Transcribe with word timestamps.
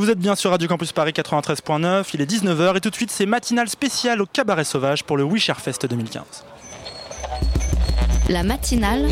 Vous 0.00 0.08
êtes 0.08 0.18
bien 0.18 0.34
sur 0.34 0.50
Radio 0.50 0.66
Campus 0.66 0.92
Paris 0.92 1.12
93.9, 1.12 2.06
il 2.14 2.22
est 2.22 2.24
19h 2.24 2.74
et 2.74 2.80
tout 2.80 2.88
de 2.88 2.94
suite 2.94 3.10
c'est 3.10 3.26
matinale 3.26 3.68
spéciale 3.68 4.22
au 4.22 4.24
Cabaret 4.24 4.64
Sauvage 4.64 5.04
pour 5.04 5.18
le 5.18 5.24
Wish 5.24 5.52
Fest 5.52 5.84
2015. 5.84 6.24
La 8.30 8.42
matinale 8.42 9.08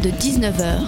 de 0.00 0.10
19h. 0.10 0.80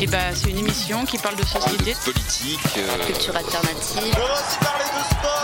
Et 0.00 0.08
bah, 0.08 0.18
c'est 0.34 0.50
une 0.50 0.58
émission 0.58 1.04
qui 1.04 1.16
parle 1.16 1.36
de 1.36 1.44
société, 1.44 1.94
politique, 2.04 2.58
euh, 2.78 3.06
Culture 3.06 3.36
alternative. 3.36 4.12
On 4.12 4.18
va 4.18 4.34
aussi 4.34 4.58
parler 4.58 4.84
de 4.86 5.04
sport, 5.14 5.39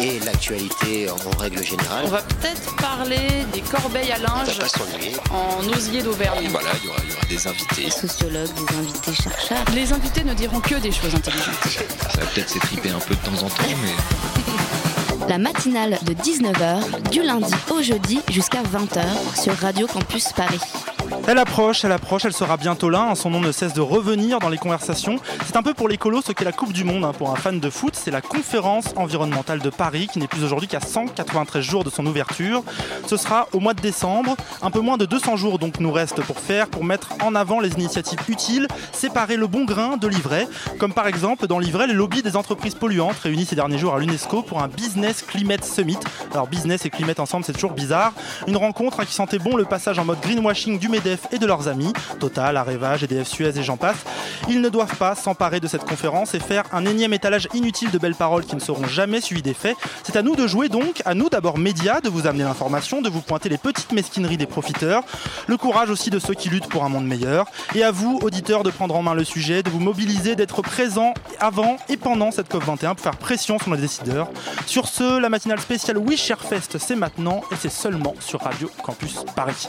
et 0.00 0.20
l'actualité 0.20 1.08
en 1.10 1.38
règle 1.38 1.62
générale. 1.64 2.04
On 2.04 2.10
va 2.10 2.22
peut-être 2.22 2.76
parler 2.76 3.44
des 3.52 3.60
corbeilles 3.60 4.12
à 4.12 4.18
linge 4.18 4.58
en 5.30 5.66
osier 5.76 6.02
d'Auvergne. 6.02 6.48
Voilà, 6.50 6.70
il 6.82 6.86
y 6.86 6.88
aura, 6.88 6.98
il 7.04 7.10
y 7.10 7.14
aura 7.14 7.26
des 7.28 7.46
invités. 7.46 7.90
Sociologues, 7.90 8.52
des 8.54 8.76
invités 8.76 9.14
chercheurs. 9.14 9.64
Les 9.74 9.92
invités 9.92 10.24
ne 10.24 10.34
diront 10.34 10.60
que 10.60 10.76
des 10.76 10.92
choses 10.92 11.14
intelligentes. 11.14 11.54
Ça 12.12 12.20
va 12.20 12.26
peut-être 12.26 12.50
s'étriper 12.50 12.90
un 12.90 12.98
peu 12.98 13.14
de 13.14 13.20
temps 13.20 13.44
en 13.44 13.48
temps, 13.48 13.64
mais 13.82 15.26
La 15.28 15.38
matinale 15.38 15.98
de 16.02 16.14
19h, 16.14 17.10
du 17.10 17.22
lundi 17.22 17.52
au 17.70 17.82
jeudi 17.82 18.20
jusqu'à 18.30 18.62
20h 18.62 19.40
sur 19.42 19.54
Radio 19.54 19.86
Campus 19.88 20.32
Paris. 20.32 20.60
Elle 21.28 21.38
approche, 21.38 21.84
elle 21.84 21.92
approche, 21.92 22.24
elle 22.24 22.32
sera 22.32 22.56
bientôt 22.56 22.88
là. 22.88 23.08
hein. 23.10 23.14
Son 23.14 23.30
nom 23.30 23.40
ne 23.40 23.50
cesse 23.50 23.72
de 23.72 23.80
revenir 23.80 24.38
dans 24.38 24.48
les 24.48 24.58
conversations. 24.58 25.18
C'est 25.44 25.56
un 25.56 25.62
peu 25.62 25.74
pour 25.74 25.88
l'écolo 25.88 26.22
ce 26.22 26.32
qu'est 26.32 26.44
la 26.44 26.52
Coupe 26.52 26.72
du 26.72 26.84
Monde 26.84 27.04
hein, 27.04 27.12
pour 27.16 27.30
un 27.30 27.36
fan 27.36 27.58
de 27.58 27.70
foot. 27.70 27.94
C'est 27.96 28.10
la 28.12 28.20
conférence 28.20 28.86
environnementale 28.96 29.58
de 29.58 29.70
Paris 29.70 30.08
qui 30.12 30.18
n'est 30.20 30.28
plus 30.28 30.44
aujourd'hui 30.44 30.68
qu'à 30.68 30.80
193 30.80 31.62
jours 31.64 31.82
de 31.84 31.90
son 31.90 32.06
ouverture. 32.06 32.62
Ce 33.06 33.16
sera 33.16 33.48
au 33.52 33.60
mois 33.60 33.74
de 33.74 33.80
décembre. 33.80 34.36
Un 34.62 34.70
peu 34.70 34.80
moins 34.80 34.96
de 34.96 35.04
200 35.04 35.36
jours 35.36 35.58
donc 35.58 35.80
nous 35.80 35.90
reste 35.92 36.20
pour 36.22 36.38
faire, 36.38 36.68
pour 36.68 36.84
mettre 36.84 37.08
en 37.24 37.34
avant 37.34 37.58
les 37.60 37.72
initiatives 37.72 38.20
utiles, 38.28 38.68
séparer 38.92 39.36
le 39.36 39.46
bon 39.48 39.64
grain 39.64 39.96
de 39.96 40.06
l'ivraie. 40.06 40.46
Comme 40.78 40.92
par 40.92 41.08
exemple 41.08 41.46
dans 41.48 41.58
l'ivraie, 41.58 41.86
les 41.88 41.94
lobbies 41.94 42.22
des 42.22 42.36
entreprises 42.36 42.74
polluantes 42.74 43.18
réunis 43.18 43.46
ces 43.46 43.56
derniers 43.56 43.78
jours 43.78 43.94
à 43.94 43.98
l'UNESCO 43.98 44.42
pour 44.42 44.62
un 44.62 44.68
Business 44.68 45.22
Climate 45.26 45.64
Summit. 45.64 45.98
Alors 46.32 46.46
business 46.46 46.84
et 46.84 46.90
climate 46.90 47.18
ensemble, 47.20 47.44
c'est 47.44 47.52
toujours 47.52 47.72
bizarre. 47.72 48.12
Une 48.46 48.56
rencontre 48.56 49.00
hein, 49.00 49.04
qui 49.04 49.14
sentait 49.14 49.38
bon 49.38 49.56
le 49.56 49.64
passage 49.64 49.98
en 49.98 50.04
mode 50.04 50.20
greenwashing 50.20 50.78
du 50.78 50.88
Et 51.30 51.38
de 51.38 51.46
leurs 51.46 51.68
amis, 51.68 51.92
Total, 52.20 52.56
Areva, 52.56 52.96
GDF 52.96 53.28
Suez 53.28 53.58
et 53.58 53.62
j'en 53.62 53.76
passe. 53.76 53.98
Ils 54.48 54.60
ne 54.60 54.68
doivent 54.68 54.96
pas 54.96 55.14
s'emparer 55.14 55.60
de 55.60 55.66
cette 55.66 55.84
conférence 55.84 56.34
et 56.34 56.40
faire 56.40 56.64
un 56.72 56.86
énième 56.86 57.12
étalage 57.12 57.48
inutile 57.52 57.90
de 57.90 57.98
belles 57.98 58.14
paroles 58.14 58.44
qui 58.44 58.54
ne 58.54 58.60
seront 58.60 58.86
jamais 58.86 59.20
suivies 59.20 59.42
des 59.42 59.52
faits. 59.52 59.76
C'est 60.04 60.16
à 60.16 60.22
nous 60.22 60.36
de 60.36 60.46
jouer 60.46 60.68
donc, 60.68 61.02
à 61.04 61.14
nous 61.14 61.28
d'abord 61.28 61.58
médias, 61.58 62.00
de 62.00 62.08
vous 62.08 62.26
amener 62.26 62.44
l'information, 62.44 63.02
de 63.02 63.10
vous 63.10 63.20
pointer 63.20 63.48
les 63.48 63.58
petites 63.58 63.92
mesquineries 63.92 64.38
des 64.38 64.46
profiteurs, 64.46 65.02
le 65.46 65.56
courage 65.56 65.90
aussi 65.90 66.08
de 66.08 66.18
ceux 66.18 66.34
qui 66.34 66.48
luttent 66.48 66.68
pour 66.68 66.84
un 66.84 66.88
monde 66.88 67.06
meilleur, 67.06 67.46
et 67.74 67.82
à 67.82 67.90
vous, 67.90 68.18
auditeurs, 68.22 68.62
de 68.62 68.70
prendre 68.70 68.96
en 68.96 69.02
main 69.02 69.14
le 69.14 69.24
sujet, 69.24 69.62
de 69.62 69.70
vous 69.70 69.80
mobiliser, 69.80 70.34
d'être 70.34 70.62
présents 70.62 71.12
avant 71.40 71.76
et 71.88 71.96
pendant 71.96 72.30
cette 72.30 72.50
COP21 72.50 72.94
pour 72.94 73.00
faire 73.00 73.16
pression 73.16 73.58
sur 73.58 73.68
nos 73.68 73.76
décideurs. 73.76 74.30
Sur 74.66 74.88
ce, 74.88 75.18
la 75.18 75.28
matinale 75.28 75.60
spéciale 75.60 75.98
Wish 75.98 76.32
Fest, 76.48 76.78
c'est 76.78 76.96
maintenant 76.96 77.42
et 77.52 77.56
c'est 77.56 77.70
seulement 77.70 78.14
sur 78.20 78.40
Radio 78.40 78.70
Campus 78.82 79.24
Paris. 79.34 79.68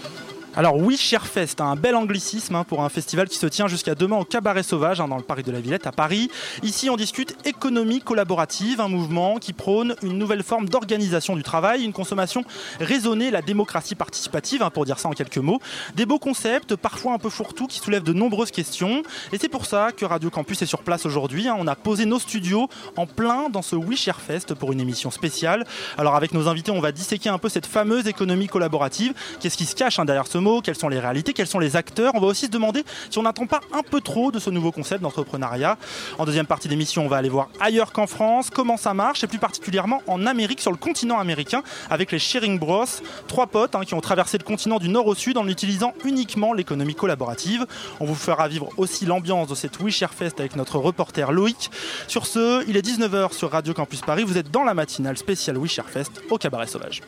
Alors 0.53 0.75
oui, 0.75 0.97
Cher 0.97 1.25
Fest, 1.25 1.61
un 1.61 1.77
bel 1.77 1.95
anglicisme 1.95 2.55
hein, 2.55 2.65
pour 2.65 2.83
un 2.83 2.89
festival 2.89 3.29
qui 3.29 3.37
se 3.37 3.45
tient 3.45 3.67
jusqu'à 3.67 3.95
demain 3.95 4.17
au 4.17 4.25
Cabaret 4.25 4.63
Sauvage, 4.63 4.99
hein, 4.99 5.07
dans 5.07 5.15
le 5.15 5.23
parc 5.23 5.43
de 5.43 5.51
la 5.51 5.61
Villette 5.61 5.87
à 5.87 5.93
Paris. 5.93 6.29
Ici, 6.61 6.89
on 6.89 6.97
discute 6.97 7.37
économie 7.45 8.01
collaborative, 8.01 8.81
un 8.81 8.89
mouvement 8.89 9.37
qui 9.37 9.53
prône 9.53 9.95
une 10.03 10.17
nouvelle 10.17 10.43
forme 10.43 10.67
d'organisation 10.67 11.37
du 11.37 11.43
travail, 11.43 11.85
une 11.85 11.93
consommation 11.93 12.43
raisonnée, 12.81 13.31
la 13.31 13.41
démocratie 13.41 13.95
participative, 13.95 14.61
hein, 14.61 14.69
pour 14.71 14.83
dire 14.83 14.99
ça 14.99 15.07
en 15.07 15.13
quelques 15.13 15.37
mots. 15.37 15.61
Des 15.95 16.05
beaux 16.05 16.19
concepts, 16.19 16.75
parfois 16.75 17.13
un 17.13 17.17
peu 17.17 17.29
fourre-tout, 17.29 17.67
qui 17.67 17.79
soulèvent 17.79 18.03
de 18.03 18.11
nombreuses 18.11 18.51
questions. 18.51 19.03
Et 19.31 19.37
c'est 19.37 19.47
pour 19.47 19.65
ça 19.65 19.93
que 19.93 20.03
Radio 20.03 20.29
Campus 20.29 20.61
est 20.61 20.65
sur 20.65 20.83
place 20.83 21.05
aujourd'hui. 21.05 21.47
On 21.57 21.65
a 21.65 21.75
posé 21.77 22.03
nos 22.03 22.19
studios 22.19 22.67
en 22.97 23.05
plein 23.05 23.47
dans 23.47 23.61
ce 23.61 23.77
We 23.77 23.97
Share 23.97 24.19
Fest 24.19 24.53
pour 24.55 24.73
une 24.73 24.81
émission 24.81 25.11
spéciale. 25.11 25.65
Alors 25.97 26.15
avec 26.15 26.33
nos 26.33 26.49
invités, 26.49 26.71
on 26.71 26.81
va 26.81 26.91
disséquer 26.91 27.29
un 27.29 27.37
peu 27.37 27.47
cette 27.47 27.65
fameuse 27.65 28.07
économie 28.07 28.47
collaborative. 28.47 29.13
Qu'est-ce 29.39 29.55
qui 29.55 29.65
se 29.65 29.75
cache 29.75 29.97
derrière 30.05 30.27
ce 30.27 30.40
Quelles 30.63 30.75
sont 30.75 30.89
les 30.89 30.99
réalités 30.99 31.33
Quels 31.33 31.47
sont 31.47 31.59
les 31.59 31.75
acteurs 31.75 32.13
On 32.15 32.19
va 32.19 32.27
aussi 32.27 32.47
se 32.47 32.51
demander 32.51 32.83
si 33.09 33.17
on 33.19 33.23
n'attend 33.23 33.45
pas 33.45 33.61
un 33.73 33.83
peu 33.83 34.01
trop 34.01 34.31
de 34.31 34.39
ce 34.39 34.49
nouveau 34.49 34.71
concept 34.71 35.01
d'entrepreneuriat. 35.01 35.77
En 36.17 36.25
deuxième 36.25 36.47
partie 36.47 36.67
d'émission, 36.67 37.05
on 37.05 37.07
va 37.07 37.17
aller 37.17 37.29
voir 37.29 37.49
ailleurs 37.59 37.91
qu'en 37.91 38.07
France 38.07 38.49
comment 38.49 38.77
ça 38.77 38.93
marche 38.93 39.23
et 39.23 39.27
plus 39.27 39.37
particulièrement 39.37 40.01
en 40.07 40.25
Amérique, 40.25 40.61
sur 40.61 40.71
le 40.71 40.77
continent 40.77 41.19
américain, 41.19 41.61
avec 41.89 42.11
les 42.11 42.19
Sharing 42.19 42.57
Bros, 42.57 42.85
trois 43.27 43.47
potes 43.47 43.75
hein, 43.75 43.81
qui 43.85 43.93
ont 43.93 44.01
traversé 44.01 44.37
le 44.37 44.43
continent 44.43 44.79
du 44.79 44.89
nord 44.89 45.07
au 45.07 45.15
sud 45.15 45.37
en 45.37 45.47
utilisant 45.47 45.93
uniquement 46.03 46.53
l'économie 46.53 46.95
collaborative. 46.95 47.65
On 47.99 48.05
vous 48.05 48.15
fera 48.15 48.47
vivre 48.47 48.69
aussi 48.77 49.05
l'ambiance 49.05 49.47
de 49.47 49.55
cette 49.55 49.79
We 49.79 49.93
Share 49.93 50.13
Fest 50.13 50.39
avec 50.39 50.55
notre 50.55 50.77
reporter 50.77 51.31
Loïc. 51.31 51.69
Sur 52.07 52.25
ce, 52.25 52.67
il 52.67 52.77
est 52.77 52.85
19h 52.85 53.33
sur 53.33 53.51
Radio 53.51 53.73
Campus 53.73 54.01
Paris. 54.01 54.23
Vous 54.23 54.37
êtes 54.37 54.49
dans 54.49 54.63
la 54.63 54.73
matinale 54.73 55.17
spéciale 55.17 55.57
We 55.57 55.71
Share 55.71 55.89
Fest 55.89 56.21
au 56.29 56.37
Cabaret 56.37 56.67
Sauvage. 56.67 57.01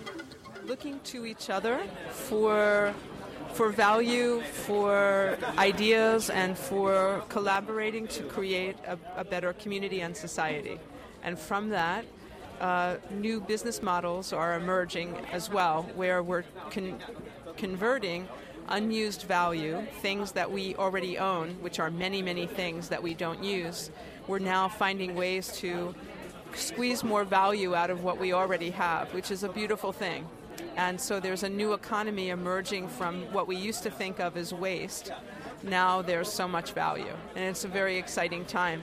For 3.54 3.70
value, 3.70 4.42
for 4.42 5.38
ideas, 5.58 6.30
and 6.30 6.58
for 6.58 7.24
collaborating 7.30 8.08
to 8.08 8.24
create 8.24 8.76
a, 8.88 8.98
a 9.16 9.24
better 9.24 9.54
community 9.54 10.02
and 10.02 10.16
society. 10.16 10.80
And 11.24 11.38
from 11.38 11.70
that, 11.70 12.06
uh, 12.60 12.98
new 13.12 13.40
business 13.42 13.82
models 13.82 14.34
are 14.34 14.56
emerging 14.56 15.16
as 15.32 15.50
well, 15.50 15.84
where 15.96 16.24
we're 16.24 16.46
con- 16.72 17.00
converting 17.58 18.28
unused 18.70 19.24
value, 19.24 19.86
things 20.02 20.32
that 20.32 20.52
we 20.52 20.76
already 20.76 21.18
own, 21.18 21.50
which 21.62 21.80
are 21.80 21.92
many, 21.92 22.22
many 22.22 22.48
things 22.48 22.90
that 22.90 23.04
we 23.04 23.14
don't 23.14 23.44
use. 23.44 23.92
We're 24.28 24.40
now 24.40 24.70
finding 24.70 25.16
ways 25.16 25.52
to 25.58 25.94
squeeze 26.56 27.04
more 27.04 27.24
value 27.24 27.76
out 27.76 27.90
of 27.90 28.04
what 28.04 28.20
we 28.20 28.34
already 28.34 28.70
have, 28.72 29.14
which 29.14 29.32
is 29.32 29.44
a 29.44 29.50
beautiful 29.50 29.92
thing. 29.92 30.28
And 30.76 31.00
so 31.00 31.20
there's 31.20 31.44
a 31.44 31.50
new 31.50 31.74
economy 31.74 32.30
emerging 32.30 32.88
from 32.88 33.24
what 33.34 33.48
we 33.48 33.56
used 33.56 33.84
to 33.84 33.92
think 33.92 34.20
of 34.20 34.38
as 34.38 34.54
waste. 34.54 35.12
Now 35.64 36.02
there's 36.02 36.32
so 36.32 36.48
much 36.48 36.74
value, 36.74 37.14
and 37.36 37.46
it's 37.46 37.64
a 37.64 37.70
very 37.70 37.98
exciting 37.98 38.44
time. 38.46 38.82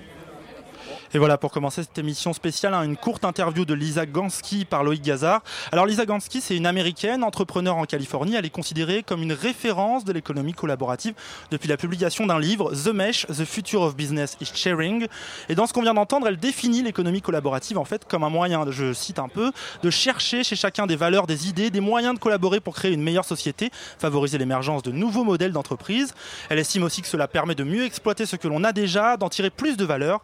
Et 1.14 1.18
voilà, 1.18 1.38
pour 1.38 1.50
commencer 1.50 1.82
cette 1.82 1.98
émission 1.98 2.32
spéciale, 2.32 2.74
hein, 2.74 2.82
une 2.82 2.96
courte 2.96 3.24
interview 3.24 3.64
de 3.64 3.74
Lisa 3.74 4.06
Gansky 4.06 4.64
par 4.64 4.84
Loïc 4.84 5.02
Gazard. 5.02 5.42
Alors 5.72 5.86
Lisa 5.86 6.06
Gansky, 6.06 6.40
c'est 6.40 6.56
une 6.56 6.66
américaine, 6.66 7.24
entrepreneur 7.24 7.76
en 7.76 7.84
Californie. 7.84 8.34
Elle 8.36 8.46
est 8.46 8.50
considérée 8.50 9.02
comme 9.02 9.22
une 9.22 9.32
référence 9.32 10.04
de 10.04 10.12
l'économie 10.12 10.54
collaborative 10.54 11.14
depuis 11.50 11.68
la 11.68 11.76
publication 11.76 12.26
d'un 12.26 12.38
livre, 12.38 12.72
The 12.72 12.94
Mesh, 12.94 13.26
The 13.26 13.44
Future 13.44 13.82
of 13.82 13.96
Business 13.96 14.36
is 14.40 14.50
Sharing. 14.54 15.06
Et 15.48 15.54
dans 15.54 15.66
ce 15.66 15.72
qu'on 15.72 15.82
vient 15.82 15.94
d'entendre, 15.94 16.28
elle 16.28 16.36
définit 16.36 16.82
l'économie 16.82 17.22
collaborative 17.22 17.78
en 17.78 17.84
fait 17.84 18.06
comme 18.06 18.24
un 18.24 18.30
moyen, 18.30 18.70
je 18.70 18.92
cite 18.92 19.18
un 19.18 19.28
peu, 19.28 19.52
de 19.82 19.90
chercher 19.90 20.44
chez 20.44 20.56
chacun 20.56 20.86
des 20.86 20.96
valeurs, 20.96 21.26
des 21.26 21.48
idées, 21.48 21.70
des 21.70 21.80
moyens 21.80 22.14
de 22.14 22.18
collaborer 22.18 22.60
pour 22.60 22.74
créer 22.74 22.92
une 22.92 23.02
meilleure 23.02 23.24
société, 23.24 23.70
favoriser 23.98 24.38
l'émergence 24.38 24.82
de 24.82 24.92
nouveaux 24.92 25.24
modèles 25.24 25.52
d'entreprise. 25.52 26.14
Elle 26.48 26.58
estime 26.58 26.82
aussi 26.82 27.02
que 27.02 27.08
cela 27.08 27.28
permet 27.28 27.54
de 27.54 27.64
mieux 27.64 27.84
exploiter 27.84 28.26
ce 28.26 28.36
que 28.36 28.48
l'on 28.48 28.64
a 28.64 28.72
déjà, 28.72 29.16
d'en 29.16 29.28
tirer 29.28 29.50
plus 29.50 29.76
de 29.76 29.84
valeur. 29.84 30.22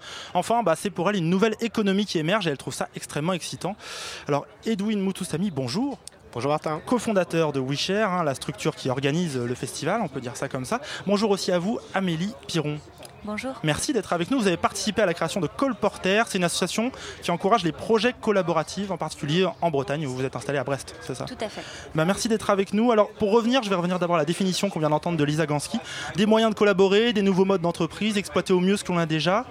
Enfin, 0.49 0.62
bah, 0.62 0.77
c'est 0.77 0.91
pour 0.91 1.11
elle 1.11 1.17
une 1.17 1.29
nouvelle 1.29 1.57
économie 1.61 2.07
qui 2.07 2.19
émerge 2.19 2.47
et 2.47 2.51
elle 2.51 2.57
trouve 2.57 2.73
ça 2.73 2.89
extrêmement 2.95 3.33
excitant. 3.33 3.75
Alors, 4.29 4.47
Edwin 4.65 5.01
Moutoussami, 5.01 5.51
bonjour. 5.51 5.99
Bonjour 6.33 6.53
Martin. 6.53 6.81
cofondateur 6.87 7.53
de 7.53 7.59
WeShare, 7.59 8.12
hein, 8.12 8.23
la 8.23 8.37
structure 8.37 8.77
qui 8.77 8.89
organise 8.89 9.37
le 9.37 9.55
festival, 9.57 10.01
on 10.03 10.09
peut 10.09 10.21
dire 10.21 10.37
ça 10.37 10.49
comme 10.49 10.65
ça. 10.65 10.81
Bonjour 11.05 11.33
aussi 11.33 11.51
à 11.51 11.59
vous, 11.59 11.81
Amélie 11.95 12.33
Piron. 12.47 12.79
Bonjour. 13.27 13.55
Merci 13.65 13.93
d'être 13.93 14.13
avec 14.13 14.31
nous. 14.31 14.39
Vous 14.39 14.47
avez 14.47 14.57
participé 14.57 15.03
à 15.03 15.07
la 15.07 15.13
création 15.13 15.41
de 15.41 15.49
Colporter. 15.49 16.23
C'est 16.29 16.39
une 16.39 16.45
association 16.45 16.93
qui 17.23 17.33
encourage 17.33 17.65
les 17.65 17.73
projets 17.73 18.15
collaboratifs, 18.21 18.93
en 18.93 18.97
particulier 18.97 19.45
en 19.61 19.71
Bretagne, 19.73 20.07
où 20.07 20.11
vous 20.11 20.25
êtes 20.25 20.37
installé 20.37 20.59
à 20.59 20.65
Brest, 20.65 20.95
c'est 21.01 21.17
ça? 21.17 21.25
Tout 21.25 21.35
à 21.41 21.49
fait. 21.49 21.61
bah, 21.95 22.05
merci 22.05 22.29
d'être 22.29 22.51
avec 22.51 22.73
nous. 22.73 22.93
Alors 22.93 23.09
pour 23.11 23.33
revenir, 23.33 23.65
je 23.65 23.69
vais 23.69 23.75
revenir 23.75 23.99
d'abord 23.99 24.15
à 24.15 24.21
la 24.21 24.25
définition 24.25 24.71
qu'on 24.71 24.78
vient 24.78 24.91
d'entendre 24.91 25.17
de 25.19 25.25
Lisa 25.25 25.45
Gansky. 25.45 25.78
Des 26.15 26.25
moyens 26.27 26.53
de 26.53 26.57
collaborer, 26.59 27.13
des 27.13 27.23
nouveaux 27.23 27.45
modes 27.45 27.63
d'entreprise, 27.63 28.17
exploiter 28.17 28.53
au 28.53 28.61
mieux 28.61 28.77
ce 28.77 28.84
que 28.84 28.93
l'on 28.93 28.99
a 28.99 29.07
déjà. 29.07 29.45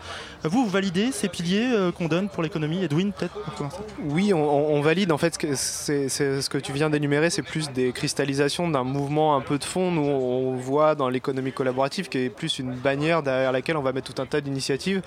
Vous, 0.43 0.63
vous 0.63 0.69
validez 0.69 1.11
ces 1.11 1.27
piliers 1.27 1.67
euh, 1.73 1.91
qu'on 1.91 2.07
donne 2.07 2.29
pour 2.29 2.43
l'économie? 2.43 2.83
Edwin, 2.83 3.11
peut-être 3.11 3.33
pour 3.33 3.53
commencer 3.55 3.77
Oui, 4.05 4.31
on, 4.33 4.79
valide. 4.81 5.11
En 5.11 5.17
fait, 5.17 5.33
ce 5.33 5.39
que, 5.39 5.55
c'est- 5.55 6.07
c'est- 6.07 6.41
ce 6.41 6.49
que 6.49 6.59
tu 6.59 6.71
viens 6.71 6.89
d'énumérer, 6.89 7.29
c'est 7.29 7.41
plus 7.41 7.71
des 7.71 7.91
cristallisations 7.91 8.69
d'un 8.69 8.83
mouvement 8.83 9.35
un 9.35 9.41
peu 9.41 9.57
de 9.57 9.63
fond. 9.63 9.91
Nous, 9.91 10.01
on 10.03 10.55
voit 10.55 10.95
dans 10.95 11.09
l'économie 11.09 11.51
collaborative 11.51 12.07
qui 12.07 12.19
est 12.19 12.29
plus 12.29 12.59
une 12.59 12.73
bannière 12.73 13.23
derrière 13.23 13.51
on 13.73 13.81
va 13.81 13.93
mettre 13.93 14.13
tout 14.13 14.21
un 14.21 14.25
tas 14.25 14.41
d'initiatives 14.41 15.01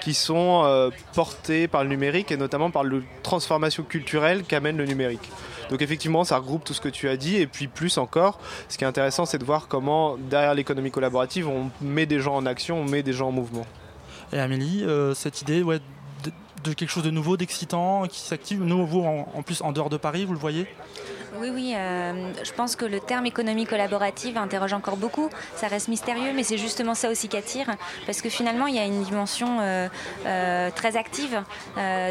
qui 0.00 0.14
sont 0.14 0.62
euh, 0.64 0.90
portées 1.14 1.68
par 1.68 1.82
le 1.84 1.90
numérique 1.90 2.32
et 2.32 2.36
notamment 2.36 2.70
par 2.70 2.84
la 2.84 2.98
transformation 3.22 3.82
culturelle 3.82 4.42
qu'amène 4.44 4.76
le 4.76 4.86
numérique. 4.86 5.30
Donc 5.70 5.82
effectivement, 5.82 6.24
ça 6.24 6.38
regroupe 6.38 6.64
tout 6.64 6.74
ce 6.74 6.80
que 6.80 6.88
tu 6.88 7.08
as 7.08 7.16
dit 7.16 7.36
et 7.36 7.46
puis 7.46 7.68
plus 7.68 7.98
encore, 7.98 8.40
ce 8.68 8.76
qui 8.76 8.84
est 8.84 8.86
intéressant, 8.88 9.26
c'est 9.26 9.38
de 9.38 9.44
voir 9.44 9.68
comment 9.68 10.16
derrière 10.16 10.54
l'économie 10.54 10.90
collaborative, 10.90 11.48
on 11.48 11.70
met 11.80 12.06
des 12.06 12.18
gens 12.18 12.34
en 12.34 12.46
action, 12.46 12.80
on 12.80 12.84
met 12.84 13.02
des 13.02 13.12
gens 13.12 13.28
en 13.28 13.32
mouvement. 13.32 13.66
Et 14.32 14.38
Amélie, 14.38 14.84
euh, 14.84 15.14
cette 15.14 15.42
idée 15.42 15.62
ouais, 15.62 15.78
de, 16.64 16.72
quelque 16.72 16.90
chose 16.90 17.04
de 17.04 17.10
nouveau, 17.10 17.36
d'excitant, 17.36 18.06
qui 18.06 18.20
s'active, 18.20 18.62
nouveau 18.62 19.04
en 19.04 19.42
plus 19.42 19.62
en 19.62 19.72
dehors 19.72 19.90
de 19.90 19.96
Paris, 19.96 20.24
vous 20.24 20.34
le 20.34 20.38
voyez? 20.38 20.66
Oui, 21.38 21.48
oui, 21.52 21.74
euh, 21.76 22.32
je 22.42 22.52
pense 22.52 22.74
que 22.74 22.84
le 22.84 22.98
terme 22.98 23.26
économie 23.26 23.64
collaborative 23.64 24.36
interroge 24.36 24.72
encore 24.72 24.96
beaucoup. 24.96 25.30
Ça 25.54 25.68
reste 25.68 25.88
mystérieux, 25.88 26.32
mais 26.34 26.42
c'est 26.42 26.58
justement 26.58 26.94
ça 26.94 27.08
aussi 27.08 27.28
qui 27.28 27.36
attire, 27.36 27.66
parce 28.06 28.20
que 28.20 28.28
finalement, 28.28 28.66
il 28.66 28.74
y 28.74 28.78
a 28.78 28.84
une 28.84 29.02
dimension 29.04 29.60
euh, 29.60 29.88
euh, 30.26 30.70
très 30.74 30.96
active 30.96 31.42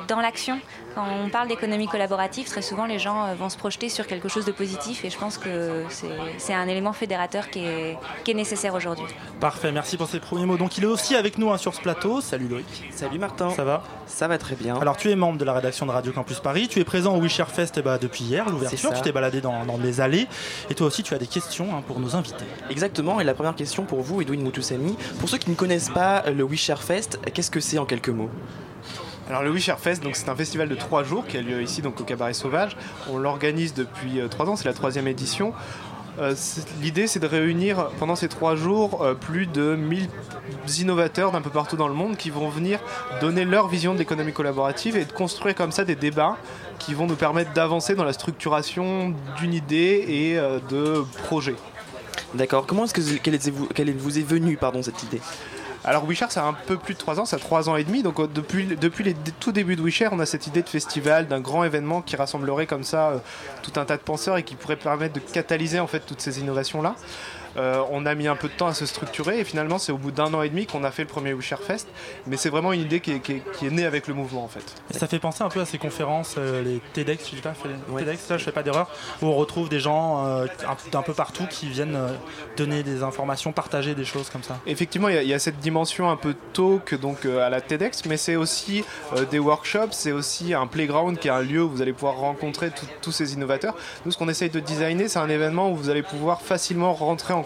dans 0.08 0.22
l'action. 0.22 0.60
Quand 1.00 1.06
on 1.26 1.30
parle 1.30 1.48
d'économie 1.48 1.88
collaborative, 1.88 2.48
très 2.48 2.62
souvent, 2.62 2.86
les 2.86 3.00
gens 3.00 3.26
euh, 3.26 3.34
vont 3.34 3.48
se 3.48 3.56
projeter 3.58 3.88
sur 3.88 4.06
quelque 4.06 4.28
chose 4.28 4.44
de 4.44 4.52
positif, 4.52 5.06
et 5.06 5.10
je 5.10 5.18
pense 5.18 5.38
que 5.38 5.86
c'est- 5.88 6.54
un 6.54 6.68
élément 6.68 6.92
fédérateur 6.92 7.50
qui 7.50 7.60
est, 7.64 7.98
qui 8.26 8.32
est 8.32 8.34
nécessaire 8.34 8.74
aujourd'hui. 8.74 9.06
Parfait, 9.40 9.72
merci 9.72 9.96
pour 9.96 10.08
ces 10.10 10.20
premiers 10.20 10.46
mots. 10.46 10.58
Donc 10.58 10.78
il 10.78 10.84
est 10.84 10.88
aussi 10.88 11.16
avec 11.16 11.38
nous 11.38 11.52
hein, 11.52 11.58
sur 11.58 11.74
ce 11.74 11.80
plateau. 11.80 12.20
Salut 12.20 12.50
Loïc. 12.50 12.90
Salut 12.92 13.18
Martin. 13.18 13.50
Ça 13.52 13.64
va? 13.64 13.82
Ça 14.08 14.28
va 14.28 14.38
très 14.38 14.56
bien. 14.56 14.76
Alors 14.78 14.98
tu 14.98 15.10
es 15.10 15.16
membre 15.16 15.38
de 15.38 15.46
la 15.46 15.54
rédaction 15.54 15.86
de 15.86 15.92
Radio 15.92 16.12
Campus 16.12 16.42
Paris, 16.42 16.68
tu 16.68 16.80
es 16.82 16.84
présent 16.84 17.16
au 17.16 17.22
Wisher 17.22 17.46
Fest 17.48 17.76
eh 17.78 17.82
ben, 17.82 17.98
depuis 17.98 18.26
hier, 18.26 18.44
C'est 18.46 18.52
l'ouverture, 18.52 18.94
tu 18.94 19.02
t'es 19.02 19.14
baladé 19.14 19.40
dans, 19.40 19.66
dans 19.66 19.78
les 19.78 20.02
allées, 20.02 20.28
et 20.70 20.76
toi 20.76 20.88
aussi 20.88 21.02
tu 21.04 21.14
as 21.14 21.18
des 21.18 21.28
questions 21.28 21.68
hein, 21.78 21.82
pour 21.88 22.02
nos 22.02 22.18
invités. 22.18 22.44
Exactement, 22.70 23.22
et 23.22 23.24
la 23.24 23.34
première 23.36 23.56
question 23.56 23.86
pour 23.86 24.02
vous, 24.02 24.20
Edwin 24.22 24.42
Moutoussami. 24.44 24.98
Pour 25.22 25.30
ceux 25.30 25.38
qui 25.38 25.50
ne 25.50 25.56
connaissent 25.56 25.92
pas 25.92 26.24
le 26.30 26.44
Wisher 26.44 26.76
Fest, 26.78 27.20
qu'est-ce 27.34 27.52
que 27.52 27.62
c'est 27.62 27.78
en 27.78 27.86
quelques 27.86 28.10
mots? 28.10 28.30
Alors 29.30 29.44
le 29.44 29.52
Wisher 29.52 29.76
Fest, 29.78 30.02
donc 30.02 30.16
c'est 30.16 30.28
un 30.28 30.36
festival 30.36 30.68
de 30.68 30.74
trois 30.74 31.04
jours 31.04 31.28
qui 31.28 31.38
a 31.38 31.42
lieu 31.44 31.62
ici 31.62 31.84
donc 31.84 32.02
au 32.02 32.04
Cabaret 32.04 32.34
Sauvage. 32.34 32.76
On 33.12 33.20
l'organise 33.20 33.76
depuis 33.76 34.20
euh, 34.20 34.28
trois 34.28 34.50
ans, 34.50 34.56
c'est 34.56 34.66
la 34.66 34.74
troisième 34.74 35.08
édition. 35.08 35.54
Euh, 36.18 36.34
L'idée 36.82 37.06
c'est 37.06 37.20
de 37.20 37.28
réunir 37.28 37.90
pendant 38.00 38.16
ces 38.16 38.28
trois 38.28 38.56
jours 38.56 39.04
euh, 39.04 39.14
plus 39.14 39.46
de 39.46 39.76
1000 39.76 40.08
innovateurs 40.80 41.32
d'un 41.32 41.42
peu 41.42 41.52
partout 41.52 41.78
dans 41.78 41.88
le 41.88 41.94
monde 41.94 42.18
qui 42.18 42.32
vont 42.32 42.50
venir 42.50 42.80
donner 43.22 43.46
leur 43.46 43.68
vision 43.68 43.94
de 43.94 44.00
l'économie 44.00 44.34
collaborative 44.34 44.98
et 44.98 45.06
de 45.06 45.12
construire 45.12 45.54
comme 45.54 45.72
ça 45.72 45.86
des 45.86 45.96
débats 45.96 46.38
qui 46.80 46.96
vont 46.96 47.06
nous 47.06 47.16
permettre 47.16 47.54
d'avancer 47.54 47.94
dans 47.94 48.06
la 48.06 48.14
structuration 48.14 49.14
d'une 49.38 49.54
idée 49.54 50.06
et 50.08 50.36
de 50.72 51.04
projets. 51.26 51.56
D'accord. 52.34 52.66
Comment 52.66 52.86
est-ce 52.86 52.94
que 52.94 53.18
quelle 53.74 53.96
vous 53.96 54.18
est 54.18 54.28
venue 54.28 54.58
pardon 54.58 54.82
cette 54.82 55.04
idée? 55.04 55.20
Alors 55.86 56.06
Wisher, 56.06 56.26
ça 56.30 56.44
a 56.44 56.48
un 56.48 56.54
peu 56.54 56.78
plus 56.78 56.94
de 56.94 57.00
3 57.00 57.20
ans, 57.20 57.26
ça 57.26 57.38
a 57.38 57.40
3 57.40 57.70
ans 57.70 57.76
et 57.76 57.84
demi. 57.84 58.04
Donc 58.04 58.20
euh, 58.20 58.28
depuis, 58.28 58.66
depuis 58.66 59.04
les 59.04 59.16
tout 59.40 59.52
débuts 59.52 59.76
de 59.76 59.82
Wisher, 59.82 60.10
on 60.12 60.20
a 60.20 60.26
cette 60.26 60.48
idée 60.48 60.62
de 60.62 60.70
festival, 60.70 61.28
d'un 61.28 61.40
grand 61.40 61.64
événement 61.64 62.02
qui 62.02 62.16
rassemblerait 62.16 62.68
comme 62.68 62.84
ça 62.84 63.10
euh, 63.10 63.18
tout 63.64 63.72
un 63.80 63.86
tas 63.86 63.98
de 63.98 64.02
penseurs 64.02 64.38
et 64.38 64.44
qui 64.44 64.56
pourrait 64.56 64.76
permettre 64.76 65.14
de 65.14 65.20
catalyser 65.20 65.80
en 65.80 65.88
fait 65.88 66.02
toutes 66.02 66.22
ces 66.22 66.40
innovations-là. 66.40 66.96
Euh, 67.58 67.82
on 67.92 68.06
a 68.06 68.16
mis 68.16 68.28
un 68.28 68.36
peu 68.36 68.48
de 68.48 68.54
temps 68.54 68.68
à 68.68 68.74
se 68.74 68.86
structurer 68.86 69.40
et 69.40 69.44
finalement 69.44 69.78
c'est 69.80 69.92
au 69.92 69.98
bout 69.98 70.12
d'un 70.12 70.34
an 70.34 70.42
et 70.42 70.50
demi 70.50 70.66
qu'on 70.66 70.84
a 70.84 70.92
fait 70.92 71.04
le 71.04 71.08
premier 71.08 71.34
Wisher 71.34 71.56
Fest. 71.62 71.88
Mais 72.28 72.38
c'est 72.38 72.50
vraiment 72.50 72.74
une 72.74 72.82
idée 72.82 73.00
qui 73.00 73.12
est, 73.14 73.20
qui 73.20 73.34
est- 73.34 73.44
qui 73.58 73.68
est 73.68 73.72
née 73.72 73.86
avec 73.86 74.08
le 74.08 74.14
mouvement 74.14 74.44
en 74.44 74.48
fait. 74.48 74.64
Et 74.94 74.98
ça 74.98 75.08
fait 75.08 75.20
penser 75.20 75.44
un 75.44 75.50
peu 75.50 75.60
à 75.62 75.66
ces 75.66 75.78
conférences, 75.78 76.36
euh, 76.38 76.62
les 76.64 76.82
TEDx, 76.94 77.30
je 77.30 77.36
dis 77.36 77.42
pas, 77.42 77.54
Ouais. 77.90 78.04
TEDx, 78.04 78.30
là, 78.30 78.38
je 78.38 78.44
fais 78.44 78.52
pas 78.52 78.64
d'erreur, 78.64 78.88
où 79.22 79.26
on 79.28 79.36
retrouve 79.36 79.70
des 79.70 79.80
gens 79.80 80.26
euh, 80.26 80.46
un- 80.68 80.92
d'un 80.92 81.02
peu 81.02 81.14
partout 81.14 81.46
qui 81.50 81.68
viennent 81.68 81.96
euh, 81.96 82.10
donner 82.58 82.84
des 82.84 83.04
informations, 83.04 83.52
partager 83.52 83.96
des 83.96 84.06
choses 84.06 84.30
comme 84.30 84.44
ça. 84.44 84.60
Effectivement, 84.68 85.10
il 85.10 85.16
y, 85.16 85.18
a- 85.18 85.24
il 85.24 85.30
y 85.30 85.34
a 85.34 85.40
cette 85.40 85.60
dimension 85.60 86.10
un 86.10 86.16
peu 86.18 86.36
talk 86.54 86.96
donc 87.00 87.26
euh, 87.26 87.46
à 87.46 87.50
la 87.50 87.62
TEDx, 87.62 88.06
mais 88.06 88.18
c'est 88.18 88.36
aussi 88.36 88.84
euh, 89.16 89.26
des 89.26 89.40
workshops, 89.40 89.92
c'est 89.92 90.12
aussi 90.12 90.54
un 90.54 90.68
playground 90.68 91.18
qui 91.18 91.28
est 91.28 91.32
un 91.32 91.42
lieu 91.42 91.64
où 91.64 91.70
vous 91.70 91.82
allez 91.82 91.94
pouvoir 91.94 92.16
rencontrer 92.18 92.72
tous 93.02 93.12
ces 93.12 93.34
innovateurs. 93.34 93.76
Nous, 94.06 94.12
ce 94.12 94.18
qu'on 94.18 94.30
essaye 94.30 94.50
de 94.50 94.60
designer, 94.60 95.08
c'est 95.10 95.20
un 95.20 95.30
événement 95.30 95.72
où 95.72 95.76
vous 95.76 95.90
allez 95.90 96.04
pouvoir 96.04 96.42
facilement 96.42 96.94
rentrer 96.94 97.34
en 97.34 97.44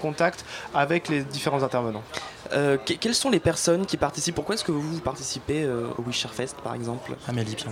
avec 0.74 1.08
les 1.08 1.24
différents 1.24 1.64
intervenants. 1.64 2.04
Euh, 2.52 2.78
que- 2.78 2.94
Quelles 2.94 3.16
sont 3.16 3.30
les 3.30 3.40
personnes 3.40 3.86
qui 3.86 3.98
participent? 3.98 4.36
Pourquoi 4.36 4.56
est-ce 4.56 4.64
que 4.64 4.72
vous, 4.72 4.82
vous 4.82 5.00
participez 5.00 5.64
euh, 5.64 5.88
au 5.98 6.02
Wisher 6.04 6.28
Fest 6.28 6.58
par 6.64 6.76
exemple? 6.76 7.14
Amélie 7.28 7.56
Pion. 7.56 7.72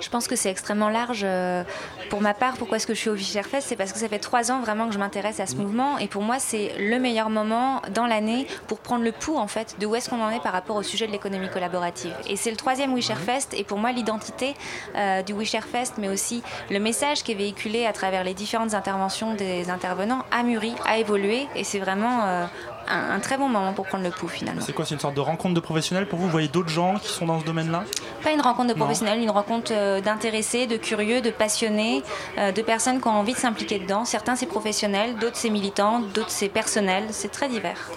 Je 0.00 0.08
pense 0.08 0.28
que 0.28 0.36
c'est 0.36 0.50
extrêmement 0.50 0.88
large. 0.88 1.22
euh, 1.24 1.64
Pour 2.10 2.20
ma 2.20 2.34
part, 2.34 2.54
pourquoi 2.56 2.76
est-ce 2.76 2.86
que 2.86 2.94
je 2.94 3.00
suis 3.00 3.10
au 3.10 3.14
Wisher 3.14 3.42
Fest 3.42 3.68
C'est 3.68 3.76
parce 3.76 3.92
que 3.92 3.98
ça 3.98 4.08
fait 4.08 4.18
trois 4.18 4.50
ans 4.52 4.60
vraiment 4.60 4.86
que 4.86 4.94
je 4.94 4.98
m'intéresse 4.98 5.40
à 5.40 5.46
ce 5.46 5.56
mouvement 5.56 5.98
et 5.98 6.06
pour 6.08 6.22
moi 6.22 6.38
c'est 6.38 6.72
le 6.78 6.98
meilleur 6.98 7.30
moment 7.30 7.82
dans 7.92 8.06
l'année 8.06 8.46
pour 8.68 8.78
prendre 8.78 9.02
le 9.04 9.12
pouls 9.12 9.36
en 9.36 9.48
fait 9.48 9.76
de 9.80 9.86
où 9.86 9.94
est-ce 9.96 10.08
qu'on 10.10 10.22
en 10.22 10.30
est 10.30 10.40
par 10.42 10.52
rapport 10.52 10.76
au 10.76 10.82
sujet 10.82 11.06
de 11.06 11.12
l'économie 11.12 11.48
collaborative. 11.48 12.14
Et 12.28 12.36
c'est 12.36 12.50
le 12.50 12.56
troisième 12.56 12.94
Wisher 12.94 13.14
Fest 13.16 13.54
et 13.54 13.64
pour 13.64 13.78
moi 13.78 13.92
l'identité 13.92 14.54
euh, 14.96 15.22
du 15.22 15.32
Wisher 15.32 15.60
Fest 15.60 15.94
mais 15.98 16.08
aussi 16.08 16.42
le 16.70 16.78
message 16.78 17.22
qui 17.22 17.32
est 17.32 17.36
véhiculé 17.36 17.86
à 17.86 17.92
travers 17.92 18.24
les 18.24 18.34
différentes 18.34 18.74
interventions 18.74 19.34
des 19.34 19.70
intervenants 19.70 20.22
a 20.30 20.42
mûri, 20.42 20.74
a 20.86 20.98
évolué 20.98 21.46
et 21.56 21.64
c'est 21.64 21.78
vraiment 21.78 22.24
euh, 22.24 22.44
un, 22.88 23.16
un 23.16 23.20
très 23.20 23.36
bon 23.36 23.48
moment 23.48 23.72
pour 23.72 23.86
prendre 23.86 24.04
le 24.04 24.10
pouls 24.10 24.28
finalement. 24.28 24.60
C'est 24.64 24.72
quoi 24.72 24.84
C'est 24.84 24.94
une 24.94 25.00
sorte 25.00 25.14
de 25.14 25.20
rencontre 25.20 25.54
de 25.54 25.60
professionnels 25.60 26.06
pour 26.08 26.18
vous? 26.18 26.26
Vous 26.26 26.30
voyez 26.30 26.48
d'autres 26.48 26.68
gens 26.68 26.94
qui 26.98 27.08
sont 27.08 27.26
dans 27.26 27.40
ce 27.40 27.44
domaine-là? 27.44 27.84
Pas 28.22 28.32
une 28.32 28.40
rencontre 28.40 28.68
de 28.68 28.78
Non. 28.78 28.84
professionnels, 28.84 29.20
une 29.20 29.30
rencontre 29.30 29.72
euh, 29.74 30.00
d'intéressés, 30.00 30.66
de 30.66 30.76
curieux, 30.76 31.20
de 31.20 31.30
passionnés, 31.30 32.02
euh, 32.38 32.52
de 32.52 32.62
personnes 32.62 33.00
qui 33.00 33.08
ont 33.08 33.12
envie 33.12 33.34
de 33.34 33.38
s'impliquer 33.38 33.78
dedans. 33.78 34.04
Certains 34.04 34.36
c'est 34.36 34.46
professionnel, 34.46 35.16
d'autres 35.16 35.36
c'est 35.36 35.50
militant, 35.50 36.00
d'autres 36.00 36.30
c'est 36.30 36.48
personnel, 36.48 37.04
c'est 37.10 37.30
très 37.30 37.48
divers. 37.48 37.90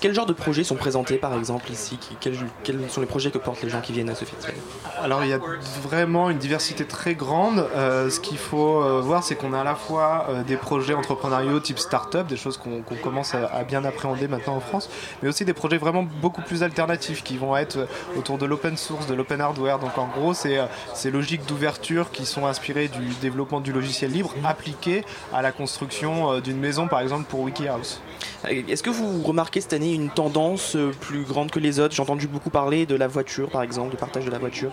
Quel 0.00 0.14
genre 0.14 0.26
de 0.26 0.32
projets 0.32 0.64
sont 0.64 0.76
présentés 0.76 1.16
par 1.16 1.34
exemple 1.34 1.70
ici 1.70 1.98
quels, 2.20 2.36
quels 2.62 2.90
sont 2.90 3.00
les 3.00 3.06
projets 3.06 3.30
que 3.30 3.38
portent 3.38 3.62
les 3.62 3.68
gens 3.68 3.80
qui 3.80 3.92
viennent 3.92 4.10
à 4.10 4.14
ce 4.14 4.24
festival 4.24 4.54
Alors 5.00 5.24
il 5.24 5.30
y 5.30 5.32
a 5.32 5.40
vraiment 5.82 6.30
une 6.30 6.38
diversité 6.38 6.84
très 6.84 7.14
grande. 7.14 7.66
Euh, 7.74 8.10
ce 8.10 8.20
qu'il 8.20 8.38
faut 8.38 8.82
euh, 8.82 9.00
voir, 9.00 9.24
c'est 9.24 9.34
qu'on 9.34 9.52
a 9.52 9.60
à 9.60 9.64
la 9.64 9.74
fois 9.74 10.26
euh, 10.28 10.42
des 10.42 10.56
projets 10.56 10.94
entrepreneuriaux 10.94 11.60
type 11.60 11.78
start-up, 11.78 12.26
des 12.26 12.36
choses 12.36 12.56
qu'on 12.56 12.82
commence 13.02 13.34
à, 13.34 13.46
à 13.46 13.64
bien 13.64 13.84
appréhender 13.84 14.28
maintenant 14.28 14.56
en 14.56 14.60
France, 14.60 14.88
mais 15.22 15.28
aussi 15.28 15.44
des 15.44 15.54
projets 15.54 15.78
vraiment 15.78 16.04
beaucoup 16.20 16.42
plus 16.42 16.62
alternatifs 16.62 17.22
qui 17.22 17.36
vont 17.36 17.56
être 17.56 17.86
autour 18.16 18.38
de 18.38 18.46
l'open 18.46 18.76
source, 18.76 19.06
de 19.06 19.14
l'open 19.14 19.40
hardware. 19.40 19.78
Donc 19.78 19.98
en 19.98 20.08
gros, 20.08 20.34
c'est 20.34 20.58
ces 20.94 21.10
logiques 21.10 21.46
d'ouverture 21.46 22.10
qui 22.10 22.26
sont 22.26 22.46
inspirées 22.46 22.88
du 22.88 23.08
développement 23.20 23.60
du 23.60 23.72
logiciel 23.72 24.12
libre 24.12 24.34
appliquées 24.44 25.04
à 25.32 25.42
la 25.42 25.52
construction 25.52 26.40
d'une 26.40 26.58
maison, 26.58 26.88
par 26.88 27.00
exemple 27.00 27.24
pour 27.24 27.40
WikiHouse. 27.40 28.00
Est-ce 28.48 28.82
que 28.82 28.90
vous 28.90 29.22
remarquez 29.22 29.60
cette 29.60 29.71
année 29.72 29.94
une 29.94 30.10
tendance 30.10 30.76
euh, 30.76 30.90
plus 31.00 31.22
grande 31.22 31.50
que 31.50 31.58
les 31.58 31.80
autres? 31.80 31.94
J'ai 31.94 32.02
entendu 32.02 32.26
beaucoup 32.26 32.50
parler 32.50 32.86
de 32.86 32.94
la 32.94 33.08
voiture 33.08 33.50
par 33.50 33.62
exemple, 33.62 33.90
du 33.90 33.96
partage 33.96 34.24
de 34.24 34.30
la 34.30 34.38
voiture. 34.38 34.70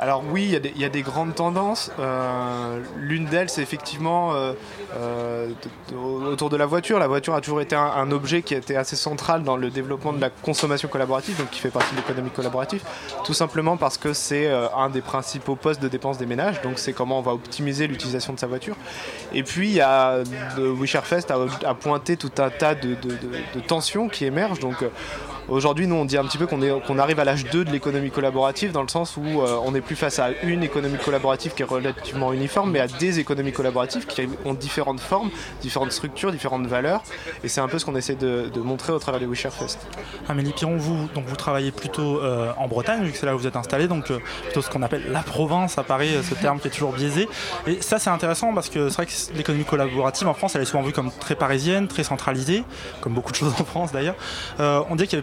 Alors 0.00 0.22
oui, 0.30 0.44
il 0.44 0.80
y 0.80 0.84
a 0.84 0.88
des- 0.88 1.02
grandes 1.02 1.34
tendances. 1.34 1.90
Euh, 1.98 2.80
L'une 2.98 3.24
d'elles, 3.26 3.48
c'est 3.48 3.62
effectivement 3.62 4.34
euh, 4.34 4.52
euh, 4.96 5.48
autour 6.30 6.50
de 6.50 6.56
la 6.56 6.66
voiture. 6.66 6.98
La 6.98 7.08
voiture 7.08 7.34
a 7.34 7.40
toujours 7.40 7.60
été 7.60 7.74
un, 7.74 8.10
objet 8.10 8.42
qui 8.42 8.54
a 8.54 8.58
été 8.58 8.76
assez 8.76 8.96
central 8.96 9.42
dans 9.42 9.56
le 9.56 9.70
développement 9.70 10.12
de 10.12 10.20
la 10.20 10.30
consommation 10.30 10.88
collaborative, 10.88 11.36
donc 11.38 11.50
qui 11.50 11.60
fait 11.60 11.70
partie 11.70 11.92
de 11.92 12.00
l'économie 12.00 12.30
collaborative, 12.30 12.82
tout 13.24 13.34
simplement 13.34 13.76
parce 13.76 13.98
que 13.98 14.12
c'est 14.12 14.50
un 14.50 14.88
des 14.88 15.02
principaux 15.02 15.56
postes 15.56 15.82
de 15.82 15.88
dépenses 15.88 16.18
des 16.18 16.26
ménages, 16.26 16.62
donc 16.62 16.78
c'est 16.78 16.92
comment 16.92 17.18
on 17.18 17.22
va 17.22 17.32
optimiser 17.32 17.86
l'utilisation 17.86 18.32
de 18.32 18.38
sa 18.38 18.46
voiture. 18.46 18.76
Et 19.32 19.42
puis, 19.42 19.68
il 19.68 19.74
y 19.74 19.80
a 19.80 20.18
Wisherfest 20.56 21.30
a, 21.30 21.74
pointé 21.74 22.16
tout 22.16 22.32
un 22.38 22.50
tas 22.50 22.74
de, 22.74 22.96
tensions 23.66 24.08
qui 24.08 24.24
émergent. 24.24 24.60
Aujourd'hui, 25.48 25.86
nous, 25.86 25.94
on 25.94 26.04
dit 26.04 26.18
un 26.18 26.24
petit 26.24 26.36
peu 26.36 26.46
qu'on 26.46 26.98
arrive 26.98 27.20
à 27.20 27.24
l'âge 27.24 27.44
2 27.46 27.64
de 27.64 27.70
l'économie 27.70 28.10
collaborative, 28.10 28.70
dans 28.70 28.82
le 28.82 28.88
sens 28.88 29.16
où 29.16 29.22
euh, 29.40 29.58
on 29.64 29.72
n'est 29.72 29.80
plus 29.80 29.96
face 29.96 30.18
à 30.18 30.28
une 30.42 30.62
économie 30.62 30.98
collaborative 30.98 31.54
qui 31.54 31.62
est 31.62 31.66
relativement 31.66 32.34
uniforme, 32.34 32.70
mais 32.70 32.80
à 32.80 32.86
des 32.86 33.18
économies 33.18 33.52
collaboratives 33.52 34.04
qui 34.04 34.28
ont 34.44 34.52
différentes 34.52 35.00
formes, 35.00 35.30
différentes 35.62 35.92
structures, 35.92 36.32
différentes 36.32 36.66
valeurs. 36.66 37.02
Et 37.44 37.48
c'est 37.48 37.62
un 37.62 37.68
peu 37.68 37.78
ce 37.78 37.86
qu'on 37.86 37.96
essaie 37.96 38.14
de, 38.14 38.50
de 38.52 38.60
montrer 38.60 38.92
au 38.92 38.98
travers 38.98 39.20
des 39.20 39.26
Wisher 39.26 39.48
Fest. 39.48 39.86
Amélie 40.28 40.52
Piron, 40.52 40.76
vous, 40.76 41.08
donc 41.14 41.24
vous 41.24 41.36
travaillez 41.36 41.70
plutôt 41.70 42.20
euh, 42.20 42.52
en 42.58 42.68
Bretagne, 42.68 43.02
vu 43.04 43.12
que 43.12 43.16
c'est 43.16 43.24
là 43.24 43.34
où 43.34 43.38
vous 43.38 43.46
êtes 43.46 43.56
installé, 43.56 43.88
donc 43.88 44.10
euh, 44.10 44.18
plutôt 44.44 44.60
ce 44.60 44.68
qu'on 44.68 44.82
appelle 44.82 45.10
la 45.10 45.22
province 45.22 45.78
à 45.78 45.82
Paris, 45.82 46.10
ce 46.22 46.34
terme 46.34 46.60
qui 46.60 46.68
est 46.68 46.72
toujours 46.72 46.92
biaisé. 46.92 47.26
Et 47.66 47.80
ça, 47.80 47.98
c'est 47.98 48.10
intéressant 48.10 48.52
parce 48.52 48.68
que 48.68 48.90
c'est 48.90 48.96
vrai 48.96 49.06
que 49.06 49.12
l'économie 49.34 49.64
collaborative 49.64 50.28
en 50.28 50.34
France, 50.34 50.56
elle 50.56 50.62
est 50.62 50.66
souvent 50.66 50.82
vue 50.82 50.92
comme 50.92 51.10
très 51.10 51.36
parisienne, 51.36 51.88
très 51.88 52.04
centralisée, 52.04 52.64
comme 53.00 53.14
beaucoup 53.14 53.30
de 53.32 53.36
choses 53.36 53.54
en 53.58 53.64
France 53.64 53.92
d'ailleurs. 53.92 54.16
On 54.58 54.94
dit 54.94 55.06
qu'il 55.06 55.22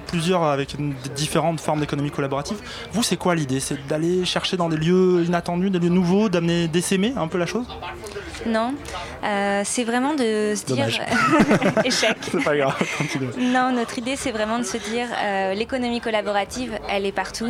plusieurs 0.11 0.43
avec 0.43 0.75
une- 0.77 0.93
différentes 1.15 1.59
formes 1.61 1.79
d'économie 1.79 2.11
collaborative. 2.11 2.57
Vous, 2.93 3.01
c'est 3.03 3.17
quoi 3.17 3.33
l'idée? 3.33 3.59
C'est 3.59 3.87
d'aller 3.87 4.25
chercher 4.25 4.57
dans 4.57 4.69
des 4.69 4.77
lieux 4.77 5.23
inattendus, 5.25 5.69
des 5.69 5.79
lieux 5.79 5.89
nouveaux, 5.89 6.29
d'amener, 6.29 6.67
d'essaimer 6.67 7.13
un 7.17 7.27
peu 7.27 7.37
la 7.37 7.45
chose? 7.45 7.65
Non, 8.45 8.73
Euh, 9.23 9.61
c'est 9.63 9.83
vraiment 9.83 10.15
de 10.15 10.55
se 10.55 10.65
dire 10.65 10.77
Dommage. 10.77 11.01
échec. 11.85 12.17
C'est 12.31 12.43
pas 12.43 12.57
grave, 12.57 12.75
continue. 12.97 13.27
Non, 13.37 13.71
notre 13.71 13.99
idée, 13.99 14.15
c'est 14.15 14.31
vraiment 14.31 14.57
de 14.57 14.63
se 14.63 14.77
dire 14.77 15.05
euh, 15.23 15.53
l'économie 15.53 16.01
collaborative, 16.01 16.73
elle 16.89 17.05
est 17.05 17.11
partout. 17.11 17.45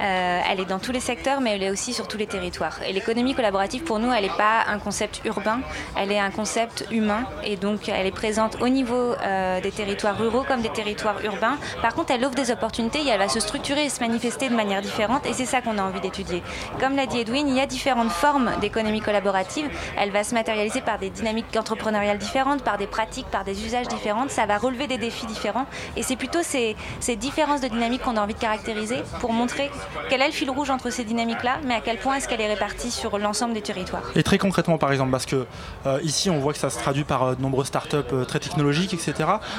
Euh, 0.00 0.40
elle 0.48 0.60
est 0.60 0.64
dans 0.66 0.78
tous 0.78 0.92
les 0.92 1.00
secteurs, 1.00 1.40
mais 1.40 1.56
elle 1.56 1.64
est 1.64 1.70
aussi 1.70 1.92
sur 1.92 2.06
tous 2.06 2.16
les 2.16 2.28
territoires. 2.28 2.78
Et 2.88 2.92
l'économie 2.92 3.34
collaborative, 3.34 3.82
pour 3.82 3.98
nous, 3.98 4.12
elle 4.12 4.22
n'est 4.22 4.36
pas 4.36 4.62
un 4.68 4.78
concept 4.78 5.20
urbain, 5.24 5.58
elle 6.00 6.12
est 6.12 6.20
un 6.20 6.30
concept 6.30 6.86
humain. 6.92 7.24
Et 7.44 7.56
donc, 7.56 7.88
elle 7.88 8.06
est 8.06 8.12
présente 8.12 8.58
au 8.60 8.68
niveau 8.68 9.14
euh, 9.24 9.60
des 9.60 9.72
territoires 9.72 10.16
ruraux 10.16 10.44
comme 10.46 10.60
des 10.62 10.68
territoires 10.72 11.16
urbains. 11.24 11.56
Par 11.82 11.92
contre, 11.96 12.05
elle 12.10 12.24
offre 12.24 12.34
des 12.34 12.50
opportunités 12.50 13.06
elle 13.08 13.18
va 13.18 13.28
se 13.28 13.40
structurer 13.40 13.84
et 13.84 13.88
se 13.88 14.00
manifester 14.00 14.48
de 14.48 14.54
manière 14.54 14.82
différente. 14.82 15.26
Et 15.26 15.32
c'est 15.32 15.44
ça 15.44 15.60
qu'on 15.60 15.78
a 15.78 15.82
envie 15.82 16.00
d'étudier. 16.00 16.42
Comme 16.80 16.96
l'a 16.96 17.06
dit 17.06 17.18
Edwin, 17.20 17.48
il 17.48 17.54
y 17.54 17.60
a 17.60 17.66
différentes 17.66 18.10
formes 18.10 18.50
d'économie 18.60 19.00
collaborative. 19.00 19.68
Elle 19.98 20.10
va 20.10 20.24
se 20.24 20.34
matérialiser 20.34 20.80
par 20.80 20.98
des 20.98 21.10
dynamiques 21.10 21.46
entrepreneuriales 21.56 22.18
différentes, 22.18 22.62
par 22.62 22.78
des 22.78 22.86
pratiques, 22.86 23.26
par 23.26 23.44
des 23.44 23.64
usages 23.64 23.88
différents. 23.88 24.28
Ça 24.28 24.46
va 24.46 24.58
relever 24.58 24.86
des 24.86 24.98
défis 24.98 25.26
différents. 25.26 25.66
Et 25.96 26.02
c'est 26.02 26.16
plutôt 26.16 26.42
ces, 26.42 26.76
ces 27.00 27.16
différences 27.16 27.60
de 27.60 27.68
dynamique 27.68 28.02
qu'on 28.02 28.16
a 28.16 28.20
envie 28.20 28.34
de 28.34 28.38
caractériser 28.38 29.02
pour 29.20 29.32
montrer 29.32 29.70
quel 30.08 30.20
est 30.20 30.26
le 30.26 30.32
fil 30.32 30.50
rouge 30.50 30.70
entre 30.70 30.90
ces 30.90 31.04
dynamiques-là, 31.04 31.58
mais 31.64 31.74
à 31.74 31.80
quel 31.80 31.98
point 31.98 32.16
est-ce 32.16 32.28
qu'elle 32.28 32.40
est 32.40 32.48
répartie 32.52 32.90
sur 32.90 33.18
l'ensemble 33.18 33.54
des 33.54 33.62
territoires. 33.62 34.02
Et 34.14 34.22
très 34.22 34.38
concrètement, 34.38 34.78
par 34.78 34.92
exemple, 34.92 35.10
parce 35.10 35.26
que 35.26 35.46
euh, 35.86 36.00
ici, 36.02 36.30
on 36.30 36.38
voit 36.38 36.52
que 36.52 36.58
ça 36.58 36.70
se 36.70 36.78
traduit 36.78 37.04
par 37.04 37.22
euh, 37.22 37.34
de 37.34 37.42
nombreuses 37.42 37.66
startups 37.66 37.96
euh, 38.12 38.24
très 38.24 38.40
technologiques, 38.40 38.94
etc. 38.94 39.14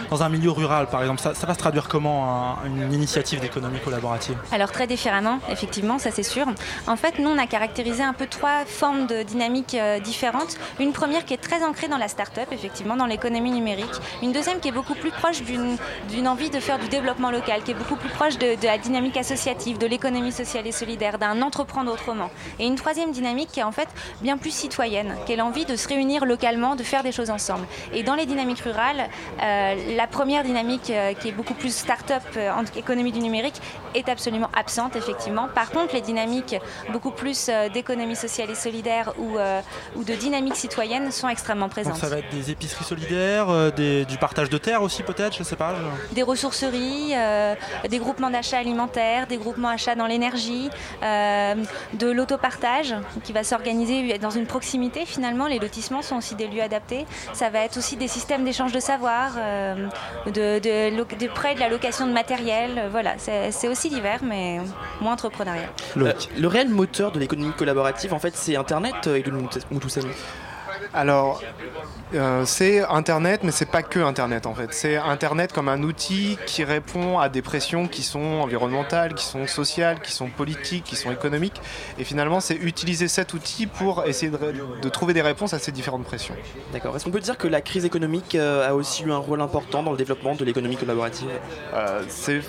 Dans 0.09 0.23
un 0.23 0.29
milieu 0.29 0.51
rural, 0.51 0.87
par 0.87 1.01
exemple, 1.01 1.21
ça 1.21 1.47
va 1.47 1.53
se 1.53 1.59
traduire 1.59 1.87
comment 1.87 2.36
un- 2.37 2.65
une 2.65 2.93
initiative 2.93 3.39
d'économie 3.39 3.79
collaborative 3.79 4.37
Alors 4.51 4.71
très 4.71 4.87
différemment, 4.87 5.39
effectivement, 5.49 5.99
ça 5.99 6.11
c'est 6.11 6.23
sûr. 6.23 6.45
En 6.87 6.95
fait, 6.95 7.19
nous, 7.19 7.29
on 7.29 7.37
a 7.37 7.47
caractérisé 7.47 8.03
un 8.03 8.13
peu 8.13 8.27
trois 8.27 8.65
formes 8.65 9.07
de 9.07 9.23
dynamiques 9.23 9.75
euh, 9.75 9.99
différentes. 9.99 10.57
Une 10.79 10.93
première 10.93 11.25
qui 11.25 11.33
est 11.33 11.37
très 11.49 11.63
ancrée 11.63 11.87
dans 11.87 11.97
la 11.97 12.07
start-up, 12.07 12.47
effectivement, 12.51 12.95
dans 12.95 13.05
l'économie 13.05 13.51
numérique. 13.51 13.85
Une 14.21 14.31
deuxième 14.31 14.59
qui 14.59 14.67
est 14.69 14.71
beaucoup 14.71 14.95
plus 14.95 15.11
proche 15.11 15.41
d'une 15.43 16.27
envie 16.27 16.49
de 16.49 16.59
faire 16.59 16.79
du 16.79 16.87
développement 16.87 17.31
local, 17.31 17.63
qui 17.63 17.71
est 17.71 17.73
beaucoup 17.73 17.95
plus 17.95 18.09
proche 18.09 18.37
de, 18.37 18.55
la 18.65 18.77
dynamique 18.77 19.17
associative, 19.17 19.77
de 19.77 19.87
l'économie 19.87 20.31
sociale 20.31 20.67
et 20.67 20.71
solidaire, 20.71 21.17
d'un 21.17 21.41
entreprendre 21.41 21.91
autrement. 21.91 22.29
Et 22.59 22.65
une 22.67 22.75
troisième 22.75 23.11
dynamique 23.11 23.49
qui 23.51 23.59
est 23.59 23.63
en 23.63 23.71
fait 23.71 23.87
bien 24.21 24.37
plus 24.37 24.51
citoyenne, 24.51 25.15
qui 25.25 25.33
est 25.33 25.35
l'envie 25.37 25.65
de 25.65 25.75
se 25.75 25.87
réunir 25.87 26.25
localement, 26.25 26.75
de 26.75 26.83
faire 26.83 27.03
des 27.03 27.11
choses 27.11 27.29
ensemble. 27.29 27.65
Et 27.93 28.03
dans 28.03 28.15
les 28.15 28.25
dynamiques 28.25 28.59
rurales, 28.59 29.09
euh, 29.41 29.95
la 29.95 30.07
première 30.07 30.43
dynamique 30.43 30.89
euh, 30.89 31.13
qui 31.13 31.29
est 31.29 31.31
beaucoup 31.31 31.53
plus 31.53 31.73
start-up 31.75 32.21
en 32.37 32.63
économie 32.77 33.11
du 33.11 33.19
numérique 33.19 33.61
est 33.95 34.09
absolument 34.09 34.49
absente, 34.55 34.95
effectivement. 34.95 35.47
Par 35.53 35.69
contre, 35.71 35.93
les 35.93 36.01
dynamiques 36.01 36.55
beaucoup 36.91 37.11
plus 37.11 37.47
euh, 37.49 37.69
d'économie 37.69 38.15
sociale 38.15 38.49
et 38.49 38.55
solidaire 38.55 39.13
ou, 39.17 39.37
euh, 39.37 39.61
ou 39.95 40.03
de 40.03 40.13
dynamique 40.13 40.55
citoyenne 40.55 41.11
sont 41.11 41.29
extrêmement 41.29 41.65
Donc 41.65 41.71
présentes. 41.71 41.95
ça 41.97 42.09
va 42.09 42.17
être 42.19 42.29
des 42.31 42.51
épiceries 42.51 42.83
solidaires, 42.85 43.49
euh, 43.49 43.71
des- 43.71 44.05
du 44.05 44.17
partage 44.17 44.49
de 44.49 44.57
terres 44.57 44.81
aussi 44.81 45.03
peut-être, 45.03 45.35
je 45.37 45.43
sais 45.43 45.55
pas. 45.55 45.75
je- 46.09 46.15
Des 46.15 46.23
ressourceries, 46.23 47.11
euh, 47.15 47.55
des 47.89 47.99
groupements 47.99 48.29
d'achat 48.29 48.57
alimentaires, 48.57 49.27
des 49.27 49.37
groupements 49.37 49.69
achats 49.69 49.95
dans 49.95 50.07
l'énergie, 50.07 50.69
euh, 51.03 51.55
de 51.93 52.07
l'autopartage 52.09 52.95
qui 53.23 53.33
va 53.33 53.43
s'organiser 53.43 54.17
dans 54.17 54.29
une 54.31 54.45
proximité 54.45 55.05
finalement. 55.05 55.47
Les 55.47 55.59
lotissements 55.59 56.01
sont 56.01 56.17
aussi 56.17 56.35
des 56.35 56.47
lieux 56.47 56.61
adaptés. 56.63 57.05
Ça 57.33 57.49
va 57.49 57.59
être 57.59 57.77
aussi 57.77 57.95
des 57.95 58.07
systèmes 58.07 58.43
d'échange 58.43 58.71
de 58.71 58.79
savoir, 58.79 59.31
euh, 59.37 59.87
de, 60.25 60.59
de, 60.59 61.15
de 61.17 61.27
prêts, 61.27 61.55
de 61.55 61.59
la 61.59 61.69
location 61.69 62.06
de 62.07 62.13
matériel. 62.13 62.77
Euh, 62.77 62.89
Voilà, 62.91 63.15
c'est 63.17 63.67
aussi 63.67 63.89
divers 63.89 64.23
mais 64.23 64.59
moins 65.01 65.13
entrepreneurial. 65.13 65.69
Euh, 65.97 66.13
le 66.37 66.47
réel 66.47 66.69
moteur 66.69 67.11
de 67.11 67.19
l'économie 67.19 67.51
collaborative, 67.53 68.13
en 68.13 68.19
fait, 68.19 68.35
c'est 68.35 68.55
Internet, 68.55 68.95
euh, 69.07 69.17
Edoun 69.17 69.47
Moutoussani. 69.71 70.07
Alors, 70.93 71.41
euh, 72.13 72.43
c'est 72.45 72.81
Internet, 72.85 73.41
mais 73.43 73.51
c'est 73.51 73.65
pas 73.69 73.83
que 73.83 73.99
Internet 73.99 74.45
en 74.45 74.53
fait. 74.53 74.73
C'est 74.73 74.97
Internet 74.97 75.53
comme 75.53 75.69
un 75.69 75.83
outil 75.83 76.37
qui 76.45 76.63
répond 76.63 77.19
à 77.19 77.29
des 77.29 77.41
pressions 77.41 77.87
qui 77.87 78.03
sont 78.03 78.19
environnementales, 78.41 79.13
qui 79.13 79.25
sont 79.25 79.47
sociales, 79.47 79.99
qui 80.01 80.11
sont 80.11 80.27
politiques, 80.27 80.83
qui 80.85 80.95
sont 80.95 81.11
économiques. 81.11 81.61
Et 81.99 82.03
finalement, 82.03 82.39
c'est 82.39 82.55
utiliser 82.55 83.07
cet 83.07 83.33
outil 83.33 83.67
pour 83.67 84.05
essayer 84.05 84.31
de, 84.31 84.37
de 84.81 84.89
trouver 84.89 85.13
des 85.13 85.21
réponses 85.21 85.53
à 85.53 85.59
ces 85.59 85.71
différentes 85.71 86.03
pressions. 86.05 86.35
D'accord. 86.73 86.95
Est-ce 86.95 87.05
qu'on 87.05 87.11
peut 87.11 87.19
dire 87.19 87.37
que 87.37 87.47
la 87.47 87.61
crise 87.61 87.85
économique 87.85 88.35
euh, 88.35 88.67
a 88.69 88.73
aussi 88.73 89.03
eu 89.03 89.11
un 89.11 89.17
rôle 89.17 89.41
important 89.41 89.83
dans 89.83 89.91
le 89.91 89.97
développement 89.97 90.35
de 90.35 90.43
l'économie 90.45 90.77
collaborative? 90.77 91.29
Euh, 91.73 92.01
c'est 92.07 92.41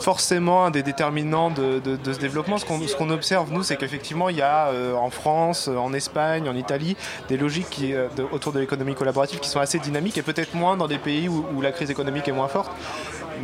forcément 0.00 0.64
un 0.66 0.70
des 0.70 0.82
déterminants 0.82 1.50
de, 1.50 1.78
de- 1.80 1.96
de 1.96 2.12
ce 2.12 2.18
développement. 2.18 2.58
Ce 2.58 2.64
qu'on 2.96 3.10
observe, 3.10 3.52
nous, 3.52 3.62
c'est 3.62 3.76
qu'effectivement, 3.76 4.28
il 4.28 4.36
y 4.36 4.42
a 4.42 4.68
euh, 4.68 4.94
en 4.94 5.10
France, 5.10 5.68
en 5.68 5.92
Espagne, 5.92 6.48
en 6.48 6.54
Italie, 6.56 6.96
des 7.28 7.36
logiques 7.36 7.57
qui, 7.64 7.94
euh, 7.94 8.08
de- 8.16 8.26
autour 8.32 8.52
de 8.52 8.60
l'économie 8.60 8.94
collaborative 8.94 9.40
qui 9.40 9.48
sont 9.48 9.60
assez 9.60 9.78
dynamiques 9.78 10.18
et 10.18 10.22
peut-être 10.22 10.54
moins 10.54 10.76
dans 10.76 10.86
des 10.88 10.98
pays 10.98 11.28
où, 11.28 11.44
où 11.54 11.60
la 11.60 11.72
crise 11.72 11.90
économique 11.90 12.28
est 12.28 12.32
moins 12.32 12.48
forte. 12.48 12.70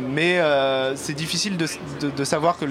Mais 0.09 0.39
euh, 0.39 0.95
c'est 0.95 1.13
difficile 1.13 1.55
de, 1.57 1.67
de- 2.01 2.09
de 2.09 2.23
savoir 2.23 2.57
que 2.57 2.65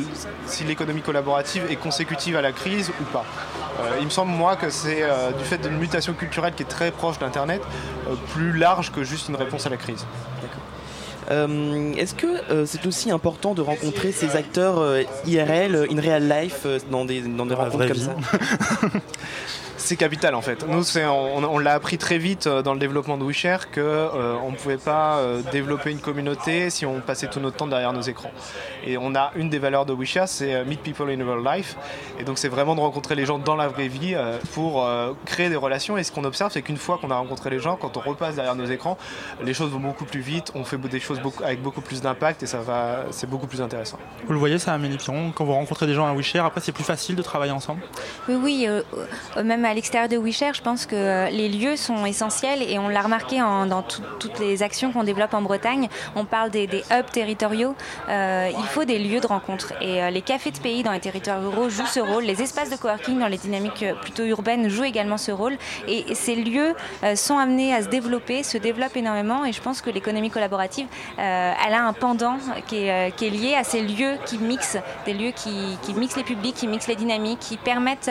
si 0.47 0.65
l'économie 0.65 1.01
collaborative 1.01 1.65
est 1.71 1.77
consécutive 1.77 2.37
à 2.37 2.43
la 2.43 2.53
crise 2.53 2.91
ou 3.01 3.05
pas. 3.05 3.25
Euh, 3.81 3.97
il 3.99 4.05
me 4.05 4.11
semble, 4.11 4.31
moi, 4.31 4.57
que 4.57 4.71
c'est 4.71 5.03
euh, 5.03 5.33
du 5.33 5.43
fait 5.45 5.59
d'une 5.59 5.79
mutation 5.79 6.13
culturelle 6.13 6.53
qui 6.55 6.63
est 6.63 6.67
très 6.67 6.91
proche 6.91 7.19
d'Internet, 7.19 7.63
euh, 8.09 8.15
plus 8.35 8.53
large 8.57 8.93
que 8.93 9.03
juste 9.05 9.29
une 9.29 9.37
réponse 9.37 9.67
à 9.67 9.71
la 9.71 9.77
crise. 9.79 10.05
Euh, 11.31 11.95
Est-ce 11.95 12.15
que 12.15 12.27
euh, 12.53 12.67
c'est 12.67 12.85
aussi 12.87 13.11
important 13.11 13.55
de 13.55 13.63
rencontrer 13.63 14.13
ces 14.13 14.37
acteurs 14.37 14.79
euh, 14.79 15.03
IRL, 15.27 15.87
in 15.91 15.99
real 16.01 16.29
life, 16.29 16.61
euh, 16.67 16.79
dans 16.91 17.07
des, 17.07 17.23
dans 17.23 17.47
des 17.47 17.55
rencontres 17.55 17.87
comme 17.87 17.97
vie. 17.97 18.05
ça? 18.05 18.15
C'est 19.85 19.97
capital 19.97 20.35
en 20.35 20.41
fait. 20.41 20.67
Nous, 20.67 20.83
c'est- 20.83 21.05
on, 21.05 21.37
on 21.45 21.59
l'a 21.59 21.75
appris 21.75 21.99
très 21.99 22.17
vite 22.17 22.47
euh, 22.47 22.63
dans 22.63 22.73
le 22.73 22.79
développement 22.81 23.19
de 23.19 23.25
WeShare 23.25 23.71
que 23.71 23.81
euh, 23.83 24.35
on 24.43 24.51
ne 24.53 24.57
pouvait 24.57 24.79
pas 24.79 25.19
euh, 25.19 25.43
développer 25.53 25.91
une 25.91 25.99
communauté 25.99 26.71
si 26.71 26.87
on 26.87 27.01
passait 27.01 27.27
tout 27.27 27.39
notre 27.39 27.57
temps 27.59 27.67
derrière 27.67 27.93
nos 27.93 28.01
écrans. 28.01 28.31
Et 28.87 28.97
on 28.97 29.15
a 29.15 29.31
une 29.37 29.51
des 29.51 29.59
valeurs 29.59 29.85
de 29.85 29.93
WeShare, 29.93 30.27
c'est 30.27 30.55
euh, 30.55 30.65
meet 30.65 30.81
people 30.83 31.11
in 31.11 31.23
real 31.23 31.45
life. 31.45 31.77
Et 32.19 32.25
donc 32.25 32.39
c'est 32.39 32.49
vraiment 32.49 32.75
de 32.75 32.81
rencontrer 32.81 33.15
les 33.15 33.27
gens 33.27 33.39
dans 33.39 33.57
la 33.57 33.69
vraie 33.69 33.89
vie 33.89 34.15
euh, 34.15 34.39
pour 34.55 34.87
euh, 34.87 35.13
créer 35.27 35.51
des 35.51 35.57
relations. 35.57 35.99
Et 35.99 36.03
ce 36.03 36.13
qu'on 36.13 36.25
observe, 36.25 36.51
c'est 36.51 36.63
qu'une 36.63 36.79
fois 36.79 36.97
qu'on 36.97 37.11
a 37.11 37.17
rencontré 37.17 37.51
les 37.51 37.59
gens, 37.59 37.77
quand 37.77 37.99
on 37.99 38.01
repasse 38.01 38.37
derrière 38.37 38.55
nos 38.55 38.65
écrans, 38.65 38.97
les 39.43 39.53
choses 39.53 39.71
vont 39.71 39.81
beaucoup 39.81 40.07
plus 40.07 40.21
vite. 40.21 40.51
On 40.55 40.65
fait 40.65 40.79
des 40.79 40.99
choses 41.01 41.21
beaucoup, 41.21 41.45
avec 41.45 41.61
beaucoup 41.61 41.83
plus 41.83 42.01
d'impact 42.01 42.43
et 42.43 42.47
ça 42.47 42.61
va, 42.61 43.05
c'est 43.11 43.29
beaucoup 43.29 43.47
plus 43.47 43.61
intéressant. 43.61 43.99
Vous 44.27 44.33
le 44.33 44.39
voyez 44.39 44.59
ça, 44.59 44.73
Amélie 44.73 44.97
Piron, 44.97 45.31
quand 45.35 45.45
vous 45.45 45.53
rencontrez 45.53 45.87
des 45.87 45.93
gens 45.95 46.07
à 46.07 46.15
WeShare, 46.15 46.47
après 46.47 46.63
c'est 46.63 46.73
plus 46.73 46.85
facile 46.85 47.17
de 47.17 47.23
travailler 47.23 47.53
ensemble? 47.53 47.83
Oui, 48.31 48.37
oui, 48.43 48.67
même 49.45 49.65
à 49.67 49.74
l'extérieur 49.75 50.09
de 50.09 50.17
WeShare, 50.17 50.55
je 50.55 50.63
pense 50.63 50.87
que 50.87 50.95
euh, 50.95 51.31
les 51.31 51.49
lieux 51.49 51.77
sont 51.77 52.07
essentiels 52.07 52.63
et 52.63 52.79
on 52.79 52.89
l'a 52.89 53.03
remarqué 53.03 53.39
dans 53.39 53.83
tout- 53.83 54.03
toutes 54.21 54.39
les 54.39 54.63
actions 54.63 54.93
qu'on 54.93 55.05
développe 55.05 55.35
en 55.35 55.43
Bretagne. 55.43 55.89
On 56.15 56.25
parle 56.25 56.51
des, 56.51 56.69
hubs 56.91 57.11
territoriaux. 57.13 57.75
Euh, 58.09 58.51
il 58.57 58.65
faut 58.67 58.85
des 58.85 58.99
lieux 58.99 59.21
de 59.21 59.27
rencontre 59.27 59.73
et 59.81 60.03
euh, 60.03 60.11
les 60.11 60.23
cafés 60.23 60.51
de 60.51 60.59
pays 60.59 60.83
dans 60.83 60.93
les 60.93 61.01
territoires 61.01 61.41
ruraux 61.41 61.69
jouent 61.69 61.87
ce 61.87 62.01
rôle. 62.01 62.25
Les 62.25 62.43
espaces 62.43 62.71
de 62.71 62.77
coworking 62.77 63.19
dans 63.19 63.29
les 63.29 63.39
dynamiques 63.39 63.85
plutôt 64.03 64.25
urbaines 64.25 64.69
jouent 64.69 64.85
également 64.85 65.19
ce 65.19 65.33
rôle 65.33 65.57
et, 65.89 66.15
ces 66.15 66.37
lieux 66.37 66.75
sont 67.17 67.39
amenés 67.39 67.75
à 67.75 67.83
se 67.83 67.89
développer, 67.89 68.43
se 68.43 68.57
développent 68.57 68.97
énormément 68.97 69.45
et 69.45 69.53
je 69.53 69.61
pense 69.61 69.81
que 69.81 69.91
l'économie 69.91 70.31
collaborative, 70.31 70.87
elle 71.19 71.75
a 71.75 71.83
un 71.83 71.93
pendant 71.93 72.37
qui 72.69 72.87
est, 72.87 73.21
lié 73.21 73.55
à 73.59 73.65
ces 73.65 73.83
lieux 73.83 74.17
qui 74.27 74.39
mixent, 74.39 74.79
des 75.07 75.13
lieux 75.13 75.33
qui, 75.33 75.77
qui 75.83 75.93
mixent 75.95 76.17
les 76.17 76.23
publics, 76.23 76.55
qui 76.55 76.69
mixent 76.69 76.87
les 76.87 76.95
dynamiques, 76.97 77.41
qui 77.41 77.57
permettent 77.57 78.11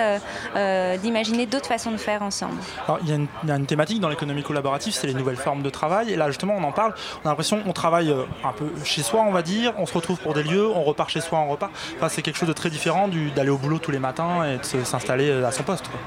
d'imaginer 1.02 1.46
d'autres 1.54 1.68
façons 1.68 1.92
de 1.92 1.98
faire 1.98 2.22
ensemble. 2.22 2.56
Alors, 2.88 3.00
il 3.04 3.10
y, 3.10 3.12
a 3.12 3.16
une- 3.16 3.28
il 3.44 3.50
y 3.50 3.52
a 3.52 3.56
une 3.56 3.66
thématique 3.66 4.00
dans 4.00 4.10
l'économie 4.10 4.44
collaborative, 4.44 4.94
c'est 4.94 5.08
les 5.08 5.14
nouvelles 5.14 5.38
formes 5.38 5.62
de 5.62 5.70
travail. 5.70 6.12
Et 6.12 6.16
là, 6.16 6.28
justement, 6.28 6.56
on 6.58 6.64
en 6.64 6.72
parle. 6.72 6.94
On 7.24 7.28
a 7.28 7.30
l'impression 7.32 7.62
qu'on 7.62 7.74
travaille 7.74 8.12
euh, 8.12 8.24
un 8.44 8.52
peu 8.52 8.66
chez 8.84 9.04
soi, 9.04 9.22
on 9.28 9.32
va 9.32 9.42
dire. 9.42 9.74
On 9.78 9.86
se 9.86 9.94
retrouve 9.94 10.20
pour 10.20 10.34
des 10.34 10.44
lieux, 10.44 10.68
on 10.68 10.84
repart 10.84 11.10
chez 11.10 11.22
soi, 11.22 11.40
on 11.40 11.48
repart. 11.50 11.72
Enfin, 11.98 12.10
c'est 12.10 12.22
quelque 12.22 12.38
chose 12.38 12.50
de 12.50 12.54
très 12.54 12.70
différent 12.70 13.08
du- 13.08 13.32
d'aller 13.32 13.50
au 13.50 13.58
boulot 13.58 13.78
tous 13.80 13.92
les 13.92 14.00
matins 14.00 14.44
et 14.46 14.58
de 14.58 14.84
s'installer 14.84 15.30
euh, 15.30 15.48
à 15.48 15.52
son 15.52 15.64
poste. 15.64 15.88
quoi. 15.88 16.00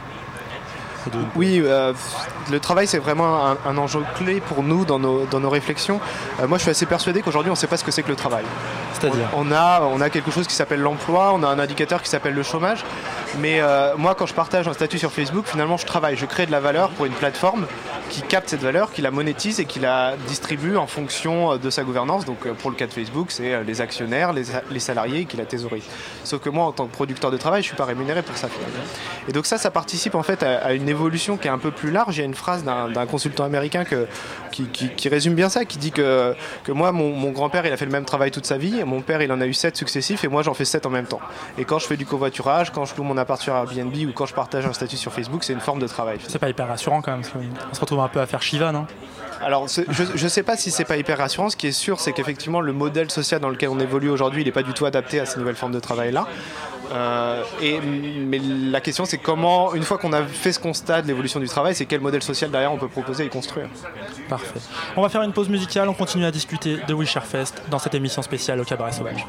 Et 1.06 1.10
de- 1.10 1.24
Oui, 1.36 1.60
euh, 1.62 1.92
le 2.50 2.58
travail 2.58 2.88
c'est 2.88 2.98
vraiment 2.98 3.46
un, 3.46 3.56
un 3.64 3.78
enjeu 3.78 4.00
clé 4.16 4.40
pour 4.40 4.64
nous 4.64 4.84
dans 4.84 4.98
nos, 4.98 5.24
dans 5.26 5.38
nos 5.38 5.50
réflexions. 5.50 6.00
Euh, 6.40 6.48
moi 6.48 6.58
je 6.58 6.62
suis 6.62 6.70
assez 6.72 6.84
persuadé 6.86 7.22
qu'aujourd'hui 7.22 7.50
on 7.50 7.54
ne 7.54 7.58
sait 7.58 7.68
pas 7.68 7.76
ce 7.76 7.84
que 7.84 7.92
c'est 7.92 8.02
que 8.02 8.08
le 8.08 8.16
travail. 8.16 8.44
C'est-à-dire 8.92 9.28
on, 9.34 9.48
on 9.48 9.52
a, 9.52 9.82
on 9.82 10.00
a 10.00 10.10
quelque 10.10 10.32
chose 10.32 10.48
qui 10.48 10.54
s'appelle 10.54 10.80
l'emploi, 10.80 11.30
on 11.32 11.44
a 11.44 11.46
un 11.48 11.60
indicateur 11.60 12.02
qui 12.02 12.08
s'appelle 12.10 12.34
le 12.34 12.42
chômage. 12.42 12.84
Mais 13.38 13.60
euh, 13.60 13.96
moi 13.96 14.14
quand 14.14 14.26
je 14.26 14.34
partage 14.34 14.66
un 14.66 14.72
statut 14.72 14.98
sur 14.98 15.12
Facebook, 15.12 15.46
finalement 15.46 15.76
je 15.76 15.84
travaille, 15.84 16.16
je 16.16 16.26
crée 16.26 16.46
de 16.46 16.50
la 16.50 16.60
valeur 16.60 16.90
pour 16.90 17.06
une 17.06 17.12
plateforme 17.12 17.66
qui 18.08 18.22
capte 18.22 18.48
cette 18.48 18.62
valeur, 18.62 18.92
qui 18.92 19.02
la 19.02 19.10
monétise 19.10 19.60
et 19.60 19.64
qui 19.64 19.80
la 19.80 20.14
distribue 20.28 20.76
en 20.76 20.86
fonction 20.86 21.52
euh, 21.52 21.58
de 21.58 21.70
sa 21.70 21.82
gouvernance. 21.82 22.24
Donc 22.24 22.46
euh, 22.46 22.54
pour 22.54 22.70
le 22.70 22.76
cas 22.76 22.86
de 22.86 22.92
Facebook, 22.92 23.30
c'est 23.30 23.62
les 23.64 23.80
actionnaires, 23.80 24.32
les, 24.32 24.78
salariés 24.78 25.24
qui 25.24 25.36
la 25.36 25.44
thésaurisent. 25.44 25.88
Sauf 26.24 26.40
que 26.40 26.48
moi 26.48 26.64
en 26.64 26.72
tant 26.72 26.86
que 26.86 26.92
producteur 26.92 27.30
de 27.30 27.36
travail, 27.36 27.62
je 27.62 27.68
suis 27.68 27.76
pas 27.76 27.84
rémunéré 27.84 28.22
pour 28.22 28.36
ça. 28.36 28.48
Et 29.28 29.32
donc 29.32 29.46
ça, 29.46 29.58
ça 29.58 29.70
participe 29.70 30.14
en 30.14 30.22
fait 30.22 30.42
à, 30.42 30.72
une 30.74 30.88
évolution 30.88 31.36
qui 31.36 31.48
est 31.48 31.50
un 31.50 31.58
peu 31.58 31.70
plus 31.70 31.90
large. 31.90 32.16
Il 32.16 32.20
y 32.20 32.22
a 32.22 32.26
une 32.26 32.34
phrase 32.34 32.64
d'un 32.64 33.06
consultant 33.06 33.44
américain 33.44 33.84
qui, 34.50 35.08
résume 35.08 35.34
bien 35.34 35.48
ça, 35.48 35.64
qui 35.64 35.78
dit 35.78 35.92
que, 35.92 36.34
moi, 36.68 36.92
mon, 36.92 37.10
mon 37.10 37.30
grand-père, 37.30 37.66
il 37.66 37.72
a 37.72 37.76
fait 37.76 37.84
le 37.84 37.90
même 37.90 38.04
travail 38.04 38.30
toute 38.30 38.46
sa 38.46 38.58
vie, 38.58 38.82
mon 38.84 39.00
père, 39.00 39.22
il 39.22 39.32
en 39.32 39.40
a 39.40 39.46
eu 39.46 39.54
sept 39.54 39.76
successifs, 39.76 40.24
et 40.24 40.28
moi, 40.28 40.42
j'en 40.42 40.54
fais 40.54 40.64
sept 40.64 40.86
en 40.86 40.90
même 40.90 41.06
temps. 41.06 41.20
Et 41.58 41.64
quand 41.64 41.78
je 41.78 41.86
fais 41.86 41.96
du 41.96 42.06
covoiturage, 42.06 42.70
quand 42.70 42.84
je 42.84 42.94
loue 42.96 43.02
mon 43.02 43.16
appart 43.26 43.42
sur 43.42 43.54
Airbnb, 43.54 43.92
ou 44.08 44.12
quand 44.12 44.26
je 44.26 44.34
partage 44.34 44.66
un 44.66 44.72
statut 44.72 44.96
sur 44.96 45.12
Facebook, 45.12 45.42
c'est 45.42 45.52
une 45.52 45.60
forme 45.60 45.80
de 45.80 45.88
travail. 45.88 46.18
C'est 46.28 46.38
pas 46.38 46.48
hyper 46.48 46.68
rassurant 46.68 47.02
quand 47.02 47.10
même. 47.10 47.22
qu'on 47.22 47.74
se 47.74 47.80
retrouve 47.80 48.00
un 48.00 48.08
peu 48.08 48.20
à 48.20 48.26
faire 48.26 48.40
Shiva, 48.40 48.70
non? 48.70 48.86
Alors, 49.42 49.66
je 49.68 50.24
ne 50.24 50.28
sais 50.28 50.42
pas 50.44 50.56
si 50.56 50.70
c'est 50.70 50.84
pas 50.84 50.96
hyper 50.96 51.18
rassurant. 51.18 51.50
Ce 51.50 51.56
qui 51.56 51.66
est 51.66 51.72
sûr, 51.72 52.00
c'est 52.00 52.12
qu'effectivement, 52.12 52.60
le 52.60 52.72
modèle 52.72 53.10
social 53.10 53.40
dans 53.40 53.50
lequel 53.50 53.68
on 53.68 53.80
évolue 53.80 54.08
aujourd'hui, 54.08 54.42
il 54.42 54.44
n'est 54.44 54.52
pas 54.52 54.62
du 54.62 54.72
tout 54.72 54.86
adapté 54.86 55.20
à 55.20 55.26
ces 55.26 55.38
nouvelles 55.38 55.56
formes 55.56 55.72
de 55.72 55.80
travail-là. 55.80 56.26
Euh, 56.92 57.42
et, 57.60 57.80
mais 57.80 58.38
la 58.38 58.80
question, 58.80 59.04
c'est 59.04 59.18
comment, 59.18 59.74
une 59.74 59.82
fois 59.82 59.98
qu'on 59.98 60.12
a 60.12 60.22
fait 60.22 60.52
ce 60.52 60.60
constat 60.60 61.02
de 61.02 61.08
l'évolution 61.08 61.40
du 61.40 61.48
travail, 61.48 61.74
c'est 61.74 61.86
quel 61.86 62.00
modèle 62.00 62.22
social 62.22 62.50
derrière 62.50 62.72
on 62.72 62.78
peut 62.78 62.88
proposer 62.88 63.24
et 63.24 63.28
construire. 63.28 63.68
Parfait. 64.28 64.60
On 64.96 65.02
va 65.02 65.08
faire 65.08 65.22
une 65.22 65.32
pause 65.32 65.48
musicale, 65.48 65.88
on 65.88 65.94
continue 65.94 66.24
à 66.24 66.30
discuter 66.30 66.78
de 66.86 66.94
We 66.94 67.08
Share 67.08 67.26
Fest 67.26 67.62
dans 67.70 67.80
cette 67.80 67.94
émission 67.94 68.22
spéciale 68.22 68.60
au 68.60 68.64
Cabaret 68.64 68.92
Sauvage. 68.92 69.26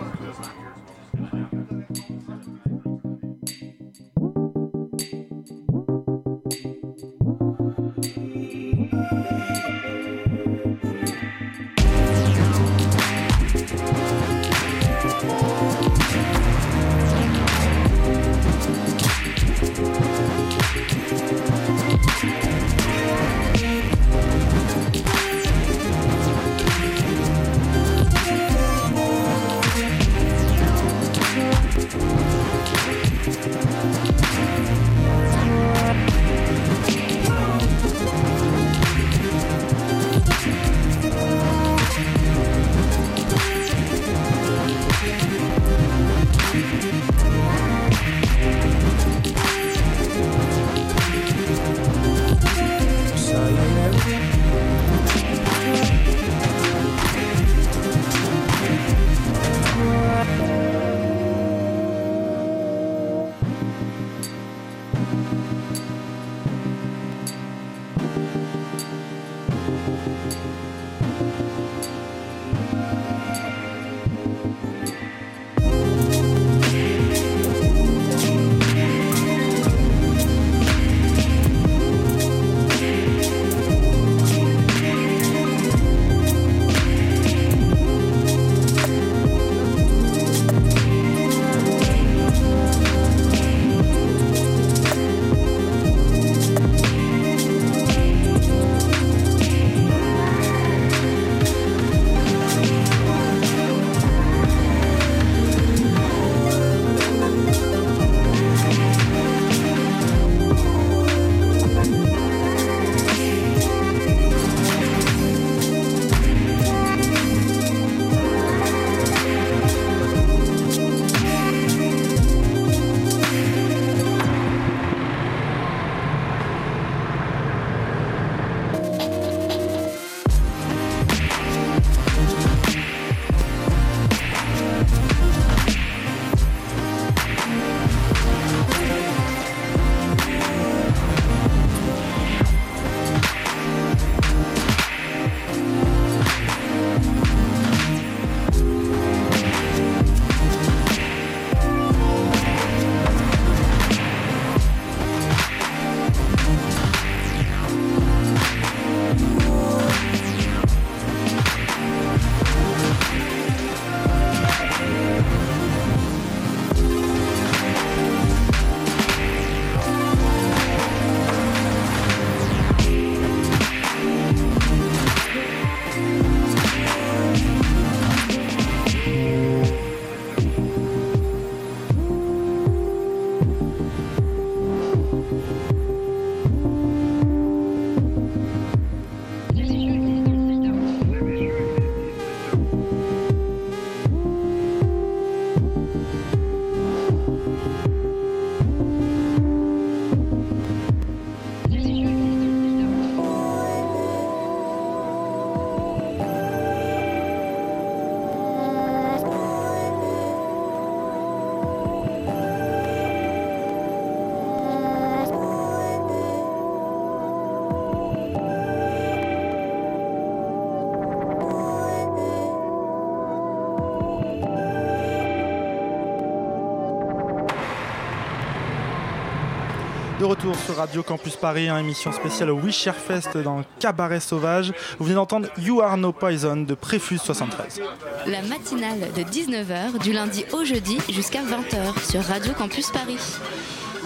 Retour 230.28 230.56
sur 230.56 230.76
Radio 230.76 231.04
Campus 231.04 231.38
Paris, 231.38 231.70
une 231.70 231.78
émission 231.78 232.12
spéciale 232.12 232.52
Wish 232.52 232.86
Air 232.86 232.96
Fest 232.96 233.38
dans 233.38 233.64
Cabaret 233.80 234.20
Sauvage. 234.20 234.74
Vous 235.00 235.06
venez 235.06 235.16
d'entendre 235.16 235.48
You 235.58 235.82
Are 235.82 235.96
No 235.96 236.12
Poison 236.12 236.58
de 236.58 236.74
Préfus 236.74 237.18
73. 237.18 237.82
La 238.26 238.42
matinale 238.42 239.00
de 239.16 239.22
19h 239.22 240.00
du 240.00 240.12
lundi 240.12 240.44
au 240.52 240.66
jeudi 240.66 240.98
jusqu'à 241.10 241.42
20h 241.42 242.12
sur 242.12 242.22
Radio 242.24 242.52
Campus 242.54 242.92
Paris. 242.92 243.18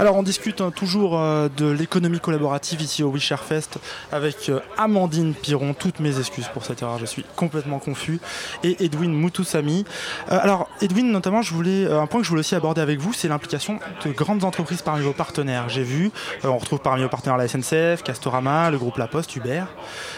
Alors 0.02 0.18
on 0.18 0.24
discute 0.24 0.62
hein, 0.62 0.72
toujours 0.72 1.20
euh, 1.20 1.48
de 1.58 1.68
l'économie 1.68 2.20
collaborative 2.20 2.82
ici 2.82 3.04
au 3.04 3.10
Wish 3.10 3.32
Air 3.32 3.44
Fest 3.44 3.78
avec 4.12 4.50
euh, 4.50 4.60
Amandine 4.76 5.36
Piron, 5.36 5.76
toutes 5.76 6.00
mes 6.00 6.18
excuses 6.18 6.48
pour 6.48 6.66
cette 6.66 6.82
erreur, 6.82 6.98
je 6.98 7.06
suis 7.06 7.24
complètement 7.36 7.78
confus, 7.78 8.20
et 8.64 8.84
Edwin 8.84 9.14
Moutoussami. 9.14 9.86
Euh, 10.32 10.40
alors 10.42 10.68
Edwin 10.82 11.12
notamment, 11.12 11.44
je 11.44 11.54
voulais, 11.54 11.86
un 11.86 12.08
point 12.08 12.20
que 12.20 12.26
je 12.26 12.32
voulais 12.32 12.40
aussi 12.40 12.56
aborder 12.56 12.82
avec 12.82 13.00
vous, 13.00 13.14
c'est 13.14 13.28
l'implication 13.28 13.78
de 14.04 14.12
grandes 14.12 14.44
entreprises 14.44 14.82
parmi 14.82 15.04
vos 15.04 15.14
partenaires. 15.14 15.70
J'ai 15.70 15.84
vu, 15.84 16.10
on 16.44 16.58
retrouve 16.58 16.80
parmi 16.80 17.04
vos 17.04 17.10
partenaires 17.10 17.38
la 17.38 17.48
SNCF, 17.48 18.02
Castorama, 18.02 18.72
le 18.72 18.80
groupe 18.80 18.98
La 18.98 19.08
Poste, 19.08 19.36
Uber. 19.36 19.66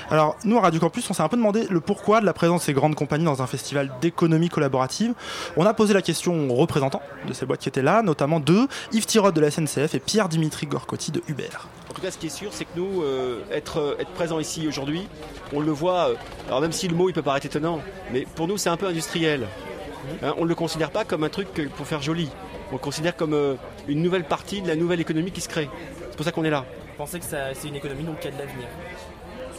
Alors 0.10 0.38
nous 0.46 0.58
à 0.60 0.62
Radio 0.62 0.80
Campus, 0.80 1.10
on 1.10 1.14
s'est 1.14 1.24
un 1.24 1.28
peu 1.28 1.36
demandé 1.36 1.68
le 1.70 1.82
pourquoi 1.82 2.22
de 2.22 2.26
la 2.26 2.32
présence 2.32 2.62
de 2.62 2.66
ces 2.68 2.74
grandes 2.74 2.96
compagnies 2.96 3.26
dans 3.26 3.42
un 3.42 3.48
festival 3.48 3.92
d'économie 4.00 4.48
collaborative. 4.48 5.14
On 5.58 5.66
a 5.66 5.74
posé 5.74 5.94
la 5.94 6.02
question 6.02 6.50
aux 6.50 6.56
représentants 6.56 7.02
de 7.28 7.34
ces 7.34 7.46
boîtes 7.46 7.60
qui 7.60 7.68
étaient 7.68 7.82
là, 7.82 8.02
notamment 8.02 8.40
deux, 8.40 8.70
Yves 8.94 9.08
Tirod 9.08 9.36
de 9.36 9.42
la 9.42 9.52
SNCF 9.52 9.73
et 9.78 10.00
Pierre-Dimitri 10.00 10.68
Gorcotti 10.68 11.12
de 11.12 11.22
Uber. 11.28 11.50
En 11.90 11.94
tout 11.94 12.02
cas, 12.02 12.12
ce 12.12 12.18
qui 12.18 12.28
est 12.28 12.30
sûr, 12.30 12.54
c'est 12.54 12.66
que 12.66 12.72
nous, 12.76 13.02
euh, 13.02 13.42
être, 13.52 13.78
euh, 13.78 13.96
être 14.00 14.12
présent 14.12 14.40
ici 14.40 14.68
aujourd'hui, 14.68 15.08
on 15.52 15.60
le 15.60 15.72
voit, 15.72 16.10
euh, 16.10 16.16
alors 16.48 16.62
même 16.62 16.72
si 16.72 16.88
le 16.88 16.96
mot 16.96 17.10
il 17.10 17.14
peut 17.14 17.22
paraître 17.22 17.46
étonnant, 17.46 17.82
mais 18.12 18.28
pour 18.36 18.48
nous 18.48 18.58
c'est 18.58 18.70
un 18.70 18.78
peu 18.78 18.88
industriel. 18.88 19.48
Hein, 20.22 20.34
on 20.38 20.44
ne 20.44 20.50
le 20.50 20.56
considère 20.56 20.92
pas 20.92 21.06
comme 21.06 21.24
un 21.24 21.30
truc 21.30 21.48
pour 21.76 21.88
faire 21.88 22.02
joli. 22.02 22.30
On 22.70 22.74
le 22.74 22.80
considère 22.80 23.16
comme 23.16 23.58
une 23.88 24.02
nouvelle 24.02 24.26
partie 24.26 24.62
de 24.62 24.68
la 24.68 24.76
nouvelle 24.76 25.00
économie 25.00 25.32
qui 25.32 25.42
se 25.42 25.50
crée. 25.50 25.70
C'est 26.10 26.16
pour 26.18 26.26
ça 26.26 26.32
qu'on 26.32 26.44
est 26.44 26.50
là. 26.50 26.66
Vous 26.90 26.98
pensez 26.98 27.20
que 27.20 27.26
c'est 27.26 27.68
une 27.68 27.76
économie 27.76 28.04
donc 28.04 28.20
qui 28.20 28.28
a 28.28 28.32
de 28.32 28.38
l'avenir? 28.38 28.68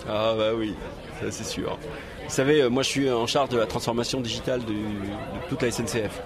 Ah 0.09 0.35
bah 0.37 0.50
oui, 0.55 0.74
ça 1.20 1.31
c'est 1.31 1.44
sûr. 1.44 1.79
Vous 2.24 2.35
savez, 2.35 2.68
moi 2.68 2.83
je 2.83 2.88
suis 2.88 3.11
en 3.11 3.27
charge 3.27 3.48
de 3.50 3.59
la 3.59 3.66
transformation 3.66 4.20
digitale 4.20 4.64
de, 4.64 4.72
de 4.72 5.48
toute 5.48 5.62
la 5.62 5.70
SNCF. 5.70 6.20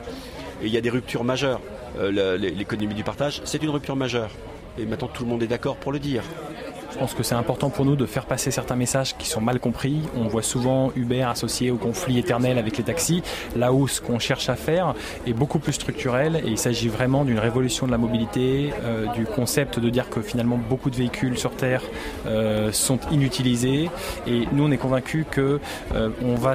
Et 0.63 0.67
il 0.67 0.73
y 0.73 0.77
a 0.77 0.81
des 0.81 0.91
ruptures 0.91 1.25
majeures. 1.25 1.61
Euh, 1.99 2.37
l'économie 2.37 2.95
du 2.95 3.05
partage, 3.05 3.41
c'est 3.45 3.63
une 3.63 3.71
rupture 3.71 3.97
majeure. 3.97 4.31
Et 4.79 4.87
maintenant 4.87 5.09
tout 5.09 5.25
le 5.25 5.31
monde 5.31 5.43
est 5.43 5.49
d'accord 5.49 5.77
pour 5.77 5.93
le 5.93 5.99
dire. 5.99 6.23
Je 6.91 6.97
pense 6.97 7.13
que 7.13 7.23
c'est 7.23 7.35
important 7.35 7.69
pour 7.69 7.85
nous 7.85 7.97
de 7.97 8.07
faire 8.07 8.25
passer 8.25 8.51
certains 8.51 8.75
messages 8.75 9.17
qui 9.17 9.29
sont 9.29 9.43
mal 9.43 9.61
compris. 9.61 10.01
On 10.17 10.27
voit 10.27 10.43
souvent 10.43 10.91
Uber 10.97 11.23
associé 11.23 11.71
au 11.71 11.77
conflit 11.77 12.19
éternel 12.19 12.57
avec 12.57 12.79
les 12.79 12.85
taxis, 12.85 13.23
là 13.57 13.75
où 13.75 13.87
ce 13.87 14.01
qu'on 14.01 14.19
cherche 14.19 14.49
à 14.49 14.57
faire 14.57 14.95
est 15.27 15.35
beaucoup 15.35 15.59
plus 15.59 15.75
structurel 15.75 16.37
et 16.37 16.49
il 16.49 16.57
s'agit 16.57 16.89
vraiment 16.89 17.27
d'une 17.27 17.39
révolution 17.39 17.87
de 17.87 17.93
la 17.93 17.99
mobilité, 17.99 18.73
euh, 18.85 19.07
du 19.13 19.27
concept 19.27 19.79
de 19.79 19.91
dire 19.91 20.09
que 20.09 20.23
finalement 20.23 20.57
beaucoup 20.57 20.89
de 20.89 20.97
véhicules 20.97 21.37
sur 21.37 21.51
Terre 21.51 21.83
euh, 22.27 22.73
sont 22.73 22.99
inutilisés. 23.11 23.91
Et 24.27 24.49
nous 24.53 24.65
on 24.65 24.71
est 24.71 24.79
convaincus 24.79 25.27
que 25.31 25.61
euh, 25.95 26.09
va 26.37 26.55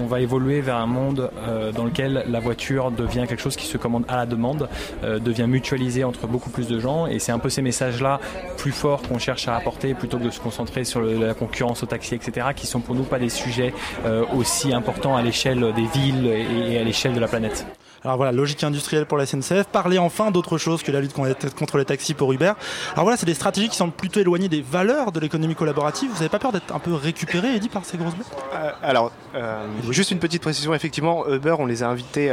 on, 0.00 0.06
va 0.06 0.20
évoluer 0.20 0.60
vers 0.60 0.76
un 0.76 0.86
monde 0.86 1.30
dans 1.74 1.84
lequel 1.84 2.24
la 2.28 2.40
voiture 2.40 2.90
devient 2.90 3.24
quelque 3.28 3.42
chose 3.42 3.56
qui 3.56 3.66
se 3.66 3.76
commande 3.76 4.04
à 4.08 4.16
la 4.16 4.26
demande, 4.26 4.68
devient 5.02 5.46
mutualisé 5.46 6.04
entre 6.04 6.26
beaucoup 6.26 6.50
plus 6.50 6.68
de 6.68 6.78
gens. 6.78 7.06
Et 7.06 7.18
c'est 7.18 7.32
un 7.32 7.38
peu 7.38 7.48
ces 7.48 7.62
messages-là 7.62 8.20
plus 8.56 8.72
forts 8.72 9.02
qu'on 9.02 9.18
cherche 9.18 9.47
à 9.48 9.56
apporter 9.56 9.94
plutôt 9.94 10.18
que 10.18 10.24
de 10.24 10.30
se 10.30 10.40
concentrer 10.40 10.84
sur 10.84 11.00
la 11.00 11.34
concurrence 11.34 11.82
au 11.82 11.86
taxi, 11.86 12.14
etc., 12.14 12.48
qui 12.54 12.66
sont 12.66 12.80
pour 12.80 12.94
nous 12.94 13.04
pas 13.04 13.18
des 13.18 13.28
sujets 13.28 13.72
euh, 14.04 14.24
aussi 14.36 14.72
importants 14.72 15.16
à 15.16 15.22
l'échelle 15.22 15.72
des 15.74 15.86
villes 15.86 16.26
et 16.26 16.78
à 16.78 16.84
l'échelle 16.84 17.14
de 17.14 17.20
la 17.20 17.28
planète. 17.28 17.66
Alors 18.04 18.16
voilà, 18.16 18.30
logique 18.30 18.62
industrielle 18.62 19.06
pour 19.06 19.18
la 19.18 19.26
SNCF. 19.26 19.64
Parler 19.64 19.98
enfin 19.98 20.30
d'autre 20.30 20.56
chose 20.56 20.82
que 20.82 20.92
la 20.92 21.00
lutte 21.00 21.12
contre 21.12 21.78
les 21.78 21.84
taxis 21.84 22.14
pour 22.14 22.32
Uber. 22.32 22.52
Alors 22.92 23.04
voilà, 23.04 23.16
c'est 23.16 23.26
des 23.26 23.34
stratégies 23.34 23.68
qui 23.68 23.76
semblent 23.76 23.92
plutôt 23.92 24.20
éloignées 24.20 24.48
des 24.48 24.60
valeurs 24.60 25.10
de 25.10 25.18
l'économie 25.18 25.56
collaborative. 25.56 26.08
Vous 26.10 26.18
n'avez 26.18 26.28
pas 26.28 26.38
peur 26.38 26.52
d'être 26.52 26.72
un 26.74 26.78
peu 26.78 26.94
récupéré 26.94 27.54
et 27.54 27.58
dit 27.58 27.68
par 27.68 27.84
ces 27.84 27.96
grosses 27.96 28.14
boîtes? 28.14 28.44
Euh, 28.54 28.70
Alors, 28.82 29.10
euh, 29.34 29.66
juste 29.90 30.12
une 30.12 30.20
petite 30.20 30.42
précision. 30.42 30.74
Effectivement, 30.74 31.28
Uber, 31.28 31.56
on 31.58 31.66
les 31.66 31.82
a 31.82 31.88
invités 31.88 32.30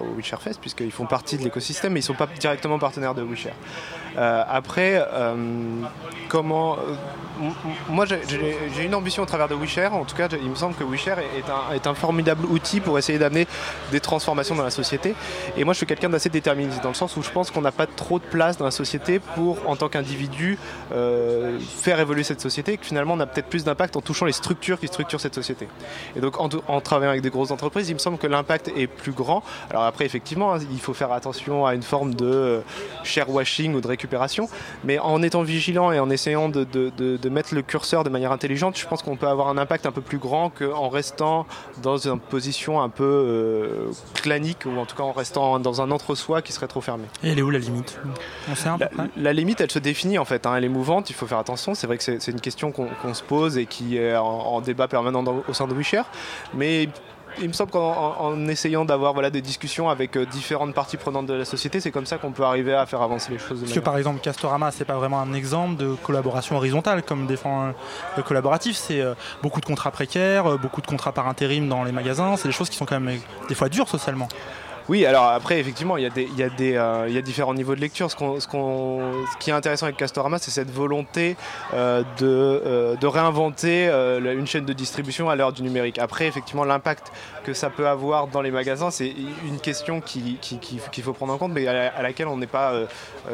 au 0.00 0.16
WeShare 0.16 0.42
Fest 0.42 0.60
puisqu'ils 0.60 0.90
font 0.90 1.06
partie 1.06 1.36
de 1.36 1.44
l'écosystème, 1.44 1.92
mais 1.92 2.00
ils 2.00 2.02
ne 2.02 2.06
sont 2.06 2.14
pas 2.14 2.28
directement 2.40 2.78
partenaires 2.78 3.14
de 3.14 3.22
WeShare. 3.22 3.54
Euh, 4.16 4.42
après, 4.48 5.06
euh, 5.12 5.34
comment. 6.28 6.74
euh, 6.76 6.94
moi, 7.90 8.06
j'ai- 8.06 8.84
une 8.84 8.94
ambition 8.94 9.22
au 9.22 9.26
travers 9.26 9.46
de 9.46 9.54
WeShare. 9.54 9.92
En 9.94 10.04
tout 10.06 10.16
cas, 10.16 10.26
il 10.42 10.48
me 10.48 10.54
semble 10.54 10.74
que 10.74 10.84
WeShare 10.84 11.18
est 11.18 11.50
un, 11.50 11.74
est 11.74 11.86
un 11.86 11.92
formidable 11.92 12.46
outil 12.46 12.80
pour 12.80 12.98
essayer 12.98 13.18
d'amener 13.18 13.46
des 13.92 14.00
transformations 14.00 14.54
dans 14.54 14.62
la 14.62 14.70
société. 14.70 15.14
Et 15.58 15.64
moi, 15.64 15.74
je 15.74 15.78
suis 15.78 15.86
quelqu'un 15.86 16.08
d'assez 16.08 16.30
déterministe, 16.30 16.82
dans 16.82 16.88
le 16.88 16.94
sens 16.94 17.14
où 17.18 17.22
je 17.22 17.28
pense 17.30 17.50
qu'on 17.50 17.60
n'a 17.60 17.72
pas 17.72 17.86
trop 17.86 18.18
de 18.18 18.24
place 18.24 18.56
dans 18.56 18.64
la 18.64 18.70
société 18.70 19.18
pour, 19.18 19.58
en 19.68 19.76
tant 19.76 19.90
qu'individu, 19.90 20.58
faire 21.76 22.00
évoluer 22.00 22.22
cette 22.22 22.40
société. 22.40 22.72
Et 22.72 22.76
que 22.78 22.86
finalement, 22.86 23.12
on 23.14 23.20
a 23.20 23.26
peut-être 23.26 23.48
plus 23.48 23.64
d'impact 23.64 23.96
en 23.96 24.00
touchant 24.00 24.24
les 24.24 24.32
structures 24.32 24.80
qui 24.80 24.86
structurent 24.86 25.20
cette 25.20 25.34
société. 25.34 25.68
Et 26.16 26.20
donc, 26.20 26.40
en, 26.40 26.80
travaillant 26.80 27.10
avec 27.10 27.22
des 27.22 27.30
grosses 27.30 27.50
entreprises, 27.50 27.90
il 27.90 27.94
me 27.94 27.98
semble 27.98 28.16
que 28.16 28.26
l'impact 28.26 28.70
est 28.74 28.86
plus 28.86 29.12
grand. 29.12 29.42
Alors 29.68 29.82
après, 29.84 30.06
effectivement, 30.06 30.54
hein, 30.54 30.58
il 30.72 30.80
faut 30.80 30.94
faire 30.94 31.12
attention 31.12 31.66
à 31.66 31.74
une 31.74 31.82
forme 31.82 32.14
de 32.14 32.62
share 33.04 33.28
washing 33.28 33.74
ou 33.74 33.80
de 33.82 33.86
récupération. 33.88 34.05
Mais 34.84 34.98
en 34.98 35.22
étant 35.22 35.42
vigilant 35.42 35.92
et 35.92 36.00
en 36.00 36.10
essayant 36.10 36.48
de, 36.48 36.64
de- 36.64 36.90
de- 36.96 37.16
de 37.16 37.28
mettre 37.28 37.54
le 37.54 37.62
curseur 37.62 38.04
de 38.04 38.10
manière 38.10 38.32
intelligente, 38.32 38.78
je 38.78 38.86
pense 38.86 39.02
qu'on 39.02 39.16
peut 39.16 39.28
avoir 39.28 39.48
un 39.48 39.58
impact 39.58 39.86
un 39.86 39.92
peu 39.92 40.00
plus 40.00 40.18
grand 40.18 40.50
qu'en 40.50 40.88
restant 40.88 41.46
dans 41.82 41.96
une 41.98 42.18
position 42.20 42.80
un 42.82 42.88
peu 42.88 43.04
euh, 43.04 43.90
clanique 44.22 44.64
ou 44.66 44.78
en 44.78 44.86
tout 44.86 44.96
cas 44.96 45.02
en 45.02 45.12
restant 45.12 45.58
dans 45.58 45.80
un 45.82 45.90
entre-soi 45.90 46.42
qui 46.42 46.52
serait 46.52 46.66
trop 46.68 46.80
fermé. 46.80 47.04
Et 47.22 47.30
elle 47.30 47.38
est 47.38 47.42
où 47.42 47.50
la 47.50 47.58
limite? 47.58 47.98
On 48.50 48.54
sait 48.54 48.68
un 48.68 48.78
peu 48.78 48.86
La, 48.96 49.06
la 49.16 49.32
limite, 49.32 49.60
elle 49.60 49.70
se 49.70 49.78
définit 49.78 50.18
en 50.18 50.24
fait. 50.24 50.46
hein. 50.46 50.54
Elle 50.56 50.64
est 50.64 50.68
mouvante, 50.68 51.10
il 51.10 51.14
faut 51.14 51.26
faire 51.26 51.38
attention. 51.38 51.74
C'est 51.74 51.86
vrai 51.86 51.98
que 51.98 52.02
c'est 52.02 52.28
une 52.28 52.40
question 52.40 52.72
qu'on 52.72 53.14
se 53.14 53.22
pose 53.22 53.58
et 53.58 53.66
qui 53.66 53.96
est 53.98 54.16
en, 54.16 54.24
en 54.24 54.60
débat 54.60 54.88
permanent 54.88 55.22
dans- 55.22 55.42
au 55.48 55.52
sein 55.52 55.66
de 55.66 55.74
WeShare. 55.74 56.06
Mais 56.54 56.88
il 57.40 57.48
me 57.48 57.52
semble 57.52 57.70
qu'en 57.70 58.16
en- 58.18 58.48
essayant 58.48 58.84
d'avoir 58.84 59.12
voilà, 59.12 59.30
des 59.30 59.42
discussions 59.42 59.88
avec 59.88 60.16
euh, 60.16 60.24
différentes 60.26 60.74
parties 60.74 60.96
prenantes 60.96 61.26
de 61.26 61.34
la 61.34 61.44
société, 61.44 61.80
c'est 61.80 61.90
comme 61.90 62.06
ça 62.06 62.18
qu'on 62.18 62.32
peut 62.32 62.44
arriver 62.44 62.74
à 62.74 62.86
faire 62.86 63.02
avancer 63.02 63.32
les 63.32 63.38
choses. 63.38 63.58
De 63.60 63.64
Parce 63.64 63.72
que 63.74 63.80
par 63.80 63.98
exemple, 63.98 64.20
Castorama, 64.20 64.70
c'est 64.70 64.84
pas 64.84 64.96
vraiment 64.96 65.20
un 65.20 65.32
exemple 65.34 65.76
de 65.76 65.94
collaboration 66.02 66.56
horizontale 66.56 67.02
comme 67.02 67.26
défend 67.26 67.66
euh, 67.66 67.70
le 68.16 68.22
collaboratif. 68.22 68.76
C'est 68.76 69.00
euh, 69.00 69.14
beaucoup 69.42 69.60
de 69.60 69.66
contrats 69.66 69.90
précaires, 69.90 70.58
beaucoup 70.58 70.80
de 70.80 70.86
contrats 70.86 71.12
par 71.12 71.28
intérim 71.28 71.68
dans 71.68 71.84
les 71.84 71.92
magasins. 71.92 72.36
C'est 72.36 72.48
des 72.48 72.52
choses 72.54 72.70
qui 72.70 72.76
sont 72.76 72.86
quand 72.86 73.00
même 73.00 73.18
des 73.48 73.54
fois 73.54 73.68
dures 73.68 73.88
socialement. 73.88 74.28
Oui, 74.88 75.04
alors 75.04 75.24
après, 75.24 75.58
effectivement, 75.58 75.96
il 75.96 76.04
y 76.04 76.06
a, 76.06 76.10
des, 76.10 76.28
y 76.36 76.42
a, 76.42 76.48
des, 76.48 76.74
euh, 76.76 77.08
y 77.08 77.18
a 77.18 77.22
différents 77.22 77.54
niveaux 77.54 77.74
de 77.74 77.80
lecture. 77.80 78.10
Ce, 78.10 78.16
qu'on- 78.16 78.38
ce, 78.40 78.46
qu'on- 78.46 79.12
ce 79.32 79.36
qui 79.38 79.50
est 79.50 79.52
intéressant 79.52 79.86
avec 79.86 79.96
Castorama, 79.96 80.38
c'est 80.38 80.50
cette 80.52 80.70
volonté 80.70 81.36
euh, 81.74 82.02
de, 82.18 82.26
euh, 82.64 82.96
de 82.96 83.06
réinventer 83.06 83.86
une 83.88 84.46
chaîne 84.46 84.64
de 84.64 84.72
distribution 84.72 85.28
à 85.28 85.34
l'heure 85.36 85.52
du 85.52 85.62
numérique. 85.62 85.98
Après, 85.98 86.26
effectivement, 86.26 86.64
l'impact 86.64 87.10
que 87.44 87.52
ça 87.52 87.70
peut 87.70 87.88
avoir 87.88 88.28
dans 88.28 88.42
les 88.42 88.50
magasins, 88.50 88.90
c'est 88.90 89.12
une 89.46 89.58
question 89.60 90.00
qui- 90.00 90.38
qui- 90.40 90.58
qui- 90.58 90.78
qu'il 90.92 91.02
faut 91.04 91.12
prendre 91.12 91.32
en 91.32 91.38
compte, 91.38 91.52
mais 91.52 91.66
à, 91.66 91.72
la- 91.72 91.88
à 91.96 92.02
laquelle 92.02 92.28
on 92.28 92.36
n'est 92.36 92.46
pas 92.46 92.72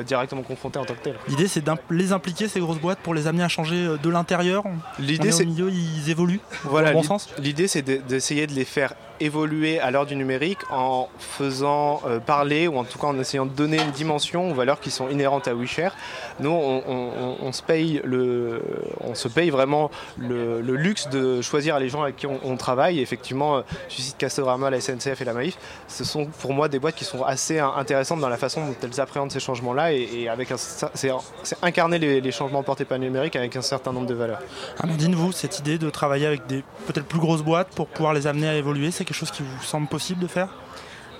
directement 0.07 0.43
confronté 0.43 0.79
en 0.79 0.85
tant 0.85 0.95
que 0.95 1.01
tel. 1.03 1.17
L'idée, 1.29 1.49
c'est 1.49 1.61
de 1.63 1.71
les 1.91 2.13
impliquer, 2.13 2.49
ces 2.49 2.61
grosses 2.61 2.79
boîtes, 2.81 2.99
pour 3.01 3.15
les 3.15 3.27
amener 3.27 3.45
à 3.45 3.49
changer 3.49 3.89
de 4.03 4.11
l'intérieur. 4.11 4.65
L'idée, 4.99 5.33
c'est- 5.33 5.43
au 5.45 5.47
milieu, 5.47 5.71
ils 5.71 6.11
évoluent. 6.11 6.41
Voilà, 6.65 6.93
bon 6.93 7.03
sens. 7.03 7.29
l'idée 7.39 7.69
c'est 7.69 7.83
de- 7.83 7.97
d'essayer 8.09 8.47
de 8.47 8.53
les 8.53 8.65
faire 8.65 8.95
évoluer 9.23 9.79
à 9.79 9.91
l'heure 9.91 10.07
du 10.07 10.17
numérique 10.17 10.59
en 10.71 11.09
faisant 11.19 12.03
euh, 12.07 12.19
parler 12.19 12.67
ou 12.69 12.77
en 12.77 12.85
tout 12.85 12.99
cas 12.99 13.07
en 13.07 13.19
essayant 13.19 13.47
de 13.47 13.51
donner 13.51 13.79
une 13.81 13.91
dimension 13.91 14.51
aux 14.51 14.55
valeurs 14.55 14.81
qui 14.81 14.91
sont 14.91 15.09
inhérentes 15.09 15.49
à 15.49 15.55
WeShare. 15.55 15.95
Nous, 16.41 16.51
on, 16.51 17.53
se 17.53 17.63
paye 17.63 18.01
le, 18.05 18.63
on 19.01 19.15
se 19.15 19.29
paye 19.29 19.51
vraiment 19.51 19.91
le, 20.19 20.61
luxe 20.61 21.09
de 21.09 21.43
choisir 21.43 21.79
les 21.79 21.89
gens 21.89 22.03
avec 22.03 22.17
qui 22.17 22.27
on, 22.27 22.57
travaille. 22.57 23.01
Effectivement, 23.01 23.57
euh, 23.57 23.63
je 23.89 23.97
cite 23.97 24.17
Castorama, 24.19 24.71
la 24.71 24.81
SNCF 24.81 25.21
et 25.21 25.25
la 25.25 25.33
Maïf, 25.33 25.57
ce 25.89 26.05
sont 26.05 26.27
pour 26.27 26.53
moi 26.53 26.69
des 26.69 26.79
boîtes 26.79 26.95
qui 26.95 27.05
sont 27.05 27.23
assez 27.23 27.59
intéressantes 27.59 28.21
dans 28.21 28.29
la 28.29 28.37
façon 28.37 28.67
dont 28.67 28.77
elles 28.83 29.01
appréhendent 29.01 29.33
ces 29.33 29.41
changements-là 29.41 29.93
et, 29.93 30.29
avec 30.29 30.53
c'est 30.95 31.11
incarner 31.63 31.99
les, 31.99 32.21
les 32.21 32.33
changements 32.33 32.63
portés 32.63 32.85
par 32.85 32.99
le 32.99 33.05
numérique 33.05 33.37
avec 33.37 33.57
un 33.57 33.63
certain 33.63 33.93
nombre 33.93 34.07
de 34.07 34.15
valeurs. 34.15 34.41
Amandine, 34.81 35.15
vous, 35.15 35.33
cette 35.33 35.59
idée 35.59 35.79
de 35.79 35.91
travailler 35.91 36.27
avec 36.27 36.47
des 36.47 36.65
peut-être 36.87 37.07
plus 37.07 37.19
grosses 37.21 37.43
boîtes 37.43 37.69
pour 37.69 37.87
pouvoir 37.87 38.15
les 38.15 38.27
amener 38.27 38.49
à 38.49 38.55
évoluer, 38.55 38.91
c'est 38.91 39.05
quelque 39.13 39.27
chose 39.27 39.31
qui 39.31 39.43
vous 39.43 39.63
semble 39.63 39.89
possible 39.89 40.21
de 40.21 40.27
faire? 40.27 40.49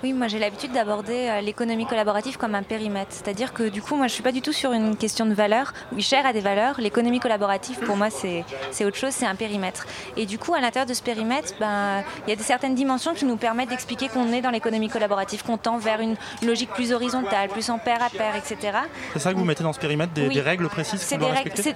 Oui, 0.03 0.11
moi 0.11 0.27
j'ai 0.27 0.37
l'habitude 0.37 0.73
d'aborder 0.73 1.29
euh, 1.29 1.39
l'économie 1.39 1.85
collaborative 1.85 2.37
comme 2.37 2.55
un 2.55 2.63
périmètre. 2.63 3.11
C'est-à-dire 3.11 3.53
que 3.53 3.69
du 3.69 3.81
coup, 3.81 3.95
moi 3.95 4.07
je 4.07 4.13
suis 4.13 4.21
pas 4.23 4.33
du 4.33 4.41
tout 4.41 4.51
sur 4.51 4.73
une 4.73 4.97
question 4.97 5.25
de 5.25 5.33
valeur. 5.33 5.71
WeShare 5.93 6.25
a 6.25 6.33
des 6.33 6.41
valeurs. 6.41 6.75
L'économie 6.81 7.21
collaborative, 7.21 7.79
pour 7.79 7.95
moi, 7.95 8.09
c'est 8.09 8.43
autre 8.83 8.97
chose, 8.97 9.11
c'est 9.11 9.25
un 9.25 9.35
périmètre. 9.35 9.85
Et 10.17 10.25
du 10.25 10.37
coup, 10.37 10.53
à 10.53 10.59
l'intérieur 10.59 10.87
de 10.87 10.93
ce 10.93 11.01
périmètre, 11.01 11.53
ben, 11.57 12.03
il 12.27 12.31
y 12.31 12.33
a 12.33 12.35
des 12.35 12.43
certaines 12.43 12.75
dimensions 12.75 13.13
qui 13.13 13.23
nous 13.23 13.37
permettent 13.37 13.69
d'expliquer 13.69 14.09
qu'on 14.09 14.33
est 14.33 14.41
dans 14.41 14.49
l'économie 14.49 14.89
collaborative, 14.89 15.41
qu'on 15.43 15.57
tend 15.57 15.77
vers 15.77 16.01
une 16.01 16.17
logique 16.45 16.71
plus 16.71 16.91
horizontale, 16.91 17.47
plus 17.47 17.69
en 17.69 17.77
pair 17.77 18.03
à 18.03 18.09
pair, 18.09 18.35
etc. 18.35 18.79
C'est 19.13 19.19
ça 19.19 19.31
que 19.31 19.37
vous 19.37 19.45
mettez 19.45 19.63
dans 19.63 19.71
ce 19.71 19.79
périmètre, 19.79 20.11
des, 20.11 20.27
Oui. 20.27 20.33
des 20.33 20.41
règles 20.41 20.67
précises 20.67 20.99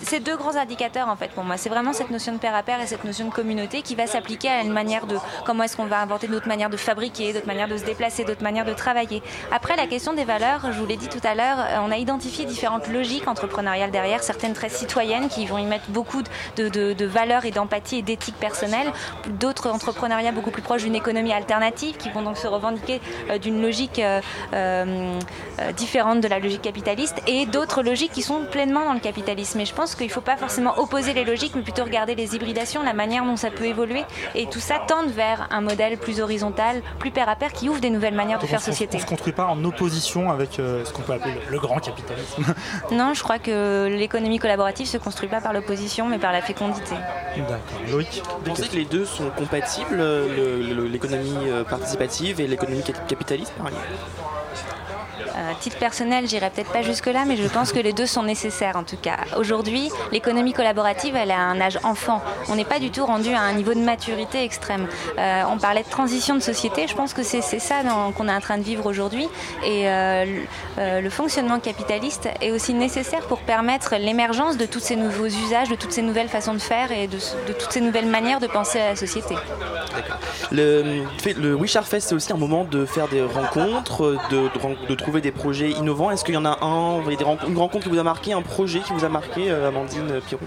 c'est 0.02 0.20
deux 0.20 0.36
grands 0.36 0.56
indicateurs 0.56 1.08
en 1.08 1.16
fait 1.16 1.30
pour 1.32 1.44
moi. 1.46 1.56
C'est 1.58 1.70
vraiment 1.70 1.94
cette 1.94 2.10
notion 2.10 2.34
de 2.34 2.40
pair 2.40 2.56
à 2.56 2.64
pair 2.64 2.82
et 2.82 2.88
cette 2.88 3.06
notion 3.06 3.28
de 3.28 3.32
communauté 3.34 3.82
qui 3.82 3.96
va 3.96 4.06
s'appliquer 4.06 4.50
à 4.50 4.62
une 4.62 4.72
manière 4.74 5.08
de 5.08 5.18
comment 5.46 5.64
est-ce 5.64 5.78
qu'on 5.78 5.86
va 5.86 6.02
inventer 6.02 6.28
d'autres 6.28 6.48
manières 6.48 6.70
de 6.70 6.78
fabriquer, 6.78 7.32
d'autres 7.34 7.48
manières 7.48 7.68
de 7.68 7.78
se 7.78 7.86
déplacer, 7.86 8.17
d'autres 8.24 8.44
manières 8.44 8.66
de 8.66 8.74
travailler. 8.74 9.22
Après 9.52 9.76
la 9.76 9.88
question 9.88 10.14
des 10.14 10.24
valeurs, 10.24 10.72
je 10.72 10.80
vous 10.80 10.86
l'ai 10.86 10.98
dit 10.98 11.08
tout 11.08 11.22
à 11.24 11.36
l'heure, 11.36 11.60
euh, 11.60 11.78
on 11.86 11.92
a 11.92 11.98
identifié 11.98 12.46
différentes 12.46 12.88
logiques 12.88 13.28
entrepreneuriales 13.28 13.92
derrière, 13.92 14.24
certaines 14.24 14.54
très 14.54 14.70
citoyennes 14.70 15.30
qui 15.30 15.46
vont 15.46 15.58
y 15.58 15.66
mettre 15.66 15.90
beaucoup 15.90 16.22
de, 16.58 17.06
valeurs 17.06 17.46
et 17.46 17.52
d'empathie 17.52 17.98
et 17.98 18.02
d'éthique 18.02 18.36
personnelle, 18.36 18.92
d'autres 19.40 19.70
entrepreneuriats 19.70 20.32
beaucoup 20.32 20.52
plus 20.52 20.62
proches 20.62 20.84
d'une 20.84 20.96
économie 20.96 21.34
alternative 21.34 21.98
qui 21.98 22.10
vont 22.10 22.22
donc 22.22 22.38
se 22.38 22.48
revendiquer 22.48 23.02
euh, 23.30 23.38
d'une 23.38 23.62
logique 23.62 24.02
euh, 24.54 25.20
différente 25.76 26.22
de 26.22 26.28
la 26.28 26.40
logique 26.40 26.62
capitaliste 26.62 27.22
et 27.28 27.46
d'autres 27.46 27.82
logiques 27.84 28.12
qui 28.12 28.22
sont 28.22 28.46
pleinement 28.52 28.86
dans 28.86 28.94
le 28.94 29.00
capitalisme. 29.00 29.60
Et 29.60 29.66
je 29.66 29.74
pense 29.74 29.96
qu'il 29.96 30.08
ne 30.08 30.12
faut 30.12 30.22
pas 30.22 30.38
forcément 30.38 30.78
opposer 30.80 31.14
les 31.14 31.26
logiques, 31.26 31.54
mais 31.56 31.62
plutôt 31.62 31.84
regarder 31.84 32.16
les 32.16 32.36
hybridations, 32.36 32.84
la 32.84 32.94
manière 32.94 33.26
dont 33.26 33.36
ça 33.36 33.50
peut 33.50 33.66
évoluer. 33.66 34.04
Et 34.36 34.46
tout 34.48 34.60
ça 34.60 34.80
tente 34.88 35.08
vers 35.08 35.48
un 35.52 35.62
modèle 35.62 35.98
plus 35.98 36.22
horizontal, 36.22 36.82
plus 37.00 37.12
pair 37.12 37.30
à 37.30 37.36
pair, 37.36 37.54
qui 37.54 37.70
ouvre 37.70 37.80
des 37.80 37.90
nouvelles 37.90 38.07
manières 38.16 38.38
de 38.38 38.42
Donc 38.44 38.50
faire 38.50 38.60
on 38.62 38.66
société. 38.66 38.96
On 38.98 39.00
ne 39.00 39.04
se 39.06 39.10
construit 39.10 39.34
pas 39.34 39.46
en 39.46 39.64
opposition 39.66 40.32
avec 40.32 40.60
euh, 40.60 40.84
ce 40.86 40.94
qu'on 40.94 41.02
peut 41.02 41.14
appeler 41.14 41.34
le, 41.46 41.52
le 41.52 41.60
grand 41.60 41.80
capitalisme. 41.80 42.44
Non, 42.92 43.14
je 43.14 43.22
crois 43.24 43.40
que 43.40 43.88
l'économie 43.88 44.40
collaborative 44.40 44.88
se 44.88 44.98
construit 44.98 45.30
pas 45.30 45.42
par 45.42 45.54
l'opposition, 45.54 46.08
mais 46.08 46.18
par 46.20 46.32
la 46.32 46.42
fécondité. 46.42 46.96
D'accord. 47.38 47.60
Loïc 47.92 48.22
Vous 48.40 48.44
pensez 48.52 48.68
que 48.68 48.76
les 48.76 48.86
deux 48.86 49.06
sont 49.06 49.30
compatibles, 49.32 49.98
le- 49.98 50.74
le- 50.74 50.88
l'économie 50.88 51.36
euh, 51.50 51.64
participative 51.64 52.40
et 52.42 52.48
l'économie 52.48 52.84
cap- 52.84 53.06
capitaliste 53.08 53.54
par 53.54 53.68
exemple 53.68 53.88
À 55.36 55.56
titre 55.60 55.78
personnel, 55.78 56.28
j'irai 56.28 56.50
peut-être 56.50 56.72
pas 56.72 56.82
jusque-là, 56.82 57.24
mais 57.28 57.36
je 57.38 57.48
pense 57.48 57.72
que 57.72 57.80
les 57.80 57.94
deux 57.94 58.06
sont 58.06 58.24
nécessaires 58.24 58.76
en 58.76 58.84
tout 58.84 58.98
cas. 58.98 59.18
Aujourd'hui, 59.38 59.90
l'économie 60.12 60.54
collaborative, 60.54 61.16
elle 61.16 61.32
a 61.32 61.38
un 61.40 61.60
âge 61.62 61.80
enfant. 61.84 62.22
On 62.50 62.56
n'est 62.56 62.66
pas 62.66 62.80
du 62.80 62.92
tout 62.92 63.06
rendu 63.06 63.34
à 63.34 63.42
un 63.42 63.54
niveau 63.54 63.74
de 63.74 63.80
maturité 63.80 64.44
extrême. 64.44 64.88
Euh, 65.18 65.44
on 65.52 65.58
parlait 65.58 65.84
de 65.84 65.90
transition 65.90 66.36
de 66.36 66.40
société, 66.42 66.88
je 66.88 66.96
pense 66.96 67.14
que 67.14 67.24
c'est 67.24 67.42
ça 67.42 67.76
qu'on 68.16 68.28
est 68.28 68.34
en 68.34 68.40
train 68.42 68.58
de 68.58 68.64
vivre 68.64 68.86
aujourd'hui. 68.86 69.28
Et 69.66 69.88
euh, 69.90 70.26
le- 70.26 71.08
euh, 71.08 71.10
fonctionnement 71.10 71.60
capitaliste 71.60 72.30
est 72.42 72.52
aussi 72.52 72.74
nécessaire 72.74 73.22
pour 73.28 73.40
permettre 73.40 73.96
l'émergence 73.98 74.58
de 74.58 74.66
tous 74.68 74.80
ces 74.80 74.96
nouveaux 74.96 75.26
usages, 75.26 75.70
de 75.70 75.76
toutes 75.76 75.92
ces 75.92 76.02
nouvelles 76.04 76.30
façons 76.30 76.54
de 76.54 76.60
faire 76.60 76.92
et 76.92 77.08
de, 77.08 77.18
toutes 77.54 77.72
ces 77.72 77.82
nouvelles 77.82 78.06
manières 78.06 78.40
de 78.40 78.48
penser 78.48 78.80
à 78.80 78.90
la 78.90 78.96
société. 78.96 79.36
Le, 80.52 81.02
le 81.38 81.56
Wishart 81.56 81.86
Fest, 81.86 82.10
c'est 82.10 82.16
aussi 82.16 82.32
un 82.32 82.38
moment 82.38 82.64
de 82.64 82.86
faire 82.86 83.08
des 83.08 83.24
rencontres, 83.24 84.18
de, 84.30 84.38
de 84.38 84.86
de 84.88 84.96
trouver 85.08 85.22
des 85.22 85.32
projets 85.32 85.70
innovants. 85.72 86.12
Est-ce 86.12 86.26
qu'il 86.26 86.34
y 86.34 86.38
en 86.38 86.44
a 86.44 86.58
un, 86.66 86.98
vous 86.98 87.02
voyez, 87.04 87.16
des 87.18 87.24
rencontres- 87.24 87.50
une 87.50 87.58
rencontre 87.58 87.86
qui 87.86 87.90
vous 87.90 87.98
a 88.00 88.04
marqué, 88.04 88.34
un 88.34 88.42
projet 88.42 88.80
qui 88.82 88.92
vous 88.92 89.06
a 89.06 89.10
marqué, 89.10 89.50
euh, 89.50 89.70
Amandine 89.70 90.20
Pirou 90.28 90.42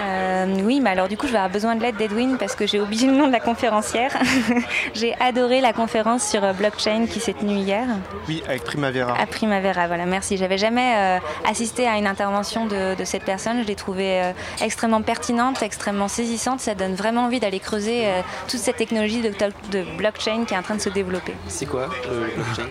Euh, 0.00 0.46
oui, 0.64 0.80
mais 0.80 0.90
alors 0.90 1.08
du 1.08 1.16
coup, 1.16 1.26
je 1.26 1.32
vais 1.32 1.38
avoir 1.38 1.50
besoin 1.52 1.74
de 1.76 1.80
l'aide 1.82 1.96
d'Edwin 1.96 2.36
parce 2.38 2.54
que 2.54 2.66
j'ai 2.66 2.80
oublié 2.80 3.06
le 3.06 3.14
nom 3.14 3.26
de 3.28 3.32
la 3.32 3.40
conférencière. 3.40 4.10
j'ai 4.94 5.14
adoré 5.20 5.62
la 5.62 5.72
conférence 5.72 6.22
sur 6.28 6.44
euh, 6.44 6.52
blockchain 6.52 7.06
qui 7.06 7.18
s'est 7.20 7.32
tenue 7.32 7.54
hier 7.56 7.86
Oui, 8.28 8.42
avec 8.46 8.64
Primavera. 8.64 9.16
à 9.18 9.24
Primavera. 9.24 9.86
Voilà, 9.86 10.04
merci. 10.04 10.36
J'avais 10.36 10.58
jamais 10.58 10.94
euh, 10.96 11.18
assisté 11.48 11.86
à 11.86 11.96
une 11.96 12.06
intervention 12.06 12.66
de, 12.66 12.94
de 12.94 13.04
cette 13.04 13.24
personne. 13.24 13.62
Je 13.62 13.66
l'ai 13.66 13.76
trouvée 13.76 14.20
euh, 14.22 14.32
extrêmement 14.62 15.00
pertinente, 15.00 15.62
extrêmement 15.62 16.08
saisissante. 16.08 16.60
Ça 16.60 16.74
donne 16.74 16.94
vraiment 16.94 17.22
envie 17.24 17.40
d'aller 17.40 17.60
creuser 17.60 18.02
euh, 18.06 18.20
toute 18.48 18.60
cette 18.60 18.76
technologie 18.76 19.22
de, 19.22 19.30
de 19.70 19.84
blockchain 19.96 20.44
qui 20.46 20.52
est 20.52 20.58
en 20.58 20.62
train 20.62 20.74
de 20.74 20.80
se 20.82 20.90
développer. 20.90 21.32
C'est 21.48 21.66
quoi 21.66 21.88
le 22.10 22.26
blockchain? 22.42 22.68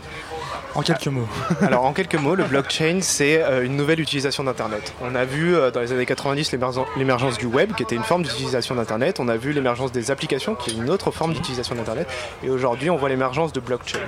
En 0.75 0.81
quelques 0.81 1.07
mots. 1.07 1.27
Alors 1.61 1.85
en 1.85 1.93
quelques 1.93 2.15
mots, 2.15 2.35
le 2.35 2.43
blockchain, 2.45 2.99
c'est 3.01 3.41
euh, 3.43 3.63
une 3.65 3.75
nouvelle 3.75 3.99
utilisation 3.99 4.43
d'Internet. 4.43 4.93
On 5.01 5.13
a 5.15 5.23
vu 5.25 5.55
euh, 5.55 5.71
dans 5.71 5.81
les 5.81 5.91
années 5.91 6.05
90 6.05 6.51
l'émergen- 6.51 6.85
l'émergence 6.97 7.37
du 7.37 7.45
web, 7.45 7.73
qui 7.75 7.83
était 7.83 7.95
une 7.95 8.03
forme 8.03 8.23
d'utilisation 8.23 8.75
d'Internet. 8.75 9.19
On 9.19 9.27
a 9.27 9.37
vu 9.37 9.53
l'émergence 9.53 9.91
des 9.91 10.11
applications, 10.11 10.55
qui 10.55 10.71
est 10.71 10.73
une 10.73 10.89
autre 10.89 11.11
forme 11.11 11.33
d'utilisation 11.33 11.75
d'Internet. 11.75 12.07
Et 12.43 12.49
aujourd'hui, 12.49 12.89
on 12.89 12.97
voit 12.97 13.09
l'émergence 13.09 13.53
de 13.53 13.59
blockchain. 13.59 13.99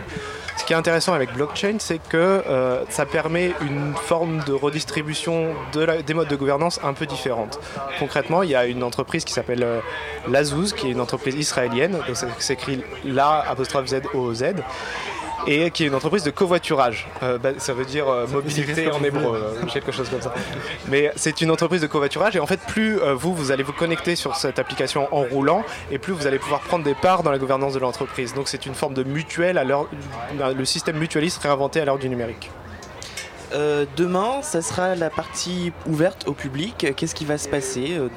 Ce 0.57 0.63
qui 0.63 0.73
est 0.73 0.75
intéressant 0.75 1.13
avec 1.13 1.33
blockchain, 1.33 1.75
c'est 1.79 1.99
que 1.99 2.17
euh, 2.17 2.83
ça 2.89 3.05
permet 3.05 3.51
une 3.61 3.93
forme 3.95 4.43
de 4.45 4.53
redistribution 4.53 5.53
des 5.73 6.13
modes 6.13 6.27
de 6.27 6.35
gouvernance 6.35 6.79
un 6.83 6.93
peu 6.93 7.05
différente. 7.05 7.59
Concrètement, 7.99 8.41
il 8.41 8.49
y 8.49 8.55
a 8.55 8.65
une 8.65 8.81
entreprise 8.83 9.25
qui 9.25 9.33
s'appelle 9.33 9.63
euh, 9.63 9.79
qui 10.75 10.87
est 10.87 10.91
une 10.91 11.01
entreprise 11.01 11.35
israélienne, 11.35 11.91
donc 12.07 12.15
ça 12.15 12.27
s'écrit 12.39 12.83
la 13.03 13.41
apostrophe 13.47 13.87
Z 13.87 14.01
O 14.13 14.33
Z 14.33 14.55
et 15.47 15.71
qui 15.71 15.83
est 15.83 15.87
une 15.87 15.95
entreprise 15.95 16.23
de 16.23 16.31
covoiturage. 16.31 17.07
Euh, 17.23 17.37
bah, 17.37 17.51
ça 17.57 17.73
veut 17.73 17.85
dire 17.85 18.07
euh, 18.07 18.27
mobilité 18.27 18.89
en 18.91 19.03
hébreu, 19.03 19.53
euh, 19.61 19.65
quelque 19.67 19.91
chose 19.91 20.09
comme 20.09 20.21
ça. 20.21 20.33
Mais 20.87 21.11
c'est 21.15 21.41
une 21.41 21.51
entreprise 21.51 21.81
de 21.81 21.87
covoiturage 21.87 22.35
et 22.35 22.39
en 22.39 22.47
fait, 22.47 22.59
plus 22.59 22.99
euh, 22.99 23.13
vous, 23.13 23.33
vous 23.33 23.51
allez 23.51 23.63
vous 23.63 23.73
connecter 23.73 24.15
sur 24.15 24.35
cette 24.35 24.59
application 24.59 25.07
en 25.11 25.21
roulant 25.21 25.63
et 25.91 25.97
plus 25.97 26.13
vous 26.13 26.27
allez 26.27 26.39
pouvoir 26.39 26.61
prendre 26.61 26.83
des 26.83 26.95
parts 26.95 27.23
dans 27.23 27.31
la 27.31 27.37
gouvernance 27.37 27.73
de 27.73 27.79
l'entreprise. 27.79 28.33
Donc 28.33 28.47
c'est 28.47 28.65
une 28.65 28.75
forme 28.75 28.93
de 28.93 29.03
mutuelle 29.03 29.57
à 29.57 29.63
l'heure, 29.63 29.87
le 30.37 30.65
système 30.65 30.97
mutualiste 30.97 31.41
réinventé 31.43 31.79
à 31.81 31.85
l'heure 31.85 31.99
du 31.99 32.09
numérique. 32.09 32.49
Euh, 33.53 33.85
demain, 33.95 34.41
ça 34.41 34.61
sera 34.61 34.95
la 34.95 35.09
partie 35.09 35.71
ouverte 35.87 36.27
au 36.27 36.33
public. 36.33 36.87
Qu'est-ce 36.95 37.15
qui 37.15 37.25
va 37.25 37.37
se 37.37 37.47
passer 37.47 37.97
euh, 37.97 38.09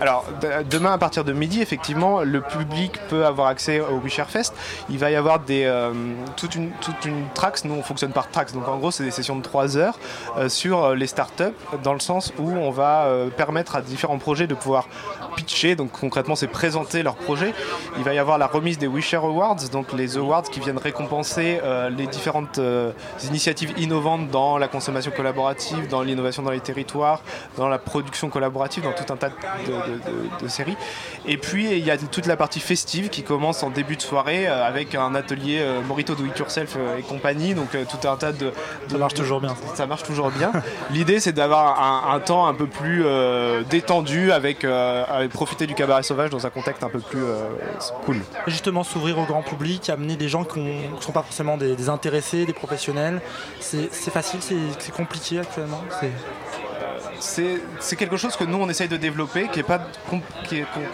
Alors, 0.00 0.24
de- 0.40 0.64
demain 0.68 0.92
à 0.92 0.98
partir 0.98 1.24
de 1.24 1.32
midi, 1.32 1.60
effectivement, 1.60 2.22
le 2.22 2.40
public 2.40 2.98
peut 3.08 3.24
avoir 3.24 3.48
accès 3.48 3.80
au 3.80 3.98
Wisher 3.98 4.24
Fest. 4.26 4.54
Il 4.90 4.98
va 4.98 5.10
y 5.10 5.16
avoir 5.16 5.38
des, 5.40 5.64
euh, 5.64 5.92
toute, 6.36 6.54
une, 6.54 6.70
toute 6.80 7.04
une 7.04 7.24
tracks. 7.34 7.64
Nous, 7.64 7.74
on 7.74 7.82
fonctionne 7.82 8.12
par 8.12 8.28
tracks. 8.30 8.52
Donc, 8.52 8.66
en 8.68 8.78
gros, 8.78 8.90
c'est 8.90 9.04
des 9.04 9.10
sessions 9.10 9.36
de 9.36 9.42
3 9.42 9.76
heures 9.76 9.98
euh, 10.38 10.48
sur 10.48 10.82
euh, 10.82 10.94
les 10.94 11.06
startups, 11.06 11.54
dans 11.84 11.92
le 11.94 12.00
sens 12.00 12.32
où 12.38 12.50
on 12.50 12.70
va 12.70 13.06
permettre 13.36 13.76
à 13.76 13.80
différents 13.80 14.18
projets 14.18 14.46
de 14.46 14.54
pouvoir 14.54 14.88
pitcher. 15.36 15.76
Donc, 15.76 15.92
concrètement, 15.92 16.34
c'est 16.34 16.48
présenter 16.48 17.02
leur 17.02 17.14
projet. 17.14 17.54
Il 17.98 18.04
va 18.04 18.14
y 18.14 18.18
avoir 18.18 18.38
la 18.38 18.46
remise 18.46 18.78
des 18.78 18.88
Wisher 18.88 19.16
Awards, 19.16 19.56
donc 19.70 19.92
les 19.92 20.16
awards 20.16 20.42
qui 20.42 20.60
viennent 20.60 20.78
récompenser 20.78 21.60
les 21.96 22.06
différentes 22.06 22.60
initiatives 23.24 23.72
innovantes 23.78 24.28
dans 24.30 24.58
la 24.58 24.68
consommation 24.68 25.10
collaborative, 25.14 25.88
dans 25.88 26.02
l'innovation 26.02 26.42
dans 26.42 26.50
les 26.50 26.60
territoires, 26.60 27.20
dans 27.56 27.68
la 27.68 27.78
production 27.78 28.28
collaborative, 28.28 28.82
dans 28.84 28.92
tout 28.92 29.10
un 29.12 29.16
tas 29.16 29.28
de, 29.30 29.81
de- 29.86 30.48
séries. 30.48 30.76
Et 31.26 31.36
puis 31.36 31.70
il 31.70 31.84
y 31.84 31.90
a 31.90 31.96
toute 31.96 32.26
la 32.26 32.36
partie 32.36 32.60
festive 32.60 33.08
qui 33.08 33.22
commence 33.22 33.62
en 33.62 33.70
début 33.70 33.96
de 33.96 34.02
soirée 34.02 34.48
euh, 34.48 34.66
avec 34.66 34.94
un 34.94 35.14
atelier 35.14 35.58
euh, 35.60 35.80
Morito 35.82 36.14
Do 36.14 36.24
It 36.26 36.38
Yourself 36.38 36.74
euh, 36.76 36.98
et 36.98 37.02
compagnie, 37.02 37.54
donc 37.54 37.70
tout 37.70 38.08
un 38.08 38.16
tas 38.16 38.32
de, 38.32 38.52
Ça 38.90 38.98
marche 38.98 39.14
toujours 39.14 39.40
bien. 39.40 39.54
ça 39.74 39.86
marche 39.86 40.02
toujours 40.02 40.30
bien. 40.30 40.52
L'idée, 40.90 41.20
c'est 41.20 41.32
d'avoir 41.32 41.80
un, 41.80 42.14
un 42.14 42.20
temps 42.20 42.46
un 42.46 42.54
peu 42.54 42.66
plus 42.66 43.04
détendu 43.70 44.32
avec, 44.32 44.64
avec 44.64 45.30
profiter 45.30 45.66
du 45.66 45.74
cabaret 45.74 46.02
sauvage 46.02 46.30
dans 46.30 46.46
un 46.46 46.50
contexte 46.50 46.82
un 46.82 46.88
peu 46.88 46.98
plus 47.00 47.22
cool. 48.04 48.18
Justement, 48.46 48.82
s'ouvrir 48.84 49.18
au 49.18 49.24
grand 49.24 49.42
public, 49.42 49.88
amener 49.90 50.16
des 50.16 50.28
gens 50.28 50.44
qui 50.44 50.60
ne 50.60 51.00
sont 51.00 51.12
pas 51.12 51.22
forcément 51.22 51.56
des, 51.56 51.74
des 51.76 51.88
intéressés, 51.88 52.44
des 52.46 52.52
professionnels, 52.52 53.20
c'est 53.60 53.88
facile, 54.10 54.40
c'est 54.42 54.92
compliqué 54.94 55.38
actuellement. 55.40 55.82
C'est- 57.20 57.96
quelque 57.96 58.16
chose 58.16 58.36
que 58.36 58.44
nous 58.44 58.58
on 58.58 58.68
essaye 58.68 58.88
de 58.88 58.96
développer, 58.96 59.48
qui 59.48 59.60
est 59.60 59.64
pas 59.64 59.80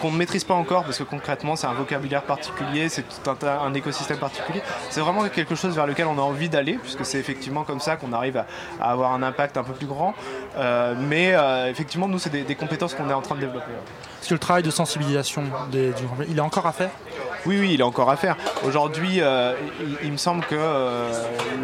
qu'on 0.01 0.11
ne 0.11 0.17
maîtrise 0.17 0.43
pas 0.43 0.53
encore 0.53 0.83
parce 0.83 0.97
que 0.97 1.03
concrètement 1.03 1.55
c'est 1.55 1.67
un 1.67 1.73
vocabulaire 1.73 2.23
particulier, 2.23 2.89
c'est 2.89 3.03
tout 3.03 3.29
un, 3.45 3.73
écosystème 3.73 4.17
particulier. 4.17 4.61
C'est 4.89 5.01
vraiment 5.01 5.23
quelque 5.29 5.55
chose 5.55 5.75
vers 5.75 5.87
lequel 5.87 6.07
on 6.07 6.17
a 6.17 6.21
envie 6.21 6.49
d'aller 6.49 6.73
puisque 6.73 7.05
c'est 7.05 7.19
effectivement 7.19 7.63
comme 7.63 7.79
ça 7.79 7.95
qu'on 7.95 8.13
arrive 8.13 8.37
à, 8.37 8.45
à 8.81 8.91
avoir 8.91 9.13
un 9.13 9.23
impact 9.23 9.57
un 9.57 9.63
peu 9.63 9.73
plus 9.73 9.87
grand. 9.87 10.13
Euh, 10.57 10.95
mais 10.97 11.33
euh, 11.33 11.67
effectivement 11.69 12.07
nous 12.07 12.19
c'est 12.19 12.29
des, 12.29 12.43
des 12.43 12.55
compétences 12.55 12.93
qu'on 12.95 13.09
est 13.09 13.13
en 13.13 13.21
train 13.21 13.35
de 13.35 13.41
développer. 13.41 13.71
Est-ce 14.21 14.29
que 14.29 14.33
le 14.33 14.39
travail 14.39 14.63
de 14.63 14.71
sensibilisation 14.71 15.43
des- 15.71 15.91
du 15.91 16.03
il 16.27 16.37
est 16.37 16.41
encore 16.41 16.67
à 16.67 16.71
faire? 16.73 16.89
Oui, 17.45 17.57
oui, 17.57 17.71
il 17.75 17.79
est 17.79 17.83
encore 17.83 18.09
à 18.09 18.17
faire. 18.17 18.35
Aujourd'hui, 18.67 19.21
euh, 19.21 19.53
il, 19.79 19.97
il 20.07 20.11
me 20.11 20.17
semble 20.17 20.43
que 20.45 20.55
euh, 20.57 21.09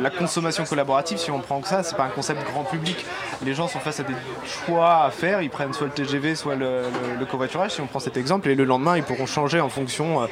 la 0.02 0.10
consommation 0.10 0.64
collaborative, 0.64 1.18
si 1.18 1.32
on 1.32 1.40
prend 1.40 1.60
que 1.60 1.68
ça, 1.68 1.84
c'est 1.84 1.98
pas 1.98 2.06
un 2.06 2.10
concept 2.10 2.46
grand 2.50 2.64
public. 2.64 3.06
Les 3.44 3.54
gens 3.54 3.68
sont 3.68 3.80
face 3.80 4.00
à 4.00 4.04
des 4.04 4.14
choix 4.46 5.04
à 5.04 5.10
faire. 5.12 5.42
Ils 5.42 5.50
prennent 5.50 5.74
soit 5.74 5.88
le 5.88 5.94
TGV, 5.94 6.36
soit 6.36 6.56
le, 6.56 6.66
le- 6.84 7.20
le 7.20 7.26
covoiturage, 7.26 7.72
si 7.72 7.82
on 7.82 7.88
prend 7.88 8.00
cet 8.00 8.18
exemple, 8.18 8.50
et 8.50 8.56
le 8.56 8.64
lendemain, 8.66 8.98
ils 8.98 9.04
pourront 9.04 9.26
changer 9.26 9.60
en 9.60 9.70
fonction 9.70 10.22
euh, 10.24 10.26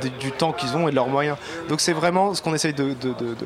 du, 0.00 0.10
du 0.10 0.32
temps 0.32 0.52
qu'ils 0.52 0.76
ont 0.76 0.88
et 0.88 0.90
de 0.90 0.96
leurs 0.96 1.08
moyens. 1.08 1.36
Donc 1.68 1.80
c'est 1.80 1.92
vraiment 1.92 2.34
ce 2.34 2.42
qu'on 2.42 2.54
essaye 2.54 2.72
de, 2.74 2.84
de- 2.94 3.12
de- 3.12 3.34
de- 3.34 3.36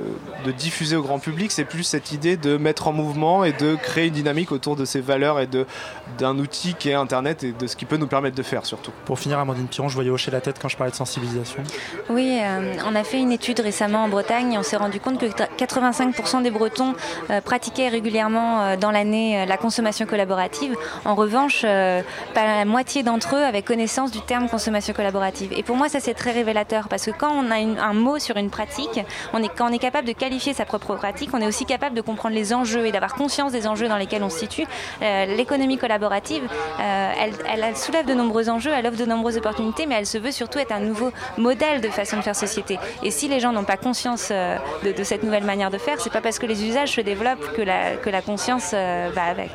de 0.44 0.52
diffuser 0.52 0.96
au 0.96 1.02
grand 1.02 1.18
public, 1.18 1.50
c'est 1.52 1.64
plus 1.64 1.82
cette 1.84 2.12
idée 2.12 2.36
de 2.36 2.56
mettre 2.56 2.88
en 2.88 2.92
mouvement 2.92 3.44
et 3.44 3.52
de 3.52 3.74
créer 3.76 4.06
une 4.06 4.14
dynamique 4.14 4.52
autour 4.52 4.76
de 4.76 4.84
ces 4.84 5.00
valeurs 5.00 5.40
et 5.40 5.46
de 5.46 5.66
d'un 6.18 6.38
outil 6.38 6.74
qui 6.74 6.90
est 6.90 6.94
Internet 6.94 7.44
et 7.44 7.52
de 7.52 7.66
ce 7.66 7.76
qui 7.76 7.84
peut 7.84 7.96
nous 7.96 8.06
permettre 8.06 8.36
de 8.36 8.42
faire 8.42 8.66
surtout. 8.66 8.90
Pour 9.04 9.18
finir, 9.18 9.38
Amandine 9.38 9.68
Piron, 9.68 9.88
je 9.88 9.94
voyais 9.94 10.10
hocher 10.10 10.30
la 10.30 10.40
tête 10.40 10.56
quand 10.60 10.68
je 10.68 10.76
parlais 10.76 10.90
de 10.90 10.96
sensibilisation. 10.96 11.62
Oui, 12.08 12.38
euh, 12.42 12.74
on 12.90 12.94
a 12.94 13.04
fait 13.04 13.18
une 13.18 13.32
étude 13.32 13.60
récemment 13.60 14.04
en 14.04 14.08
Bretagne 14.08 14.52
et 14.54 14.58
on 14.58 14.62
s'est 14.62 14.76
rendu 14.76 14.98
compte 15.00 15.18
que 15.18 15.26
85% 15.26 16.42
des 16.42 16.50
Bretons 16.50 16.94
euh, 17.30 17.40
pratiquaient 17.40 17.88
régulièrement 17.88 18.62
euh, 18.62 18.76
dans 18.76 18.90
l'année 18.90 19.42
euh, 19.42 19.46
la 19.46 19.56
consommation 19.56 19.89
collaborative. 20.07 20.76
En 21.05 21.14
revanche, 21.14 21.62
euh, 21.64 22.03
pas 22.35 22.44
la 22.44 22.64
moitié 22.64 23.03
d'entre 23.03 23.37
eux 23.37 23.42
avaient 23.42 23.62
connaissance 23.62 24.11
du 24.11 24.20
terme 24.20 24.48
consommation 24.48 24.92
collaborative. 24.94 25.53
Et 25.57 25.62
pour 25.62 25.76
moi, 25.76 25.88
ça 25.88 26.00
c'est 26.00 26.14
très 26.14 26.33
révélateur 26.33 26.88
parce 26.88 27.05
que 27.05 27.11
quand 27.11 27.31
on 27.33 27.50
a 27.50 27.57
un 27.57 27.92
mot 27.92 28.18
sur 28.18 28.37
une 28.37 28.50
pratique, 28.50 29.00
on 29.33 29.42
est, 29.42 29.48
quand 29.48 29.68
on 29.68 29.72
est 29.72 29.79
capable 29.79 30.07
de 30.07 30.12
qualifier 30.12 30.55
sa 30.55 30.64
propre 30.64 30.94
pratique, 30.96 31.31
on 31.33 31.40
est 31.40 31.46
aussi 31.46 31.64
capable 31.66 31.94
de 31.96 32.00
comprendre 32.00 32.35
les 32.35 32.55
enjeux 32.55 32.87
et 32.87 32.92
d'avoir 32.92 33.14
conscience 33.14 33.53
des 33.53 33.66
enjeux 33.66 33.88
dans 33.88 33.96
lesquels 33.96 34.22
on 34.22 34.31
se 34.31 34.38
situe. 34.38 34.66
Euh, 35.03 35.26
L'économie 35.37 35.79
collaborative, 35.79 36.42
euh, 36.81 37.12
elle, 37.48 37.76
soulève 37.76 38.07
de 38.07 38.14
nombreux 38.14 38.48
enjeux, 38.48 38.70
elle 38.74 38.87
offre 38.87 38.98
de 38.98 39.05
nombreuses 39.05 39.37
opportunités, 39.37 39.87
mais 39.87 39.96
elle 39.96 40.07
se 40.07 40.18
veut 40.18 40.33
surtout 40.33 40.59
être 40.59 40.72
un 40.72 40.81
nouveau 40.81 41.11
modèle 41.37 41.81
de 41.81 41.88
façon 41.88 42.16
de 42.16 42.22
faire 42.22 42.37
société. 42.37 42.79
Et 43.03 43.11
si 43.11 43.29
les 43.29 43.40
gens 43.40 43.53
n'ont 43.53 43.64
pas 43.64 43.76
conscience 43.76 44.31
de, 44.31 44.92
de 44.92 45.05
cette 45.05 45.22
nouvelle 45.22 45.44
manière 45.44 45.70
de 45.70 45.79
faire, 45.79 46.00
c'est 46.00 46.12
pas 46.12 46.20
parce 46.20 46.38
que 46.38 46.46
les 46.46 46.64
usages 46.64 46.92
se 46.92 47.00
développent 47.00 47.53
que 47.55 47.62
la, 47.62 47.96
que 47.96 48.11
la 48.11 48.22
conscience 48.22 48.72
va 48.72 49.24
avec. 49.24 49.50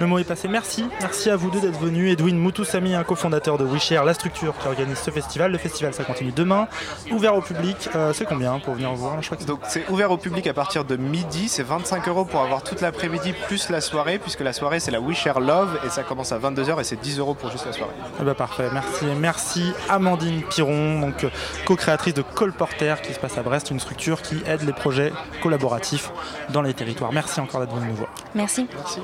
Le 0.00 0.06
mot 0.06 0.18
est 0.18 0.24
passé. 0.24 0.48
Merci. 0.48 0.86
Merci 1.00 1.30
à 1.30 1.36
vous 1.36 1.50
deux 1.50 1.60
d'être 1.60 1.78
venus. 1.78 2.12
Edwin 2.12 2.36
Moutoussamy, 2.38 2.94
un 2.94 3.04
cofondateur 3.04 3.58
de 3.58 3.64
WeShare, 3.64 4.04
la 4.04 4.14
structure 4.14 4.54
qui 4.58 4.66
organise 4.68 4.98
ce 4.98 5.10
festival. 5.10 5.52
Le 5.52 5.58
festival, 5.58 5.94
ça 5.94 6.04
continue 6.04 6.32
demain. 6.32 6.68
Ouvert 7.10 7.34
au 7.36 7.40
public. 7.40 7.88
Euh, 7.94 8.12
c'est 8.12 8.24
combien 8.26 8.58
pour 8.58 8.74
venir 8.74 8.92
voir? 8.92 9.20
Je 9.22 9.26
crois 9.26 9.36
que 9.36 9.42
c'est- 9.42 9.48
Donc 9.48 9.60
c'est 9.68 9.88
ouvert 9.90 10.10
au 10.10 10.16
public 10.16 10.46
à 10.46 10.54
partir 10.54 10.84
de 10.84 10.96
midi, 10.96 11.48
c'est 11.48 11.62
25 11.62 12.08
euros 12.08 12.24
pour 12.24 12.40
avoir 12.42 12.62
toute 12.62 12.80
l'après-midi 12.80 13.32
plus 13.46 13.68
la 13.70 13.80
soirée, 13.80 14.18
puisque 14.18 14.40
la 14.40 14.52
soirée 14.52 14.80
c'est 14.80 14.90
la 14.90 15.00
We 15.00 15.16
Share 15.16 15.40
Love 15.40 15.78
et 15.84 15.88
ça 15.90 16.02
commence 16.02 16.32
à 16.32 16.38
22h 16.38 16.80
et 16.80 16.84
c'est 16.84 17.00
10 17.00 17.18
euros 17.18 17.34
pour 17.34 17.50
juste 17.50 17.66
la 17.66 17.72
soirée. 17.72 17.92
Eh 18.20 18.24
ben, 18.24 18.34
parfait, 18.34 18.68
merci. 18.72 19.04
Merci 19.18 19.72
Amandine 19.88 20.42
Piron, 20.42 21.00
donc 21.00 21.24
euh, 21.24 21.28
co-créatrice 21.64 22.14
de 22.14 22.22
Colporter 22.22 22.94
qui 23.02 23.12
se 23.14 23.18
passe 23.18 23.36
à 23.38 23.42
Brest, 23.42 23.70
une 23.70 23.80
structure 23.80 24.22
qui 24.22 24.42
aide 24.46 24.62
les 24.62 24.72
projets 24.72 25.12
collaboratifs 25.42 26.10
dans 26.50 26.62
les 26.62 26.74
territoires. 26.74 27.12
Merci 27.12 27.40
encore 27.40 27.60
d'être 27.60 27.74
venu 27.74 27.88
nous 27.88 27.96
voir. 27.96 28.10
Merci. 28.34 28.66
Merci. 28.76 29.00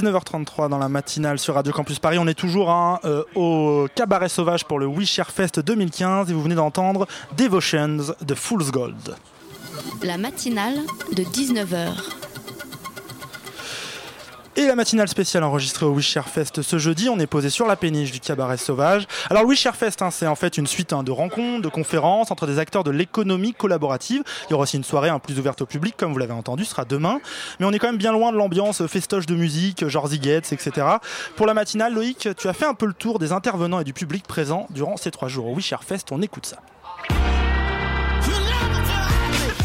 19h33 0.00 0.68
dans 0.68 0.78
la 0.78 0.88
matinale 0.88 1.40
sur 1.40 1.54
Radio 1.54 1.72
Campus 1.72 1.98
Paris. 1.98 2.18
On 2.20 2.28
est 2.28 2.38
toujours 2.38 2.70
hein, 2.70 3.00
euh, 3.04 3.24
au 3.34 3.88
Cabaret 3.94 4.28
Sauvage 4.28 4.64
pour 4.64 4.78
le 4.78 4.86
Wish 4.86 5.20
Fest 5.34 5.58
2015 5.58 6.30
et 6.30 6.34
vous 6.34 6.42
venez 6.42 6.54
d'entendre 6.54 7.08
Devotions 7.36 8.14
de 8.20 8.34
Fool's 8.34 8.70
Gold. 8.70 9.16
La 10.02 10.16
matinale 10.16 10.76
de 11.16 11.24
19h. 11.24 12.27
Et 14.58 14.66
la 14.66 14.74
matinale 14.74 15.06
spéciale 15.06 15.44
enregistrée 15.44 15.86
au 15.86 15.90
Wish 15.90 16.16
Air 16.16 16.28
Fest 16.28 16.62
ce 16.62 16.78
jeudi, 16.78 17.08
on 17.08 17.20
est 17.20 17.28
posé 17.28 17.48
sur 17.48 17.68
la 17.68 17.76
péniche 17.76 18.10
du 18.10 18.18
cabaret 18.18 18.56
sauvage. 18.56 19.06
Alors 19.30 19.44
le 19.44 19.48
Wish 19.50 19.64
Air 19.64 19.76
Fest, 19.76 20.02
hein, 20.02 20.10
c'est 20.10 20.26
en 20.26 20.34
fait 20.34 20.58
une 20.58 20.66
suite 20.66 20.92
hein, 20.92 21.04
de 21.04 21.12
rencontres, 21.12 21.62
de 21.62 21.68
conférences 21.68 22.32
entre 22.32 22.44
des 22.48 22.58
acteurs 22.58 22.82
de 22.82 22.90
l'économie 22.90 23.54
collaborative. 23.54 24.24
Il 24.48 24.50
y 24.50 24.54
aura 24.54 24.64
aussi 24.64 24.76
une 24.76 24.82
soirée 24.82 25.10
un 25.10 25.20
plus 25.20 25.38
ouverte 25.38 25.62
au 25.62 25.66
public, 25.66 25.94
comme 25.96 26.12
vous 26.12 26.18
l'avez 26.18 26.32
entendu, 26.32 26.64
sera 26.64 26.84
demain. 26.84 27.20
Mais 27.60 27.66
on 27.66 27.70
est 27.70 27.78
quand 27.78 27.86
même 27.86 27.98
bien 27.98 28.10
loin 28.10 28.32
de 28.32 28.36
l'ambiance 28.36 28.84
festoche 28.88 29.26
de 29.26 29.36
musique, 29.36 29.86
genre 29.86 30.08
Zigets, 30.08 30.38
etc. 30.38 30.72
Pour 31.36 31.46
la 31.46 31.54
matinale, 31.54 31.94
Loïc, 31.94 32.28
tu 32.36 32.48
as 32.48 32.52
fait 32.52 32.66
un 32.66 32.74
peu 32.74 32.86
le 32.86 32.94
tour 32.94 33.20
des 33.20 33.30
intervenants 33.30 33.78
et 33.78 33.84
du 33.84 33.92
public 33.92 34.26
présent 34.26 34.66
durant 34.70 34.96
ces 34.96 35.12
trois 35.12 35.28
jours 35.28 35.46
au 35.46 35.54
Wish 35.54 35.70
Air 35.70 35.84
Fest. 35.84 36.08
On 36.10 36.20
écoute 36.20 36.46
ça. 36.46 36.56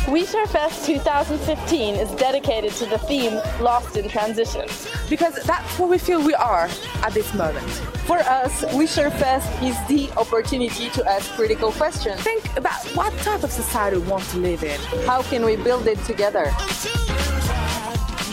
We 0.09 0.25
Share 0.25 0.45
Fest 0.47 0.85
2015 0.85 1.95
is 1.95 2.11
dedicated 2.11 2.73
to 2.73 2.85
the 2.85 2.97
theme 2.97 3.39
Lost 3.61 3.95
in 3.95 4.09
Transition. 4.09 4.67
Because 5.09 5.35
that's 5.43 5.79
what 5.79 5.89
we 5.89 5.97
feel 5.97 6.21
we 6.21 6.33
are 6.33 6.69
at 7.03 7.13
this 7.13 7.33
moment. 7.33 7.65
For 8.05 8.17
us, 8.19 8.65
We 8.73 8.85
Share 8.85 9.09
Fest 9.09 9.49
is 9.63 9.77
the 9.87 10.11
opportunity 10.17 10.89
to 10.89 11.09
ask 11.09 11.31
critical 11.31 11.71
questions. 11.71 12.21
Think 12.21 12.45
about 12.57 12.83
what 12.95 13.17
type 13.19 13.43
of 13.43 13.51
society 13.51 13.97
we 13.97 14.07
want 14.07 14.25
to 14.25 14.39
live 14.39 14.63
in. 14.63 14.79
How 15.05 15.21
can 15.21 15.45
we 15.45 15.55
build 15.55 15.87
it 15.87 16.03
together? 16.03 16.51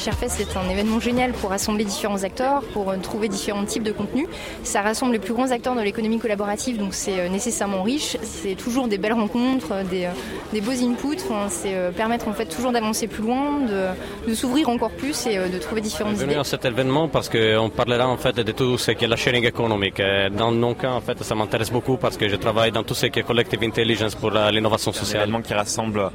Cherfest, 0.01 0.30
c'est 0.30 0.57
un 0.57 0.68
événement 0.70 0.98
génial 0.98 1.32
pour 1.32 1.51
rassembler 1.51 1.84
différents 1.84 2.22
acteurs, 2.24 2.62
pour 2.72 2.90
euh, 2.90 2.96
trouver 2.96 3.28
différents 3.28 3.66
types 3.66 3.82
de 3.82 3.92
contenus. 3.92 4.26
Ça 4.62 4.80
rassemble 4.80 5.12
les 5.12 5.18
plus 5.18 5.34
grands 5.34 5.51
acteurs 5.51 5.76
de 5.76 5.82
l'économie 5.82 6.18
collaborative, 6.18 6.78
donc 6.78 6.94
c'est 6.94 7.20
euh, 7.20 7.28
nécessairement 7.28 7.82
riche. 7.82 8.16
C'est 8.22 8.55
toujours 8.55 8.88
des 8.88 8.96
belles 8.96 9.12
rencontres, 9.12 9.72
euh, 9.72 9.84
des, 9.84 10.09
des 10.55 10.62
beaux 10.62 10.72
inputs. 10.72 11.18
Enfin, 11.28 11.48
c'est 11.51 11.74
permettre 11.94 12.28
en 12.28 12.32
fait 12.32 12.46
toujours 12.46 12.72
d'avancer 12.72 13.07
plus 13.09 13.22
loin, 13.22 13.61
de, 13.61 14.28
de 14.30 14.34
s'ouvrir 14.34 14.70
encore 14.70 14.90
plus 14.90 15.26
et 15.26 15.36
de 15.36 15.59
trouver 15.59 15.82
différentes 15.82 16.16
idées. 16.16 16.24
venu 16.24 16.38
à 16.40 16.44
cet 16.44 16.64
événement 16.64 17.09
parce 17.09 17.28
qu'on 17.28 17.68
parlera 17.68 18.09
en 18.09 18.16
fait 18.16 18.36
de 18.36 18.53
tout 18.53 18.78
ce 18.78 18.92
qui 18.92 19.05
est 19.05 19.09
la 19.09 19.16
sharing 19.16 19.44
économique. 19.46 20.01
Dans 20.36 20.51
mon 20.51 20.74
cas, 20.74 20.92
en 20.92 21.01
fait, 21.03 21.22
ça 21.22 21.34
m'intéresse 21.34 21.70
beaucoup 21.70 21.98
parce 21.98 22.16
que 22.16 22.26
je 22.28 22.36
travaille 22.36 22.72
dans 22.72 22.82
tout 22.84 22.94
ce 22.94 23.07
qui 23.07 23.18
est 23.18 23.22
collective 23.22 23.62
intelligence 23.62 24.14
pour 24.14 24.30
l'innovation 24.30 24.92
sociale. 24.92 25.20
Un 25.20 25.24
événement 25.24 25.42
qui 25.42 25.53
rassemble 25.53 26.11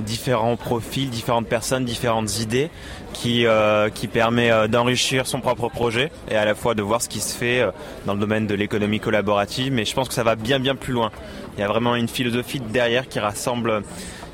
différents 0.00 0.56
profils, 0.56 1.10
différentes 1.10 1.48
personnes, 1.48 1.84
différentes 1.84 2.38
idées 2.40 2.70
qui, 3.20 3.46
euh, 3.46 3.88
qui 3.88 4.08
permet 4.08 4.50
euh, 4.50 4.68
d'enrichir 4.68 5.26
son 5.26 5.40
propre 5.40 5.68
projet 5.68 6.10
et 6.30 6.36
à 6.36 6.44
la 6.44 6.54
fois 6.54 6.74
de 6.74 6.82
voir 6.82 7.00
ce 7.00 7.08
qui 7.08 7.20
se 7.20 7.36
fait 7.36 7.60
euh, 7.60 7.70
dans 8.04 8.14
le 8.14 8.20
domaine 8.20 8.46
de 8.46 8.54
l'économie 8.54 9.00
collaborative. 9.00 9.72
Mais 9.72 9.84
je 9.84 9.94
pense 9.94 10.08
que 10.08 10.14
ça 10.14 10.22
va 10.22 10.36
bien 10.36 10.58
bien 10.58 10.76
plus 10.76 10.92
loin. 10.92 11.10
Il 11.56 11.60
y 11.60 11.62
a 11.62 11.68
vraiment 11.68 11.96
une 11.96 12.08
philosophie 12.08 12.60
derrière 12.60 13.08
qui 13.08 13.18
rassemble, 13.18 13.82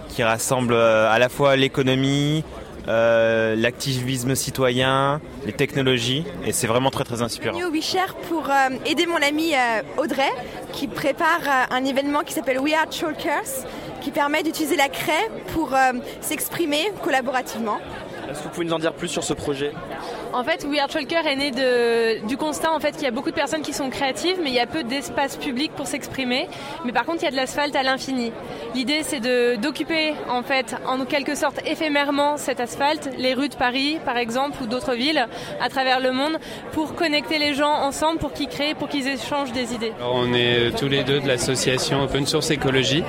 qui 0.08 0.22
rassemble 0.24 0.74
à 0.74 1.18
la 1.18 1.28
fois 1.28 1.54
l'économie, 1.54 2.42
l'activisme 2.88 4.34
citoyen, 4.34 5.20
les 5.46 5.52
technologies, 5.52 6.24
et 6.44 6.50
c'est 6.50 6.66
vraiment 6.66 6.90
très 6.90 7.04
très 7.04 7.22
inspirant. 7.22 7.56
Je 7.56 7.80
suis 7.80 7.98
au 7.98 8.28
pour 8.28 8.50
euh, 8.50 8.76
aider 8.84 9.06
mon 9.06 9.22
ami 9.22 9.54
euh, 9.54 10.02
Audrey, 10.02 10.30
qui 10.72 10.88
prépare 10.88 11.68
un 11.70 11.84
événement 11.84 12.22
qui 12.22 12.32
s'appelle 12.32 12.58
We 12.58 12.74
Are 12.74 12.90
Chalkers, 12.90 13.68
qui 14.00 14.10
permet 14.10 14.42
d'utiliser 14.42 14.74
la 14.74 14.88
craie 14.88 15.30
pour 15.54 15.72
s'exprimer 16.20 16.90
collaborativement. 17.04 17.78
Est-ce 18.32 18.38
que 18.38 18.44
vous 18.44 18.54
pouvez 18.54 18.66
nous 18.66 18.72
en 18.72 18.78
dire 18.78 18.94
plus 18.94 19.08
sur 19.08 19.24
ce 19.24 19.34
projet 19.34 19.72
En 20.32 20.42
fait, 20.42 20.64
We 20.64 20.80
Are 20.80 20.88
Chalker 20.90 21.20
est 21.26 21.36
né 21.36 21.50
de, 21.50 22.26
du 22.26 22.38
constat 22.38 22.72
en 22.72 22.80
fait, 22.80 22.92
qu'il 22.92 23.02
y 23.02 23.06
a 23.06 23.10
beaucoup 23.10 23.28
de 23.28 23.34
personnes 23.34 23.60
qui 23.60 23.74
sont 23.74 23.90
créatives, 23.90 24.38
mais 24.42 24.48
il 24.48 24.54
y 24.54 24.60
a 24.60 24.66
peu 24.66 24.84
d'espace 24.84 25.36
public 25.36 25.72
pour 25.76 25.86
s'exprimer. 25.86 26.48
Mais 26.86 26.92
par 26.92 27.04
contre, 27.04 27.18
il 27.20 27.24
y 27.24 27.28
a 27.28 27.30
de 27.30 27.36
l'asphalte 27.36 27.76
à 27.76 27.82
l'infini. 27.82 28.32
L'idée, 28.74 29.02
c'est 29.02 29.20
d'occuper, 29.58 30.14
en 30.30 30.42
fait, 30.42 30.76
en 30.86 31.04
quelque 31.04 31.34
sorte 31.34 31.60
éphémèrement 31.66 32.38
cet 32.38 32.58
asphalte, 32.58 33.10
les 33.18 33.34
rues 33.34 33.50
de 33.50 33.54
Paris, 33.54 33.98
par 34.02 34.16
exemple, 34.16 34.62
ou 34.62 34.66
d'autres 34.66 34.94
villes 34.94 35.26
à 35.60 35.68
travers 35.68 36.00
le 36.00 36.12
monde, 36.12 36.38
pour 36.72 36.94
connecter 36.94 37.38
les 37.38 37.52
gens 37.52 37.72
ensemble, 37.72 38.18
pour 38.18 38.32
qu'ils 38.32 38.48
créent, 38.48 38.74
pour 38.74 38.88
qu'ils 38.88 39.08
échangent 39.08 39.52
des 39.52 39.74
idées. 39.74 39.92
on 40.02 40.32
est 40.32 40.74
tous 40.78 40.88
les 40.88 41.04
deux 41.04 41.20
de 41.20 41.28
l'association 41.28 42.02
Open 42.02 42.26
Source 42.26 42.50
Écologie, 42.50 43.04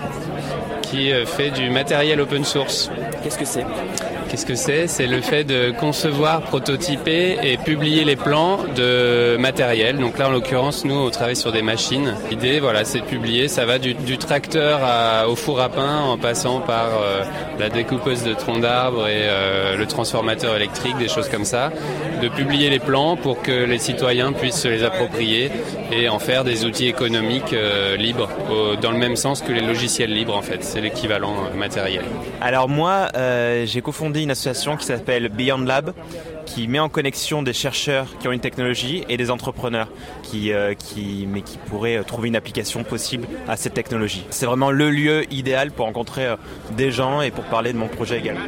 qui 0.81 1.13
euh, 1.13 1.25
fait 1.25 1.49
du 1.49 1.69
matériel 1.69 2.19
open 2.19 2.43
source. 2.43 2.91
Qu'est-ce 3.23 3.39
que 3.39 3.45
c'est? 3.45 3.65
Qu'est-ce 4.33 4.47
que 4.47 4.55
c'est 4.55 4.87
C'est 4.87 5.05
le 5.05 5.21
fait 5.21 5.43
de 5.43 5.69
concevoir, 5.79 6.41
prototyper 6.41 7.37
et 7.43 7.55
publier 7.57 8.03
les 8.03 8.15
plans 8.15 8.61
de 8.75 9.37
matériel. 9.37 9.99
Donc 9.99 10.17
là, 10.17 10.27
en 10.27 10.31
l'occurrence, 10.31 10.85
nous, 10.85 10.95
on 10.95 11.11
travaille 11.11 11.35
sur 11.35 11.51
des 11.51 11.61
machines. 11.61 12.15
L'idée, 12.31 12.59
voilà, 12.59 12.83
c'est 12.83 13.01
de 13.01 13.05
publier. 13.05 13.47
Ça 13.47 13.67
va 13.67 13.77
du, 13.77 14.17
tracteur 14.17 14.79
au 15.29 15.35
four 15.35 15.61
à 15.61 15.69
pain, 15.69 15.99
en 15.99 16.17
passant 16.17 16.61
par 16.61 16.87
euh, 16.99 17.23
la 17.59 17.69
découpeuse 17.69 18.23
de 18.23 18.33
troncs 18.33 18.59
d'arbres 18.59 19.07
et 19.07 19.21
euh, 19.21 19.77
le 19.77 19.85
transformateur 19.85 20.55
électrique, 20.55 20.97
des 20.97 21.09
choses 21.09 21.29
comme 21.29 21.45
ça. 21.45 21.71
De 22.19 22.27
publier 22.27 22.71
les 22.71 22.79
plans 22.79 23.15
pour 23.15 23.39
que 23.43 23.65
les 23.65 23.77
citoyens 23.77 24.33
puissent 24.33 24.61
se 24.61 24.67
les 24.67 24.83
approprier 24.83 25.51
et 25.91 26.09
en 26.09 26.17
faire 26.17 26.43
des 26.43 26.65
outils 26.65 26.87
économiques 26.87 27.53
euh, 27.53 27.95
libres, 27.97 28.29
dans 28.81 28.91
le 28.91 28.97
même 28.97 29.15
sens 29.15 29.43
que 29.43 29.51
les 29.51 29.61
logiciels 29.61 30.11
libres, 30.11 30.35
en 30.35 30.41
fait. 30.41 30.63
C'est 30.63 30.81
l'équivalent 30.81 31.35
matériel. 31.55 32.05
Alors 32.41 32.67
moi, 32.67 33.09
j'ai 33.65 33.81
cofondé 33.81 34.22
une 34.23 34.31
association 34.31 34.77
qui 34.77 34.85
s'appelle 34.85 35.29
Beyond 35.29 35.59
Lab, 35.65 35.93
qui 36.45 36.67
met 36.67 36.79
en 36.79 36.89
connexion 36.89 37.43
des 37.43 37.53
chercheurs 37.53 38.07
qui 38.19 38.27
ont 38.27 38.31
une 38.31 38.39
technologie 38.39 39.03
et 39.09 39.17
des 39.17 39.31
entrepreneurs 39.31 39.89
qui, 40.23 40.51
euh, 40.51 40.73
pourraient 41.67 41.97
euh, 41.97 42.03
trouver 42.03 42.27
une 42.29 42.35
application 42.35 42.83
possible 42.83 43.27
à 43.47 43.57
cette 43.57 43.73
technologie. 43.73 44.25
C'est 44.29 44.45
vraiment 44.45 44.71
le 44.71 44.89
lieu 44.89 45.31
idéal 45.33 45.71
pour 45.71 45.85
rencontrer 45.85 46.25
euh, 46.25 46.35
des 46.75 46.91
gens 46.91 47.21
et 47.21 47.31
pour 47.31 47.43
parler 47.45 47.73
de 47.73 47.77
mon 47.77 47.87
projet 47.87 48.19
également. 48.19 48.45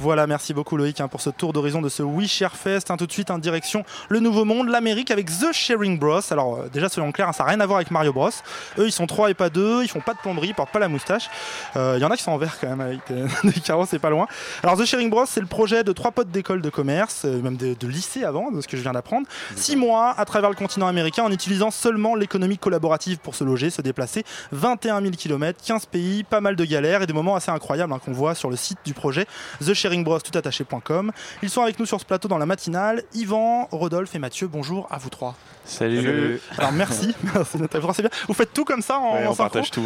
Voilà, 0.00 0.28
merci 0.28 0.54
beaucoup 0.54 0.76
Loïc 0.76 1.00
hein, 1.00 1.08
pour 1.08 1.20
ce 1.20 1.28
tour 1.28 1.52
d'horizon 1.52 1.82
de 1.82 1.88
ce 1.88 2.04
We 2.04 2.28
Share 2.28 2.54
Fest. 2.54 2.92
Hein, 2.92 2.96
tout 2.96 3.08
de 3.08 3.12
suite 3.12 3.32
en 3.32 3.38
direction 3.38 3.84
le 4.08 4.20
Nouveau 4.20 4.44
Monde, 4.44 4.68
l'Amérique 4.68 5.10
avec 5.10 5.26
The 5.26 5.52
Sharing 5.52 5.98
Bros. 5.98 6.20
Alors 6.30 6.58
euh, 6.58 6.68
déjà 6.72 6.88
soyons 6.88 7.10
clairs, 7.10 7.30
hein, 7.30 7.32
ça 7.32 7.42
n'a 7.42 7.50
rien 7.50 7.58
à 7.58 7.66
voir 7.66 7.78
avec 7.78 7.90
Mario 7.90 8.12
Bros. 8.12 8.30
Eux 8.78 8.86
ils 8.86 8.92
sont 8.92 9.08
trois 9.08 9.28
et 9.28 9.34
pas 9.34 9.50
deux, 9.50 9.82
ils 9.82 9.88
font 9.88 9.98
pas 9.98 10.14
de 10.14 10.18
plomberie, 10.18 10.48
ils 10.48 10.54
portent 10.54 10.70
pas 10.70 10.78
la 10.78 10.86
moustache. 10.86 11.28
Il 11.74 11.80
euh, 11.80 11.98
y 11.98 12.04
en 12.04 12.12
a 12.12 12.16
qui 12.16 12.22
sont 12.22 12.30
en 12.30 12.38
vert 12.38 12.58
quand 12.60 12.68
même 12.68 12.80
avec 12.80 13.00
des 13.42 13.60
carreaux, 13.60 13.86
c'est 13.86 13.98
pas 13.98 14.10
loin. 14.10 14.28
Alors 14.62 14.78
The 14.78 14.84
Sharing 14.84 15.10
Bros 15.10 15.26
c'est 15.26 15.40
le 15.40 15.46
projet 15.46 15.82
de 15.82 15.90
trois 15.90 16.12
potes 16.12 16.30
d'école 16.30 16.62
de 16.62 16.70
commerce, 16.70 17.22
euh, 17.24 17.42
même 17.42 17.56
de, 17.56 17.74
lycée 17.88 18.22
avant, 18.22 18.52
de 18.52 18.60
ce 18.60 18.68
que 18.68 18.76
je 18.76 18.82
viens 18.82 18.92
d'apprendre. 18.92 19.26
Six 19.56 19.74
mois 19.74 20.14
à 20.16 20.24
travers 20.24 20.48
le 20.48 20.56
continent 20.56 20.86
américain 20.86 21.24
en 21.24 21.32
utilisant 21.32 21.72
seulement 21.72 22.14
l'économie 22.14 22.58
collaborative 22.58 23.18
pour 23.18 23.34
se 23.34 23.42
loger, 23.42 23.70
se 23.70 23.82
déplacer. 23.82 24.22
21 24.52 25.00
000 25.00 25.12
km, 25.18 25.58
15 25.66 25.86
pays, 25.86 26.22
pas 26.22 26.40
mal 26.40 26.54
de 26.54 26.64
galères 26.64 27.02
et 27.02 27.06
des 27.08 27.12
moments 27.12 27.34
assez 27.34 27.50
incroyables 27.50 27.92
qu'on 27.98 28.12
voit 28.12 28.36
sur 28.36 28.48
le 28.48 28.54
site 28.54 28.78
du 28.84 28.94
projet. 28.94 29.26
The 29.60 29.74
Bros 29.74 29.87
attaché.com. 30.34 31.12
Ils 31.42 31.50
sont 31.50 31.62
avec 31.62 31.78
nous 31.78 31.86
sur 31.86 32.00
ce 32.00 32.04
plateau 32.04 32.28
dans 32.28 32.38
la 32.38 32.46
matinale. 32.46 33.02
Yvan, 33.14 33.68
Rodolphe 33.70 34.14
et 34.14 34.18
Mathieu, 34.18 34.48
bonjour 34.48 34.86
à 34.90 34.98
vous 34.98 35.10
trois. 35.10 35.34
Salut. 35.64 36.40
Alors 36.56 36.72
merci, 36.72 37.14
bien. 37.22 38.10
Vous 38.26 38.34
faites 38.34 38.52
tout 38.54 38.64
comme 38.64 38.80
ça 38.80 38.98
en, 38.98 39.14
ouais, 39.14 39.26
on 39.26 39.34
partage 39.34 39.70
tout. 39.70 39.84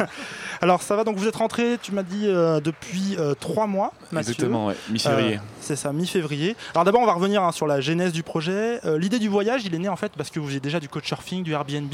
Alors 0.60 0.82
ça 0.82 0.96
va, 0.96 1.04
donc 1.04 1.16
vous 1.16 1.26
êtes 1.26 1.36
rentré, 1.36 1.78
tu 1.82 1.92
m'as 1.92 2.02
dit, 2.02 2.26
euh, 2.26 2.60
depuis 2.60 3.16
euh, 3.18 3.34
trois 3.34 3.66
mois, 3.66 3.92
Mathieu. 4.12 4.32
Exactement, 4.32 4.70
mi-février. 4.90 5.36
Euh, 5.36 5.60
c'est 5.60 5.76
ça, 5.76 5.92
mi-février. 5.92 6.56
Alors 6.74 6.84
d'abord, 6.84 7.00
on 7.00 7.06
va 7.06 7.14
revenir 7.14 7.42
hein, 7.42 7.52
sur 7.52 7.66
la 7.66 7.80
genèse 7.80 8.12
du 8.12 8.22
projet. 8.22 8.80
L'idée 8.98 9.18
du 9.18 9.28
voyage, 9.28 9.62
il 9.64 9.74
est 9.74 9.78
né 9.78 9.88
en 9.88 9.96
fait 9.96 10.12
parce 10.16 10.30
que 10.30 10.40
vous 10.40 10.50
avez 10.50 10.60
déjà 10.60 10.80
du 10.80 10.88
couchsurfing, 10.88 11.42
du 11.42 11.52
Airbnb, 11.52 11.92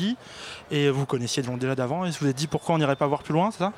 et 0.70 0.90
vous 0.90 1.06
connaissiez 1.06 1.42
déjà 1.42 1.74
d'avant, 1.74 2.04
et 2.04 2.10
vous 2.10 2.16
vous 2.20 2.28
êtes 2.28 2.36
dit 2.36 2.46
pourquoi 2.46 2.74
on 2.74 2.78
n'irait 2.78 2.96
pas 2.96 3.06
voir 3.06 3.22
plus 3.22 3.32
loin, 3.32 3.50
c'est 3.50 3.58
ça? 3.58 3.72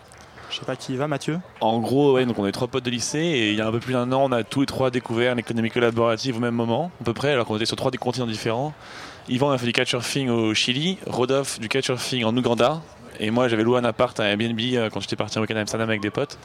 Je 0.52 0.58
sais 0.58 0.64
pas 0.66 0.76
qui 0.76 0.92
y 0.92 0.96
va, 0.96 1.08
Mathieu. 1.08 1.40
En 1.60 1.80
gros, 1.80 2.12
ouais, 2.12 2.26
donc 2.26 2.38
on 2.38 2.46
est 2.46 2.52
trois 2.52 2.68
potes 2.68 2.84
de 2.84 2.90
lycée 2.90 3.18
et 3.18 3.50
il 3.52 3.58
y 3.58 3.60
a 3.60 3.66
un 3.66 3.72
peu 3.72 3.80
plus 3.80 3.94
d'un 3.94 4.12
an, 4.12 4.24
on 4.24 4.32
a 4.32 4.44
tous 4.44 4.60
les 4.60 4.66
trois 4.66 4.90
découvert 4.90 5.34
l'économie 5.34 5.70
collaborative 5.70 6.36
au 6.36 6.40
même 6.40 6.54
moment, 6.54 6.90
à 7.00 7.04
peu 7.04 7.14
près, 7.14 7.32
alors 7.32 7.46
qu'on 7.46 7.56
était 7.56 7.64
sur 7.64 7.76
trois 7.76 7.90
continents 7.92 8.26
différents. 8.26 8.74
Yvan 9.28 9.50
a 9.50 9.58
fait 9.58 9.66
du 9.66 9.72
couchsurfing 9.72 10.28
au 10.28 10.52
Chili, 10.52 10.98
Rodolphe 11.06 11.58
du 11.58 11.68
couchsurfing 11.68 12.24
en 12.24 12.36
Ouganda, 12.36 12.82
et 13.18 13.30
moi 13.30 13.48
j'avais 13.48 13.62
loué 13.62 13.78
un 13.78 13.84
appart 13.84 14.18
à 14.20 14.24
Airbnb 14.24 14.60
euh, 14.60 14.90
quand 14.90 15.00
j'étais 15.00 15.16
parti 15.16 15.38
en 15.38 15.40
week-end 15.40 15.56
à 15.56 15.60
Amsterdam 15.60 15.88
avec 15.88 16.02
des 16.02 16.10
potes. 16.10 16.38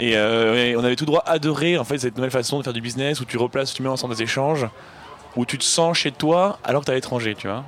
Euh, 0.00 0.70
et, 0.70 0.76
on 0.76 0.84
avait 0.84 0.96
tout 0.96 1.06
droit 1.06 1.22
adoré 1.26 1.76
en 1.76 1.84
fait 1.84 1.98
cette 1.98 2.16
nouvelle 2.16 2.30
façon 2.30 2.58
de 2.58 2.62
faire 2.62 2.72
du 2.72 2.80
business 2.80 3.20
où 3.20 3.26
tu 3.26 3.36
replaces, 3.36 3.74
tu 3.74 3.82
mets 3.82 3.88
ensemble 3.88 4.14
des 4.14 4.22
échanges, 4.22 4.66
où 5.36 5.44
tu 5.44 5.58
te 5.58 5.64
sens 5.64 5.98
chez 5.98 6.12
toi 6.12 6.58
alors 6.64 6.80
que 6.80 6.86
tu 6.86 6.90
es 6.92 6.94
à 6.94 6.96
l'étranger, 6.96 7.34
tu 7.36 7.48
vois. 7.48 7.64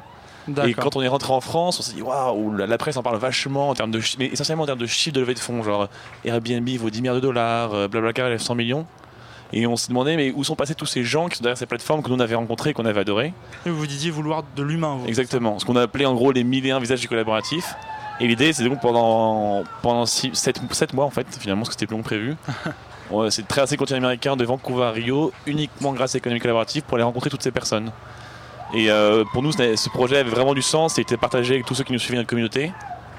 Et 0.66 0.74
quand 0.74 0.96
on 0.96 1.02
est 1.02 1.08
rentré 1.08 1.32
en 1.32 1.40
France, 1.40 1.78
on 1.78 1.82
s'est 1.82 1.92
dit 1.94 2.02
waouh, 2.02 2.56
la, 2.56 2.78
presse 2.78 2.96
en 2.96 3.02
parle 3.02 3.18
vachement 3.18 3.68
en 3.70 3.74
termes 3.74 3.90
de, 3.90 4.00
mais 4.18 4.26
essentiellement 4.26 4.64
en 4.64 4.66
termes 4.66 4.78
de 4.78 4.86
chiffre 4.86 5.14
de 5.14 5.20
levée 5.20 5.34
de 5.34 5.38
fonds, 5.38 5.62
genre 5.62 5.88
Airbnb 6.24 6.68
vaut 6.78 6.90
10 6.90 7.00
milliards 7.02 7.14
de 7.16 7.20
dollars, 7.20 7.74
euh, 7.74 7.88
Blablacar 7.88 8.28
lève 8.28 8.40
100 8.40 8.54
millions. 8.54 8.86
Et 9.52 9.66
on 9.66 9.76
se 9.76 9.88
demandait, 9.88 10.16
mais 10.16 10.32
où 10.34 10.44
sont 10.44 10.54
passés 10.54 10.74
tous 10.76 10.86
ces 10.86 11.02
gens 11.02 11.28
qui 11.28 11.36
sont 11.36 11.42
derrière 11.42 11.58
ces 11.58 11.66
plateformes 11.66 12.02
que 12.02 12.08
nous 12.08 12.14
on 12.14 12.20
avait 12.20 12.36
rencontrés, 12.36 12.72
qu'on 12.72 12.84
avait 12.84 13.00
adorés 13.00 13.32
Et 13.66 13.70
vous 13.70 13.86
disiez 13.86 14.10
vouloir 14.10 14.44
de 14.54 14.62
l'humain. 14.62 14.98
vous. 15.00 15.08
Exactement. 15.08 15.58
Ce 15.58 15.64
qu'on 15.64 15.74
a 15.76 15.82
appelé 15.82 16.06
en 16.06 16.14
gros 16.14 16.30
les 16.30 16.44
mille 16.44 16.64
et 16.66 16.70
un 16.70 16.78
visages 16.78 17.00
du 17.00 17.08
collaboratif. 17.08 17.74
Et 18.20 18.28
l'idée, 18.28 18.52
c'est 18.52 18.64
donc 18.64 18.80
pendant, 18.80 19.64
pendant 19.82 20.06
7, 20.06 20.92
mois, 20.92 21.04
en 21.06 21.10
fait, 21.10 21.26
finalement, 21.40 21.62
parce 21.62 21.70
que 21.70 21.74
c'était 21.74 21.86
plus 21.86 21.96
long 21.96 22.02
que 22.02 22.08
prévu. 22.08 22.36
on- 23.10 23.28
C'est 23.30 23.42
de 23.42 23.46
traverser 23.48 23.74
le 23.74 23.78
continent 23.78 23.96
américain 23.98 24.36
de 24.36 24.44
Vancouver 24.44 24.84
à 24.84 24.90
Rio, 24.90 25.32
uniquement 25.46 25.92
grâce 25.94 26.14
à 26.14 26.18
l'économie 26.18 26.40
collaborative 26.40 26.82
pour 26.82 26.94
aller 26.96 27.04
rencontrer 27.04 27.30
toutes 27.30 27.42
ces 27.42 27.50
personnes. 27.50 27.90
Et 28.74 28.90
euh, 28.90 29.24
pour 29.32 29.42
nous, 29.42 29.52
ce 29.52 29.88
projet 29.88 30.18
avait 30.18 30.30
vraiment 30.30 30.54
du 30.54 30.62
sens 30.62 30.98
et 30.98 31.02
était 31.02 31.16
partagé 31.16 31.54
avec 31.54 31.66
tous 31.66 31.74
ceux 31.74 31.84
qui 31.84 31.92
nous 31.92 31.98
suivaient 31.98 32.16
dans 32.16 32.22
la 32.22 32.26
communauté. 32.26 32.72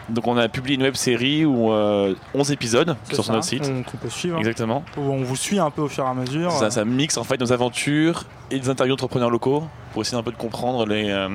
Donc 0.10 0.28
on 0.28 0.36
a 0.38 0.50
publié 0.50 0.76
une 0.76 0.82
web 0.84 0.96
série 0.96 1.46
où 1.46 1.72
euh, 1.72 2.16
11 2.34 2.52
épisodes 2.52 2.96
sur 3.12 3.24
ça, 3.24 3.34
notre 3.34 3.46
site. 3.46 3.70
on- 3.72 3.84
qu'on 3.84 3.98
peut 3.98 4.10
suivre. 4.10 4.38
Exactement. 4.40 4.84
Où 4.98 5.02
on 5.02 5.24
vous 5.24 5.36
suit 5.36 5.60
un 5.60 5.70
peu 5.70 5.82
au 5.84 5.88
fur 5.88 6.04
et 6.04 6.08
à 6.08 6.14
mesure. 6.14 6.52
Ça, 6.52 6.70
ça 6.72 6.84
mixe 6.86 7.18
en 7.18 7.24
fait 7.24 7.40
nos 7.40 7.54
aventures 7.54 8.24
et 8.50 8.60
des 8.60 8.70
interviews 8.70 8.94
d'entrepreneurs 8.96 9.30
locaux 9.30 9.64
pour 9.94 10.02
essayer 10.02 10.18
un 10.18 10.24
peu 10.24 10.32
de 10.32 10.38
comprendre 10.38 10.86
les, 10.86 11.10
euh, 11.10 11.30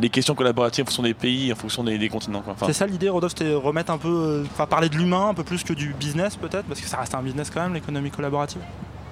les 0.00 0.08
questions 0.08 0.34
collaboratives 0.34 0.82
en 0.84 0.86
fonction 0.86 1.02
des 1.02 1.14
pays, 1.14 1.52
en 1.52 1.56
fonction 1.56 1.84
des, 1.84 1.98
des 1.98 2.08
continents. 2.08 2.42
Enfin, 2.46 2.66
C'est 2.66 2.72
ça 2.72 2.86
l'idée, 2.86 3.08
Rodolphe, 3.08 3.34
c'était 3.36 3.52
remettre 3.54 3.92
un 3.92 3.98
peu, 3.98 4.08
euh, 4.08 4.44
enfin 4.52 4.66
parler 4.66 4.88
de 4.88 4.96
l'humain 4.96 5.28
un 5.28 5.34
peu 5.34 5.44
plus 5.44 5.62
que 5.64 5.72
du 5.74 5.92
business 5.98 6.34
peut-être, 6.36 6.64
parce 6.64 6.80
que 6.80 6.86
ça 6.88 6.96
reste 6.96 7.14
un 7.14 7.22
business 7.22 7.50
quand 7.50 7.60
même, 7.60 7.74
l'économie 7.74 8.10
collaborative. 8.10 8.60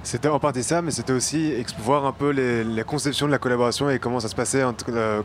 C'était 0.06 0.28
en 0.28 0.38
partie 0.38 0.62
ça, 0.62 0.82
mais 0.82 0.92
c'était 0.92 1.12
aussi 1.12 1.52
voir 1.80 2.06
un 2.06 2.12
peu 2.12 2.30
les, 2.30 2.62
la 2.62 2.84
conception 2.84 3.26
de 3.26 3.32
la 3.32 3.38
collaboration 3.38 3.90
et 3.90 3.98
comment 3.98 4.20
ça 4.20 4.28
se 4.28 4.36
passait, 4.36 4.62
euh, 4.62 5.22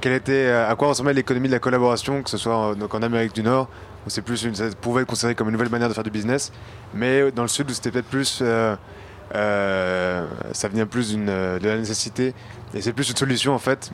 quelle 0.00 0.14
était, 0.14 0.32
euh, 0.32 0.68
à 0.68 0.74
quoi 0.74 0.88
ressemblait 0.88 1.14
l'économie 1.14 1.46
de 1.46 1.52
la 1.52 1.60
collaboration, 1.60 2.24
que 2.24 2.28
ce 2.28 2.36
soit 2.36 2.56
en, 2.56 2.74
donc 2.74 2.92
en 2.92 3.02
Amérique 3.02 3.36
du 3.36 3.44
Nord, 3.44 3.68
où 4.04 4.10
c'est 4.10 4.22
plus 4.22 4.52
ça 4.52 4.64
pouvait 4.80 5.02
être 5.02 5.08
considéré 5.08 5.36
comme 5.36 5.46
une 5.46 5.52
nouvelle 5.52 5.70
manière 5.70 5.88
de 5.88 5.94
faire 5.94 6.02
du 6.02 6.10
business, 6.10 6.50
mais 6.92 7.30
dans 7.30 7.42
le 7.42 7.48
Sud 7.48 7.70
où 7.70 7.72
c'était 7.72 7.92
peut-être 7.92 8.08
plus, 8.08 8.40
euh, 8.42 8.74
euh, 9.36 10.26
ça 10.50 10.66
venait 10.66 10.86
plus 10.86 11.14
euh, 11.16 11.60
de 11.60 11.68
la 11.68 11.76
nécessité, 11.76 12.34
et 12.74 12.82
c'est 12.82 12.92
plus 12.92 13.08
une 13.08 13.16
solution 13.16 13.54
en 13.54 13.60
fait 13.60 13.92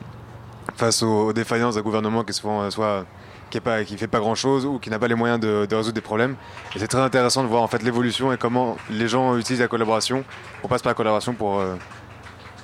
face 0.77 1.03
aux, 1.03 1.31
défaillances 1.31 1.75
d'un 1.75 1.81
gouvernement 1.81 2.23
qui 2.23 2.33
souvent 2.33 2.63
euh, 2.63 2.71
soit 2.71 3.05
qui 3.51 3.57
est 3.59 3.61
pas 3.61 3.83
qui 3.83 3.95
fait 3.97 4.07
pas 4.07 4.19
grand 4.19 4.33
chose 4.33 4.65
ou 4.65 4.79
qui 4.79 4.89
n'a 4.89 4.97
pas 4.97 5.07
les 5.07 5.15
moyens 5.15 5.39
de, 5.39 5.67
de 5.69 5.75
résoudre 5.75 5.93
des 5.93 6.01
problèmes. 6.01 6.35
Et 6.75 6.79
c'est 6.79 6.87
très 6.87 7.01
intéressant 7.01 7.43
de 7.43 7.47
voir 7.47 7.61
en 7.61 7.67
fait 7.67 7.83
l'évolution 7.83 8.33
et 8.33 8.37
comment 8.37 8.77
les 8.89 9.07
gens 9.07 9.37
utilisent 9.37 9.61
la 9.61 9.67
collaboration. 9.67 10.23
On 10.63 10.67
passe 10.67 10.81
par 10.81 10.89
la 10.89 10.95
collaboration 10.95 11.33
pour 11.33 11.59
euh, 11.59 11.75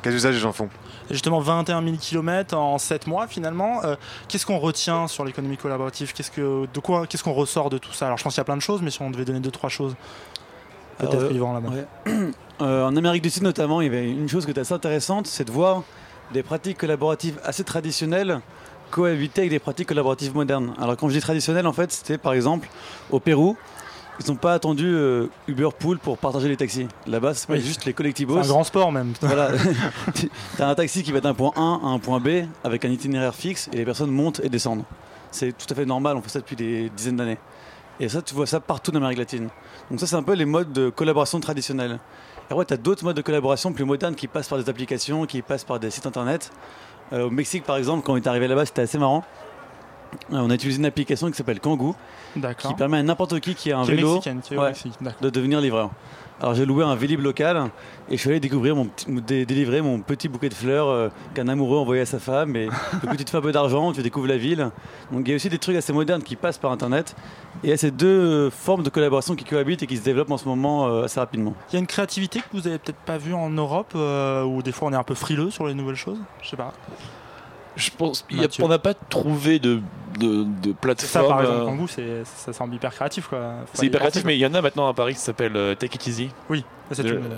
quels 0.02 0.16
usages 0.16 0.34
les 0.34 0.40
gens 0.40 0.54
font. 0.54 0.70
Justement 1.12 1.40
21 1.40 1.84
000 1.84 1.96
km 2.00 2.58
en 2.58 2.78
7 2.78 3.08
mois 3.08 3.28
finalement. 3.28 3.84
Euh, 3.86 3.96
qu'est-ce 4.28 4.46
qu'on 4.46 4.58
retient 4.60 5.08
sur 5.08 5.24
l'économie 5.24 5.58
collaborative? 5.58 6.12
Qu'est-ce 6.14 6.32
que, 6.32 6.66
de 6.74 6.80
quoi, 6.80 7.06
qu'est-ce 7.08 7.24
qu'on 7.24 7.34
ressort 7.34 7.70
de 7.70 7.78
tout 7.78 7.94
ça? 7.94 8.08
Alors 8.08 8.18
je 8.18 8.24
pense 8.24 8.34
qu'il 8.34 8.40
y 8.40 8.42
a 8.42 8.46
plein 8.46 8.58
de 8.58 8.62
choses, 8.62 8.82
mais 8.82 8.90
si 8.90 9.02
on 9.02 9.10
devait 9.12 9.26
donner 9.26 9.40
deux 9.40 9.52
trois 9.52 9.70
choses, 9.70 9.96
peut-être 10.98 11.14
Alors, 11.14 11.30
euh, 11.32 11.34
Yvan 11.34 11.54
là-bas. 11.54 11.70
ouais. 11.70 12.14
Euh, 12.60 12.86
en 12.88 12.96
Amérique 12.96 13.22
du 13.22 13.30
Sud 13.30 13.44
notamment, 13.44 13.82
il 13.82 13.86
y 13.86 13.88
avait 13.88 14.10
une 14.10 14.28
chose 14.28 14.46
qui 14.46 14.50
était 14.50 14.62
assez 14.62 14.74
intéressante, 14.74 15.28
c'est 15.28 15.44
de 15.44 15.52
voir 15.52 15.84
des 16.34 16.42
pratiques 16.42 16.80
collaboratives 16.80 17.40
assez 17.44 17.64
traditionnelles 17.64 18.40
cohabiter 18.90 19.42
avec 19.42 19.52
des 19.52 19.60
pratiques 19.60 19.88
collaboratives 19.88 20.36
modernes. 20.36 20.74
Alors 20.80 20.98
quand 20.98 21.10
je 21.10 21.14
dis 21.14 21.22
traditionnelles, 21.22 21.68
en 21.68 21.74
fait, 21.74 21.92
c'était 21.92 22.18
par 22.18 22.34
exemple 22.34 22.68
au 23.12 23.20
Pérou, 23.20 23.58
ils 24.20 24.30
n'ont 24.32 24.36
pas 24.38 24.54
attendu 24.54 24.86
euh, 24.88 25.28
Uber 25.48 25.70
Pool 25.78 26.00
pour 26.00 26.18
partager 26.18 26.48
les 26.48 26.58
taxis. 26.58 26.88
Là-bas, 27.06 27.36
c'est 27.36 27.52
Oui. 27.52 27.62
juste 27.62 27.86
les 27.86 27.94
collectivos. 27.94 28.36
C'est 28.42 28.48
un 28.48 28.52
grand 28.52 28.64
sport 28.64 28.92
même. 28.92 29.14
Voilà. 29.22 29.52
tu 30.16 30.30
as 30.60 30.68
un 30.68 30.76
taxi 30.76 31.04
qui 31.04 31.12
va 31.12 31.22
d'un 31.22 31.34
point 31.36 31.52
A 31.56 31.62
à 31.62 31.88
un 31.90 32.00
point 32.00 32.20
B 32.20 32.46
avec 32.64 32.84
un 32.86 32.90
itinéraire 32.90 33.36
fixe 33.36 33.70
et 33.74 33.78
les 33.78 33.86
personnes 33.86 34.10
montent 34.12 34.42
et 34.44 34.50
descendent. 34.50 34.84
C'est 35.30 35.56
tout 35.56 35.68
à 35.70 35.76
fait 35.76 35.86
normal, 35.86 36.18
on 36.18 36.22
fait 36.22 36.30
ça 36.30 36.40
depuis 36.40 36.56
des 36.56 36.90
dizaines 36.96 37.18
d'années. 37.18 37.38
Et 38.00 38.10
ça, 38.10 38.22
tu 38.22 38.34
vois 38.34 38.46
ça 38.48 38.60
partout 38.60 38.92
en 38.92 38.96
Amérique 38.96 39.18
latine. 39.20 39.50
Donc 39.92 40.00
ça, 40.00 40.08
c'est 40.08 40.16
un 40.16 40.24
peu 40.24 40.34
les 40.34 40.46
modes 40.46 40.72
de 40.72 40.90
collaboration 40.90 41.40
traditionnels. 41.40 42.00
Et 42.50 42.54
ouais, 42.54 42.64
tu 42.66 42.74
as 42.74 42.78
d'autres 42.78 43.04
modes 43.04 43.18
de 43.18 43.22
collaboration 43.22 43.74
plus 43.74 43.86
modernes 43.86 44.16
qui 44.16 44.28
passent 44.28 44.48
par 44.48 44.58
des 44.58 44.70
applications, 44.70 45.26
qui 45.26 45.42
passent 45.42 45.64
par 45.64 45.80
des 45.80 45.90
sites 45.92 46.06
internet. 46.06 46.52
Euh, 47.14 47.28
au 47.28 47.30
Mexique, 47.30 47.64
par 47.64 47.78
exemple, 47.78 48.04
quand 48.06 48.14
on 48.14 48.18
est 48.18 48.28
arrivé 48.28 48.48
là-bas, 48.48 48.66
c'était 48.66 48.82
assez 48.82 48.98
marrant. 48.98 49.24
Euh, 50.34 50.38
on 50.40 50.50
a 50.50 50.56
utilisé 50.56 50.80
une 50.80 50.86
application 50.86 51.30
qui 51.30 51.36
s'appelle 51.38 51.60
Kangoo, 51.60 51.96
qui 52.60 52.74
permet 52.76 52.98
à 52.98 53.04
n'importe 53.04 53.40
qui 53.40 53.56
qui 53.56 53.72
a 53.72 53.80
un 53.80 53.84
Qui 53.86 53.92
vélo 53.92 54.20
est 54.26 54.58
ouais, 54.58 54.74
de 55.22 55.30
devenir 55.30 55.62
livreur. 55.62 55.92
Alors 56.40 56.54
j'ai 56.54 56.68
loué 56.68 56.84
un 56.84 56.94
Vélib 56.94 57.20
local 57.22 57.72
et 58.12 58.16
je 58.16 58.22
suis 58.22 58.30
allé 58.30 58.40
découvrir 58.40 58.76
mon 58.76 58.88
dé- 59.08 59.44
délivrer 59.48 59.82
mon 59.82 60.00
petit 60.02 60.28
bouquet 60.28 60.50
de 60.50 60.54
fleurs 60.54 60.88
euh, 60.88 61.10
qu'un 61.34 61.48
amoureux 61.48 61.80
envoyait 61.80 62.04
à 62.04 62.06
sa 62.06 62.20
femme 62.20 62.56
et 62.56 62.68
du 63.02 63.08
coup 63.08 63.16
tu 63.16 63.26
te 63.26 63.32
fais 63.32 63.38
un 63.38 63.42
peu 63.42 63.52
d'argent, 63.52 63.92
tu 63.92 64.04
découvres 64.04 64.28
la 64.28 64.38
ville. 64.38 64.70
Donc 65.12 65.22
il 65.26 65.30
y 65.30 65.34
a 65.34 65.36
aussi 65.36 65.50
des 65.50 65.58
trucs 65.58 65.76
assez 65.76 65.94
modernes 65.94 66.22
qui 66.22 66.36
passent 66.36 66.60
par 66.60 66.72
internet 66.72 67.16
et 67.64 67.68
il 67.68 67.70
y 67.72 67.74
a 67.74 67.78
ces 67.78 67.90
deux 67.90 68.06
euh, 68.08 68.50
formes 68.52 68.84
de 68.84 68.90
collaboration 68.92 69.36
qui 69.36 69.46
cohabitent 69.46 69.82
et 69.82 69.88
qui 69.88 69.98
se 69.98 70.04
développent 70.04 70.30
en 70.30 70.38
ce 70.38 70.48
moment 70.48 70.86
euh, 70.88 71.06
assez 71.06 71.20
rapidement. 71.20 71.56
Il 71.72 71.74
y 71.74 71.76
a 71.78 71.80
une 71.80 71.88
créativité 71.88 72.42
que 72.42 72.46
vous 72.54 72.68
avez 72.68 72.78
peut-être 72.78 73.00
pas 73.00 73.18
vue 73.18 73.34
en 73.34 73.50
Europe, 73.50 73.96
où 73.96 74.62
des 74.62 74.72
fois 74.72 74.90
on 74.90 74.94
est 74.94 74.98
un 74.98 75.02
peu 75.04 75.16
frileux 75.16 75.50
sur 75.50 75.66
les 75.66 75.74
nouvelles 75.74 75.96
choses? 75.96 76.20
Je 76.44 76.50
sais 76.50 76.56
pas. 76.58 76.72
Je 77.78 77.90
pense 77.98 78.26
il 78.30 78.36
y 78.36 78.40
a- 78.40 78.42
Mathieu. 78.44 78.64
on 78.66 78.68
n'a 78.68 78.80
pas 78.80 78.94
trouvé 78.94 79.60
de, 79.60 79.80
de, 80.20 80.44
de 80.44 80.48
C'est 80.98 81.06
ça 81.08 81.20
plateforme. 81.22 81.28
par 81.30 81.42
exemple, 81.42 81.62
euh, 81.62 81.66
Kangoo, 81.66 81.88
c'est, 81.88 82.24
ça 82.26 82.52
semble 82.52 82.76
hyper 82.76 82.94
créatif 82.94 83.30
C'est 83.74 83.86
hyper 83.86 84.00
créatif, 84.02 84.24
mais 84.26 84.36
il 84.36 84.40
y 84.40 84.46
en 84.46 84.54
a 84.54 84.62
maintenant 84.62 84.88
à 84.90 84.94
Paris 84.94 85.14
qui 85.14 85.22
s'appelle 85.22 85.56
euh, 85.56 85.76
Take 85.76 85.96
It 85.96 86.08
Easy. 86.08 86.30
Oui, 86.50 86.66
c'est 86.92 87.04
De- 87.04 87.10
une- 87.14 87.16
euh, 87.26 87.38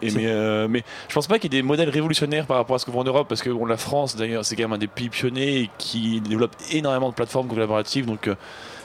et 0.00 0.12
mais, 0.12 0.26
euh, 0.26 0.68
mais 0.70 0.84
je 1.08 1.14
pense 1.14 1.26
pas 1.26 1.40
qu'il 1.40 1.52
y 1.52 1.56
ait 1.56 1.60
des 1.60 1.66
modèles 1.66 1.88
révolutionnaires 1.90 2.46
par 2.46 2.56
rapport 2.58 2.76
à 2.76 2.78
ce 2.78 2.84
qu'on 2.86 2.92
voit 2.92 3.02
en 3.02 3.04
Europe, 3.04 3.26
parce 3.28 3.42
que 3.42 3.50
bon, 3.50 3.66
la 3.66 3.76
France 3.76 4.14
d'ailleurs 4.14 4.44
c'est 4.44 4.54
quand 4.54 4.62
même 4.62 4.72
un 4.74 4.78
des 4.78 4.86
pays 4.86 5.08
pionniers 5.08 5.70
qui 5.76 6.20
développe 6.20 6.54
énormément 6.70 7.08
de 7.08 7.14
plateformes 7.14 7.48
collaboratives, 7.48 8.06
donc 8.06 8.28
euh, 8.28 8.36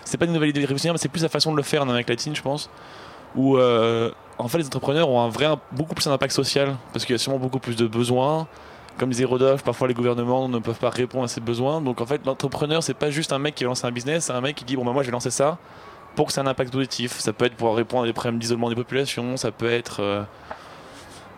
c'est 0.06 0.18
pas 0.18 0.26
une 0.26 0.34
nouvelle 0.34 0.50
idée 0.50 0.62
révolutionnaire, 0.62 0.94
mais 0.96 0.98
c'est 0.98 1.10
plus 1.10 1.22
la 1.22 1.30
façon 1.30 1.52
de 1.52 1.58
le 1.58 1.62
faire 1.62 1.84
en 1.84 1.88
Amérique 1.90 2.10
latine, 2.10 2.36
je 2.36 2.42
pense, 2.42 2.68
où 3.36 3.58
euh, 3.58 4.10
en 4.40 4.48
fait 4.48 4.58
les 4.58 4.66
entrepreneurs 4.66 5.08
ont 5.08 5.22
un 5.22 5.30
vrai, 5.30 5.46
beaucoup 5.72 5.94
plus 5.94 6.08
un 6.08 6.14
impact 6.14 6.34
social, 6.34 6.78
parce 6.94 7.06
qu'il 7.06 7.14
y 7.14 7.16
a 7.16 7.20
sûrement 7.20 7.38
beaucoup 7.38 7.60
plus 7.60 7.76
de 7.76 7.86
besoins. 7.86 8.48
Comme 8.98 9.10
disait 9.10 9.26
Rodolphe, 9.26 9.64
parfois 9.64 9.88
les 9.88 9.94
gouvernements 9.94 10.48
ne 10.48 10.60
peuvent 10.60 10.78
pas 10.80 10.89
répondre 10.91 11.24
à 11.26 11.28
ces 11.28 11.41
besoins. 11.41 11.82
Donc 11.82 12.00
en 12.00 12.06
fait, 12.06 12.26
l'entrepreneur, 12.26 12.84
c'est 12.84 12.94
pas 12.94 13.10
juste 13.10 13.34
un 13.34 13.39
mec 13.39 13.56
qui 13.56 13.64
va 13.64 13.70
lancer 13.70 13.86
un 13.88 13.91
business, 13.91 14.26
c'est 14.26 14.34
un 14.34 14.41
mec 14.41 14.56
qui 14.56 14.66
dit 14.66 14.76
bon 14.76 14.86
bah 14.86 14.91
moi 14.91 15.02
je 15.04 15.08
vais 15.08 15.12
lancer 15.14 15.32
ça 15.32 15.58
pour 16.16 16.28
que 16.28 16.34
ça 16.34 16.41
ait 16.41 16.46
un 16.46 16.48
impact 16.48 16.72
positif. 16.72 17.20
Ça 17.20 17.34
peut 17.34 17.46
être 17.46 17.56
pour 17.56 17.76
répondre 17.76 18.04
à 18.04 18.06
des 18.06 18.14
problèmes 18.14 18.38
d'isolement 18.39 18.70
des 18.70 18.76
populations, 18.76 19.36
ça 19.38 19.52
peut 19.52 19.72
être. 19.72 20.02
euh, 20.02 20.24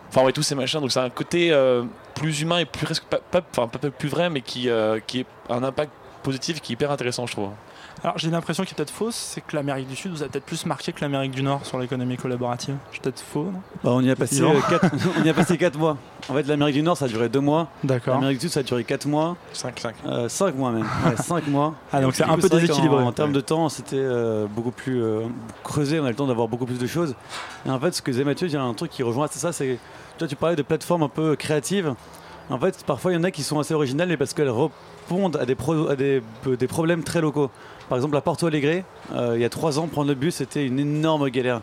Enfin 0.09 0.29
tous 0.31 0.43
ces 0.43 0.55
machins. 0.55 0.79
Donc 0.79 0.91
c'est 0.91 0.99
un 0.99 1.09
côté 1.09 1.51
euh, 1.51 1.83
plus 2.13 2.41
humain 2.41 2.59
et 2.59 2.65
plus 2.65 2.99
pas, 2.99 3.17
pas- 3.19 3.41
enfin 3.51 3.67
plus 3.67 4.09
vrai, 4.09 4.29
mais 4.29 4.41
qui, 4.41 4.69
euh, 4.69 4.99
qui 5.05 5.21
est 5.21 5.25
un 5.49 5.63
impact 5.63 5.91
positif 6.23 6.61
qui 6.61 6.71
est 6.71 6.75
hyper 6.75 6.91
intéressant, 6.91 7.25
je 7.25 7.33
trouve. 7.33 7.49
Alors 8.03 8.17
j'ai 8.17 8.29
l'impression 8.29 8.63
qui 8.65 8.73
est 8.73 8.75
peut-être 8.75 8.91
fausse, 8.91 9.15
c'est 9.15 9.41
que 9.41 9.55
l'Amérique 9.55 9.87
du 9.87 9.95
Sud 9.95 10.11
vous 10.11 10.21
a 10.21 10.27
peut-être 10.27 10.45
plus 10.45 10.65
marqué 10.65 10.91
que 10.93 11.01
l'Amérique 11.01 11.31
du 11.31 11.41
Nord 11.41 11.65
sur 11.65 11.79
l'économie 11.79 12.17
collaborative. 12.17 12.75
Je 12.89 12.93
suis 12.93 13.01
peut-être 13.01 13.21
faux, 13.21 13.45
non? 13.45 13.61
Bah, 13.83 13.91
on, 13.93 14.01
y 14.01 14.11
a 14.11 14.15
passé, 14.15 14.41
euh, 14.41 14.53
quatre, 14.69 14.85
on 15.19 15.23
y 15.23 15.29
a 15.29 15.33
passé 15.33 15.57
4 15.57 15.77
mois. 15.77 15.97
En 16.29 16.33
fait, 16.33 16.43
l'Amérique 16.43 16.75
du 16.75 16.83
Nord, 16.83 16.97
ça 16.97 17.05
a 17.05 17.07
duré 17.07 17.29
2 17.29 17.39
mois. 17.39 17.67
D'accord. 17.83 18.15
L'Amérique 18.15 18.39
du 18.39 18.43
Sud, 18.43 18.51
ça 18.51 18.59
a 18.59 18.63
duré 18.63 18.83
4 18.83 19.07
mois. 19.07 19.37
5, 19.53 19.79
5. 19.79 19.95
5 20.27 20.55
mois 20.55 20.71
même. 20.71 20.85
5 21.17 21.47
mois. 21.47 21.73
Ah, 21.91 22.01
donc 22.01 22.15
c'est 22.15 22.23
un 22.23 22.37
peu 22.37 22.49
déséquilibré. 22.49 23.03
En, 23.03 23.11
termes 23.11 23.33
de 23.33 23.41
temps, 23.41 23.69
c'était 23.69 23.95
euh, 23.97 24.45
beaucoup 24.47 24.71
plus 24.71 25.01
euh, 25.01 25.21
creusé. 25.63 25.99
On 25.99 26.05
a 26.05 26.09
le 26.09 26.15
temps 26.15 26.27
d'avoir 26.27 26.47
beaucoup 26.47 26.65
plus 26.65 26.77
de 26.79 26.87
choses. 26.87 27.15
Et 27.65 27.69
en 27.71 27.79
fait, 27.79 27.93
ce 27.93 28.01
que 28.01 28.11
disait 28.11 28.23
Mathieu, 28.23 28.47
il 28.47 28.53
y 28.53 28.57
a 28.57 28.61
un 28.61 28.73
truc 28.73 28.91
qui 28.91 29.01
rejoint 29.03 29.27
c'est 29.31 29.39
ça. 29.39 29.51
C'est 29.51 29.79
toi, 30.17 30.27
tu 30.27 30.35
parlais 30.35 30.55
de 30.55 30.61
plateformes 30.61 31.03
un 31.03 31.09
peu 31.09 31.35
créatives. 31.35 31.93
En 32.49 32.59
fait, 32.59 32.83
parfois, 32.85 33.11
il 33.11 33.15
y 33.15 33.17
en 33.17 33.23
a 33.23 33.31
qui 33.31 33.41
sont 33.41 33.57
assez 33.59 33.73
originales, 33.73 34.07
mais 34.07 34.17
parce 34.17 34.33
qu'elles 34.35 34.51
répondent 34.51 35.35
à 35.37 35.45
des, 35.47 35.55
pro- 35.55 35.87
à 35.89 35.95
des, 35.95 36.21
des 36.45 36.67
problèmes 36.67 37.03
très 37.03 37.19
locaux. 37.19 37.49
Par 37.89 37.97
exemple, 37.97 38.17
à 38.17 38.21
Porto 38.21 38.47
Alegre, 38.47 38.83
euh, 39.13 39.33
il 39.35 39.41
y 39.41 39.45
a 39.45 39.49
3 39.49 39.79
ans, 39.79 39.87
prendre 39.87 40.09
le 40.09 40.15
bus, 40.15 40.35
c'était 40.35 40.65
une 40.65 40.79
énorme 40.79 41.29
galère. 41.29 41.61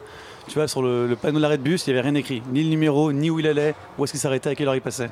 Tu 0.48 0.54
vois, 0.54 0.68
sur 0.68 0.82
le, 0.82 1.06
le 1.06 1.16
panneau 1.16 1.38
de 1.38 1.42
l'arrêt 1.42 1.58
de 1.58 1.62
bus, 1.62 1.86
il 1.86 1.92
n'y 1.92 1.98
avait 1.98 2.08
rien 2.08 2.16
écrit. 2.16 2.42
Ni 2.52 2.62
le 2.62 2.68
numéro, 2.68 3.12
ni 3.12 3.30
où 3.30 3.40
il 3.40 3.46
allait, 3.46 3.74
où 3.98 4.04
est-ce 4.04 4.12
qu'il 4.12 4.20
s'arrêtait, 4.20 4.50
à 4.50 4.54
quelle 4.54 4.68
heure 4.68 4.74
il 4.74 4.80
passait. 4.80 5.10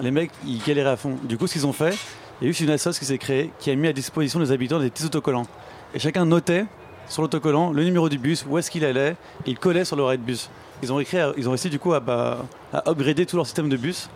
Les 0.00 0.10
mecs, 0.10 0.30
ils 0.46 0.62
galéraient 0.62 0.90
à 0.90 0.96
fond. 0.96 1.16
Du 1.24 1.36
coup, 1.36 1.46
ce 1.46 1.54
qu'ils 1.54 1.66
ont 1.66 1.72
fait, 1.72 1.94
il 2.40 2.44
y 2.44 2.48
a 2.48 2.50
eu 2.50 2.64
une 2.64 2.70
association 2.70 2.98
qui 3.00 3.04
s'est 3.06 3.18
créée, 3.18 3.50
qui 3.58 3.70
a 3.70 3.74
mis 3.74 3.88
à 3.88 3.92
disposition 3.92 4.40
des 4.40 4.50
habitants 4.52 4.78
des 4.78 4.90
petits 4.90 5.04
autocollants. 5.04 5.46
Et 5.94 5.98
chacun 5.98 6.24
notait 6.24 6.66
sur 7.08 7.22
l'autocollant 7.22 7.72
le 7.72 7.84
numéro 7.84 8.08
du 8.08 8.18
bus, 8.18 8.44
où 8.48 8.58
est-ce 8.58 8.70
qu'il 8.70 8.84
allait, 8.84 9.16
et 9.46 9.50
il 9.50 9.58
collait 9.58 9.84
sur 9.84 9.96
le 9.96 10.02
rail 10.02 10.18
de 10.18 10.22
bus. 10.22 10.50
Ils 10.82 10.92
ont, 10.92 10.98
écrit, 10.98 11.18
ils 11.36 11.46
ont 11.48 11.52
réussi 11.52 11.70
du 11.70 11.78
coup 11.78 11.90
bah, 12.04 12.44
à 12.72 12.90
upgrader 12.90 13.26
tout 13.26 13.36
leur 13.36 13.46
système 13.46 13.68
de 13.68 13.76
bus 13.76 14.08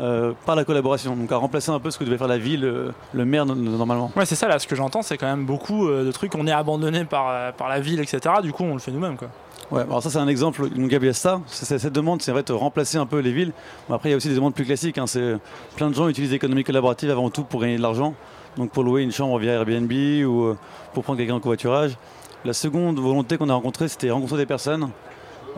euh, 0.00 0.32
par 0.46 0.56
la 0.56 0.64
collaboration, 0.64 1.14
donc 1.16 1.30
à 1.32 1.36
remplacer 1.36 1.70
un 1.70 1.78
peu 1.78 1.90
ce 1.90 1.98
que 1.98 2.04
devait 2.04 2.18
faire 2.18 2.28
la 2.28 2.38
ville, 2.38 2.64
euh, 2.64 2.90
le 3.12 3.24
maire 3.24 3.44
no- 3.46 3.54
normalement. 3.54 4.10
Ouais, 4.16 4.24
c'est 4.26 4.34
ça 4.34 4.48
là, 4.48 4.58
ce 4.58 4.66
que 4.66 4.74
j'entends, 4.76 5.02
c'est 5.02 5.18
quand 5.18 5.26
même 5.26 5.44
beaucoup 5.44 5.88
euh, 5.88 6.04
de 6.04 6.12
trucs, 6.12 6.34
on 6.34 6.46
est 6.46 6.52
abandonné 6.52 7.04
par, 7.04 7.52
par 7.54 7.68
la 7.68 7.80
ville, 7.80 8.00
etc. 8.00 8.36
Du 8.42 8.52
coup, 8.52 8.64
on 8.64 8.72
le 8.74 8.78
fait 8.80 8.90
nous-mêmes 8.90 9.16
quoi. 9.16 9.28
Ouais, 9.70 9.82
alors 9.82 10.02
ça 10.02 10.10
c'est 10.10 10.18
un 10.18 10.28
exemple, 10.28 10.68
donc 10.68 10.90
il 10.92 11.02
y 11.04 11.08
a 11.08 11.12
ça, 11.14 11.40
c'est- 11.46 11.64
c'est- 11.64 11.78
cette 11.78 11.92
demande 11.94 12.20
c'est 12.20 12.32
en 12.32 12.34
fait 12.34 12.50
remplacer 12.50 12.98
un 12.98 13.06
peu 13.06 13.18
les 13.20 13.32
villes. 13.32 13.52
Bon, 13.88 13.94
après 13.94 14.08
il 14.08 14.12
y 14.12 14.14
a 14.14 14.16
aussi 14.16 14.28
des 14.28 14.34
demandes 14.34 14.54
plus 14.54 14.64
classiques, 14.66 14.98
hein, 14.98 15.06
c'est 15.06 15.36
plein 15.76 15.88
de 15.88 15.94
gens 15.94 16.08
utilisent 16.08 16.32
l'économie 16.32 16.64
collaborative 16.64 17.10
avant 17.10 17.30
tout 17.30 17.44
pour 17.44 17.60
gagner 17.60 17.76
de 17.76 17.82
l'argent, 17.82 18.14
donc 18.56 18.70
pour 18.70 18.82
louer 18.84 19.02
une 19.02 19.12
chambre 19.12 19.38
via 19.38 19.52
Airbnb 19.52 19.90
ou 20.26 20.54
pour 20.92 21.02
prendre 21.04 21.18
quelqu'un 21.18 21.34
en 21.36 21.40
covoiturage. 21.40 21.96
La 22.44 22.52
seconde 22.52 22.98
volonté 22.98 23.38
qu'on 23.38 23.48
a 23.48 23.54
rencontrée 23.54 23.88
c'était 23.88 24.10
rencontrer 24.10 24.36
des 24.38 24.46
personnes. 24.46 24.90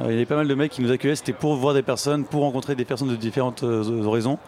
Euh, 0.00 0.06
il 0.08 0.12
y 0.12 0.16
avait 0.16 0.26
pas 0.26 0.36
mal 0.36 0.48
de 0.48 0.54
mecs 0.54 0.72
qui 0.72 0.82
nous 0.82 0.90
accueillaient, 0.90 1.16
c'était 1.16 1.32
pour 1.32 1.54
voir 1.56 1.74
des 1.74 1.82
personnes, 1.82 2.24
pour 2.24 2.42
rencontrer 2.42 2.74
des 2.74 2.84
personnes 2.84 3.08
de 3.08 3.16
différentes 3.16 3.62
euh, 3.62 4.02
horizons. 4.04 4.38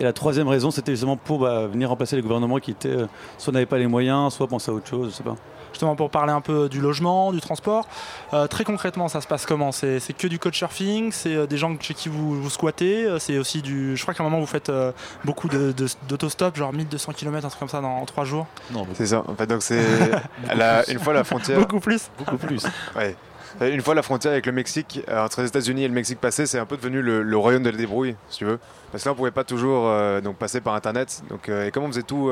Et 0.00 0.04
la 0.04 0.12
troisième 0.12 0.48
raison, 0.48 0.70
c'était 0.70 0.92
justement 0.92 1.16
pour 1.16 1.40
bah, 1.40 1.66
venir 1.66 1.88
remplacer 1.88 2.16
les 2.16 2.22
gouvernements 2.22 2.58
qui 2.58 2.70
étaient, 2.70 2.88
euh, 2.88 3.06
soit 3.38 3.52
n'avaient 3.52 3.66
pas 3.66 3.78
les 3.78 3.86
moyens, 3.86 4.32
soit 4.32 4.46
pensaient 4.46 4.70
à 4.70 4.74
autre 4.74 4.88
chose, 4.88 5.10
je 5.10 5.16
sais 5.16 5.22
pas. 5.22 5.36
Justement 5.72 5.96
pour 5.96 6.10
parler 6.10 6.32
un 6.32 6.40
peu 6.42 6.68
du 6.68 6.80
logement, 6.82 7.32
du 7.32 7.40
transport, 7.40 7.86
euh, 8.34 8.46
très 8.46 8.62
concrètement 8.62 9.08
ça 9.08 9.22
se 9.22 9.26
passe 9.26 9.46
comment? 9.46 9.72
C'est 9.72 10.00
c'est 10.00 10.12
que 10.12 10.26
du 10.26 10.38
couchsurfing? 10.38 11.12
C'est 11.12 11.34
euh, 11.34 11.46
des 11.46 11.56
gens 11.56 11.74
chez 11.80 11.94
qui 11.94 12.08
vous, 12.10 12.42
vous 12.42 12.50
squattez? 12.50 13.06
C'est 13.18 13.38
aussi 13.38 13.62
du... 13.62 13.96
Je 13.96 14.02
crois 14.02 14.12
qu'à 14.12 14.22
un 14.22 14.26
moment 14.26 14.40
vous 14.40 14.46
faites 14.46 14.68
euh, 14.68 14.92
beaucoup 15.24 15.48
de- 15.48 15.72
de- 15.72 15.86
d'autostop, 16.08 16.56
genre 16.56 16.72
1200 16.74 17.12
km, 17.14 17.46
un 17.46 17.48
truc 17.48 17.58
comme 17.60 17.68
ça 17.70 17.80
dans, 17.80 17.96
en 17.96 18.04
3 18.04 18.24
jours? 18.24 18.46
C'est 18.94 19.06
ça. 19.06 19.24
En 19.26 19.34
fait, 19.34 19.46
donc 19.46 19.62
c'est 19.62 19.80
la- 20.54 20.88
une 20.90 20.98
fois 20.98 21.14
la 21.14 21.24
frontière. 21.24 21.58
Beaucoup 21.58 21.80
plus. 21.80 22.10
Beaucoup 22.18 22.36
plus. 22.36 22.64
Ouais. 22.94 23.16
Euh, 23.60 23.72
Une 23.72 23.82
fois 23.82 23.94
la 23.94 24.02
frontière 24.02 24.32
avec 24.32 24.46
le 24.46 24.52
Mexique, 24.52 25.00
euh, 25.08 25.24
entre 25.24 25.42
les 25.42 25.48
États-Unis 25.48 25.84
et 25.84 25.88
le 25.88 25.94
Mexique 25.94 26.20
passé, 26.20 26.46
c'est 26.46 26.58
un 26.58 26.66
peu 26.66 26.76
devenu 26.76 27.02
le, 27.02 27.36
royaume 27.36 27.62
de 27.62 27.70
la 27.70 27.76
débrouille, 27.76 28.16
si 28.28 28.38
tu 28.38 28.44
veux. 28.44 28.58
Parce 28.90 29.04
que 29.04 29.08
là, 29.08 29.12
on 29.12 29.16
pouvait 29.16 29.30
pas 29.30 29.44
toujours 29.44 29.88
euh, 29.88 30.20
donc 30.20 30.36
passer 30.36 30.60
par 30.60 30.74
Internet. 30.74 31.22
Et 31.48 31.70
comme 31.70 31.84
on 31.84 31.88
faisait 31.88 32.02
tout, 32.02 32.30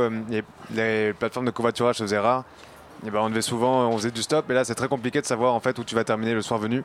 les, 0.71 1.13
plateformes 1.13 1.47
de 1.47 1.51
covoiturage 1.51 1.97
se 1.97 2.05
faisaient 2.05 2.19
rares. 2.19 2.45
Et 3.07 3.11
ben, 3.11 3.21
on 3.21 3.31
devait 3.31 3.43
souvent, 3.43 3.89
on 3.89 3.97
faisait 3.97 4.11
du 4.11 4.23
stop. 4.23 4.51
Et 4.51 4.55
là, 4.55 4.65
c'est 4.65 4.75
très 4.75 4.89
compliqué 4.89 5.21
de 5.21 5.27
savoir 5.27 5.55
en 5.55 5.61
fait 5.61 5.79
où 5.79 5.85
tu 5.85 5.95
vas 5.95 6.05
terminer 6.05 6.35
le 6.35 6.43
soir 6.43 6.61
venu. 6.61 6.85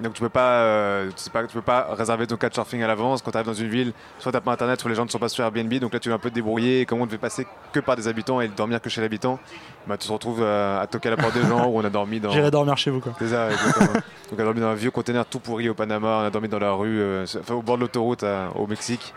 Donc 0.00 0.14
tu 0.14 0.20
peux 0.20 0.28
pas, 0.28 0.60
euh, 0.60 1.08
tu 1.08 1.14
sais 1.16 1.30
pas, 1.30 1.42
tu 1.44 1.54
peux 1.54 1.62
pas 1.62 1.88
réserver 1.96 2.26
ton 2.26 2.36
couchsurfing 2.36 2.82
à 2.82 2.86
l'avance 2.86 3.20
quand 3.20 3.30
tu 3.32 3.36
arrives 3.36 3.48
dans 3.48 3.54
une 3.54 3.68
ville. 3.68 3.92
Soit 4.18 4.30
t'as 4.32 4.40
pas 4.40 4.52
internet, 4.52 4.80
soit 4.80 4.88
les 4.90 4.94
gens 4.96 5.04
ne 5.04 5.10
sont 5.10 5.18
pas 5.18 5.28
sur 5.28 5.42
Airbnb. 5.44 5.72
Donc 5.74 5.92
là, 5.92 5.98
tu 5.98 6.08
vas 6.08 6.14
un 6.14 6.18
peu 6.18 6.30
te 6.30 6.34
débrouiller. 6.34 6.82
Et 6.82 6.86
comme 6.86 7.00
on 7.00 7.06
devait 7.06 7.18
passer 7.18 7.46
que 7.72 7.80
par 7.80 7.96
des 7.96 8.06
habitants 8.06 8.40
et 8.40 8.48
dormir 8.48 8.80
que 8.80 8.88
chez 8.88 9.00
l'habitant, 9.00 9.38
bah, 9.86 9.96
tu 9.96 10.06
te 10.06 10.12
retrouves 10.12 10.42
euh, 10.42 10.80
à 10.80 10.86
toquer 10.86 11.08
à 11.08 11.10
la 11.12 11.16
porte 11.16 11.34
des 11.34 11.42
gens 11.42 11.66
où 11.68 11.78
on 11.78 11.84
a 11.84 11.90
dormi 11.90 12.20
dans. 12.20 12.30
J'irai 12.30 12.50
dormir 12.50 12.76
chez 12.76 12.90
vous 12.90 13.00
quoi. 13.00 13.12
C'est 13.18 13.28
ça, 13.28 13.50
exactement. 13.50 13.92
Donc 14.30 14.38
on 14.38 14.40
a 14.40 14.44
dormi 14.44 14.60
dans 14.60 14.68
un 14.68 14.74
vieux 14.74 14.90
conteneur 14.90 15.26
tout 15.26 15.40
pourri 15.40 15.68
au 15.68 15.74
Panama, 15.74 16.20
on 16.22 16.26
a 16.26 16.30
dormi 16.30 16.48
dans 16.48 16.58
la 16.60 16.72
rue, 16.72 17.00
euh, 17.00 17.24
enfin, 17.40 17.54
au 17.54 17.62
bord 17.62 17.76
de 17.76 17.82
l'autoroute 17.82 18.24
au 18.54 18.66
Mexique. 18.66 19.14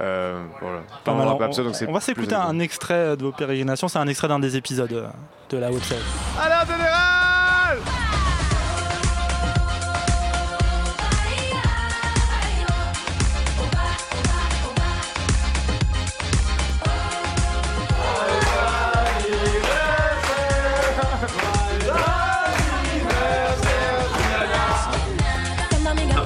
Euh, 0.00 0.42
voilà. 0.60 0.78
Pas 1.04 1.12
Enfin, 1.12 1.24
mal. 1.24 1.52
on, 1.88 1.92
va 1.92 2.00
s'écouter 2.00 2.34
un 2.34 2.58
extrait 2.58 3.16
de 3.16 3.22
vos 3.22 3.30
pérégrinations, 3.30 3.86
c'est 3.86 3.98
un 4.00 4.08
extrait 4.08 4.26
d'un 4.26 4.40
des 4.40 4.56
épisodes 4.56 5.08
de 5.50 5.56
la 5.56 5.70
haute 5.70 5.94
Alors 6.40 6.64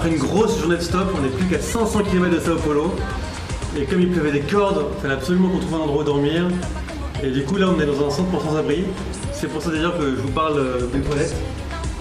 Une 0.09 0.17
grosse 0.17 0.59
journée 0.59 0.77
de 0.77 0.81
stop, 0.81 1.07
on 1.19 1.21
n'est 1.21 1.29
plus 1.29 1.45
qu'à 1.45 1.61
500 1.61 2.03
km 2.05 2.35
de 2.35 2.41
Sao 2.41 2.57
Paulo. 2.57 2.95
Et 3.77 3.85
comme 3.85 4.01
il 4.01 4.11
pleuvait 4.11 4.33
des 4.33 4.41
cordes, 4.41 4.87
il 4.97 5.03
fallait 5.03 5.13
absolument 5.13 5.51
qu'on 5.51 5.59
trouve 5.59 5.75
un 5.75 5.85
endroit 5.85 6.01
où 6.01 6.05
dormir. 6.05 6.49
Et 7.23 7.31
du 7.31 7.45
coup, 7.45 7.57
là, 7.57 7.67
on 7.69 7.79
est 7.79 7.85
dans 7.85 8.07
un 8.07 8.11
centre 8.11 8.31
pour 8.31 8.41
sans-abri. 8.41 8.85
C'est 9.35 9.49
pour 9.49 9.61
ça 9.61 9.71
d'ailleurs 9.71 9.99
que 9.99 10.07
je 10.07 10.21
vous 10.23 10.31
parle 10.31 10.59
euh, 10.59 10.87
des 10.95 11.01
toilettes. 11.01 11.37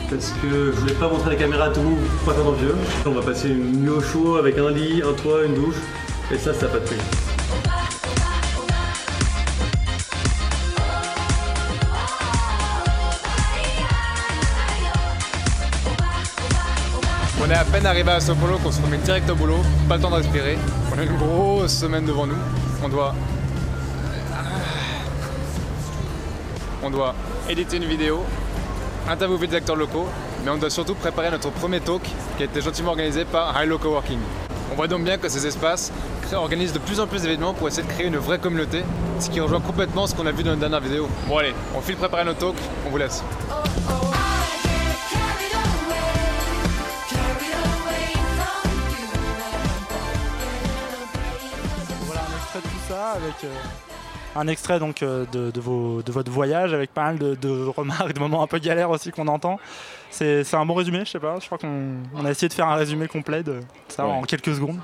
Parce 0.10 0.34
que 0.41 0.72
je 0.74 0.80
voulais 0.80 0.93
pas 0.93 1.10
montrer 1.10 1.32
la 1.32 1.36
caméra 1.36 1.66
à 1.66 1.70
tout 1.70 1.82
le 1.82 1.88
monde 1.88 1.99
pour 1.99 2.34
pas 2.34 2.39
faire 2.39 2.49
d'envieux. 2.49 2.76
On 3.05 3.12
va 3.12 3.22
passer 3.22 3.49
une 3.49 3.82
nuit 3.82 3.89
au 3.89 4.01
chaud 4.01 4.38
avec 4.38 4.58
un 4.58 4.72
lit, 4.72 5.01
un 5.01 5.12
toit, 5.12 5.43
une 5.43 5.55
douche. 5.55 5.82
Et 6.34 6.38
ça, 6.38 6.53
ça 6.53 6.68
n'a 6.68 6.72
pas 6.72 6.80
de 6.80 6.86
prix. 6.86 7.27
Peine 17.78 17.86
arrivé 17.86 18.10
à 18.10 18.20
Sao 18.20 18.34
Paulo 18.34 18.58
qu'on 18.58 18.72
se 18.72 18.82
remet 18.82 18.98
direct 18.98 19.30
au 19.30 19.36
boulot, 19.36 19.60
pas 19.88 19.98
le 19.98 20.02
temps 20.02 20.10
de 20.10 20.16
respirer. 20.16 20.58
On 20.92 20.98
a 20.98 21.04
une 21.04 21.16
grosse 21.16 21.78
semaine 21.78 22.06
devant 22.06 22.26
nous. 22.26 22.38
On 22.84 22.90
doit. 22.90 23.14
On 26.82 26.90
doit 26.90 27.14
éditer 27.48 27.78
une 27.78 27.86
vidéo, 27.86 28.24
interviewer 29.08 29.46
des 29.46 29.58
acteurs 29.58 29.76
locaux, 29.76 30.08
mais 30.44 30.50
on 30.50 30.58
doit 30.58 30.72
surtout 30.72 30.96
préparer 30.96 31.30
notre 31.30 31.52
premier 31.52 31.80
talk 31.80 32.02
qui 32.38 32.44
a 32.44 32.46
été 32.46 32.62
gentiment 32.62 32.92
organisé 32.92 33.26
par 33.26 33.54
High 33.62 33.70
Local 33.70 33.92
Working. 33.92 34.20
On 34.72 34.76
voit 34.76 34.88
donc 34.88 35.04
bien 35.04 35.20
que 35.20 35.30
ces 35.30 35.46
espaces 35.46 35.92
organisent 36.34 36.74
de 36.74 36.80
plus 36.80 37.00
en 37.00 37.06
plus 37.06 37.22
d'événements 37.22 37.54
pour 37.54 37.68
essayer 37.68 37.88
de 37.88 37.92
créer 37.94 38.08
une 38.08 38.18
vraie 38.18 38.40
communauté, 38.40 38.82
ce 39.20 39.30
qui 39.30 39.40
rejoint 39.40 39.62
complètement 39.62 40.08
ce 40.08 40.16
qu'on 40.16 40.26
a 40.26 40.32
vu 40.32 40.42
dans 40.42 40.50
notre 40.50 40.62
dernière 40.62 40.82
vidéo. 40.82 41.08
Bon 41.28 41.38
allez, 41.38 41.54
on 41.76 41.82
file 41.82 41.96
préparer 41.96 42.26
notre 42.26 42.40
talk, 42.40 42.56
on 42.88 42.90
vous 42.90 42.98
laisse. 42.98 43.24
Avec 53.16 53.43
euh, 53.43 53.53
un 54.36 54.47
extrait 54.47 54.80
donc 54.80 55.01
euh, 55.03 55.26
de, 55.32 55.51
de 55.51 55.60
vos, 55.60 56.01
de 56.01 56.12
votre 56.12 56.32
voyage 56.32 56.74
avec 56.74 56.93
pas 56.93 57.03
mal 57.05 57.18
de, 57.18 57.36
de 57.36 57.66
remarques, 57.66 58.14
de 58.14 58.20
moments 58.20 58.43
un 58.43 58.47
peu 58.47 58.60
galères 58.60 58.89
aussi 58.89 59.12
qu'on 59.12 59.28
entend. 59.28 59.60
C'est 60.12 60.53
un 60.53 60.66
bon 60.66 60.74
résumé, 60.74 60.99
je 61.05 61.12
sais 61.12 61.20
pas. 61.20 61.38
Je 61.39 61.45
crois 61.45 61.58
qu'on 61.58 61.95
on 62.16 62.26
a 62.26 62.32
essayé 62.32 62.47
de 62.49 62.53
faire 62.53 62.68
un 62.68 62.76
résumé 62.76 63.08
complet 63.08 63.43
de 63.43 63.60
ça 63.88 64.05
Ouais. 64.05 64.12
en 64.12 64.22
quelques 64.24 64.53
secondes. 64.55 64.80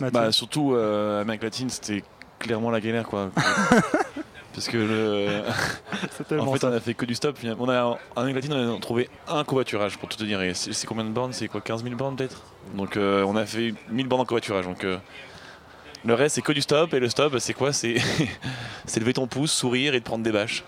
Bah, 0.00 0.32
surtout, 0.32 0.74
euh, 0.74 1.22
Amérique 1.22 1.42
latine, 1.44 1.70
c'était 1.70 2.02
clairement 2.40 2.70
la 2.70 2.80
galère, 2.80 3.06
quoi. 3.06 3.30
Parce 4.54 4.68
que 4.68 4.76
le... 4.76 5.42
en 6.40 6.52
fait, 6.52 6.58
ça. 6.60 6.68
on 6.68 6.72
a 6.72 6.80
fait 6.80 6.94
que 6.94 7.04
du 7.04 7.14
stop. 7.14 7.36
finalement. 7.38 7.64
On 7.64 7.68
a, 7.68 7.84
en 7.84 7.98
Amérique 8.22 8.36
latine, 8.36 8.52
on 8.54 8.76
a 8.76 8.80
trouvé 8.80 9.08
un 9.28 9.42
covoiturage, 9.44 9.98
pour 9.98 10.08
tout 10.08 10.16
te 10.18 10.24
dire. 10.24 10.40
C'est 10.54 10.72
c'est 10.72 10.86
combien 10.86 11.04
de 11.04 11.10
bornes? 11.10 11.32
C'est 11.32 11.48
quoi? 11.48 11.60
15 11.60 11.82
000 11.82 11.94
bornes 11.96 12.16
peut-être? 12.16 12.42
Donc, 12.74 12.96
euh, 12.96 13.24
on 13.26 13.36
a 13.36 13.46
fait 13.46 13.74
1000 13.90 14.06
bornes 14.08 14.22
en 14.22 14.24
covoiturage. 14.24 14.64
Donc, 14.64 14.84
euh, 14.84 14.96
le 16.04 16.14
reste, 16.14 16.36
c'est 16.36 16.42
que 16.42 16.52
du 16.52 16.60
stop. 16.60 16.94
Et 16.94 17.00
le 17.00 17.08
stop, 17.08 17.38
c'est 17.38 17.54
quoi? 17.54 17.72
C'est 17.72 19.00
lever 19.00 19.14
ton 19.14 19.26
pouce, 19.26 19.52
sourire 19.52 19.94
et 19.94 20.00
de 20.00 20.04
prendre 20.04 20.22
des 20.22 20.32
bâches. 20.32 20.62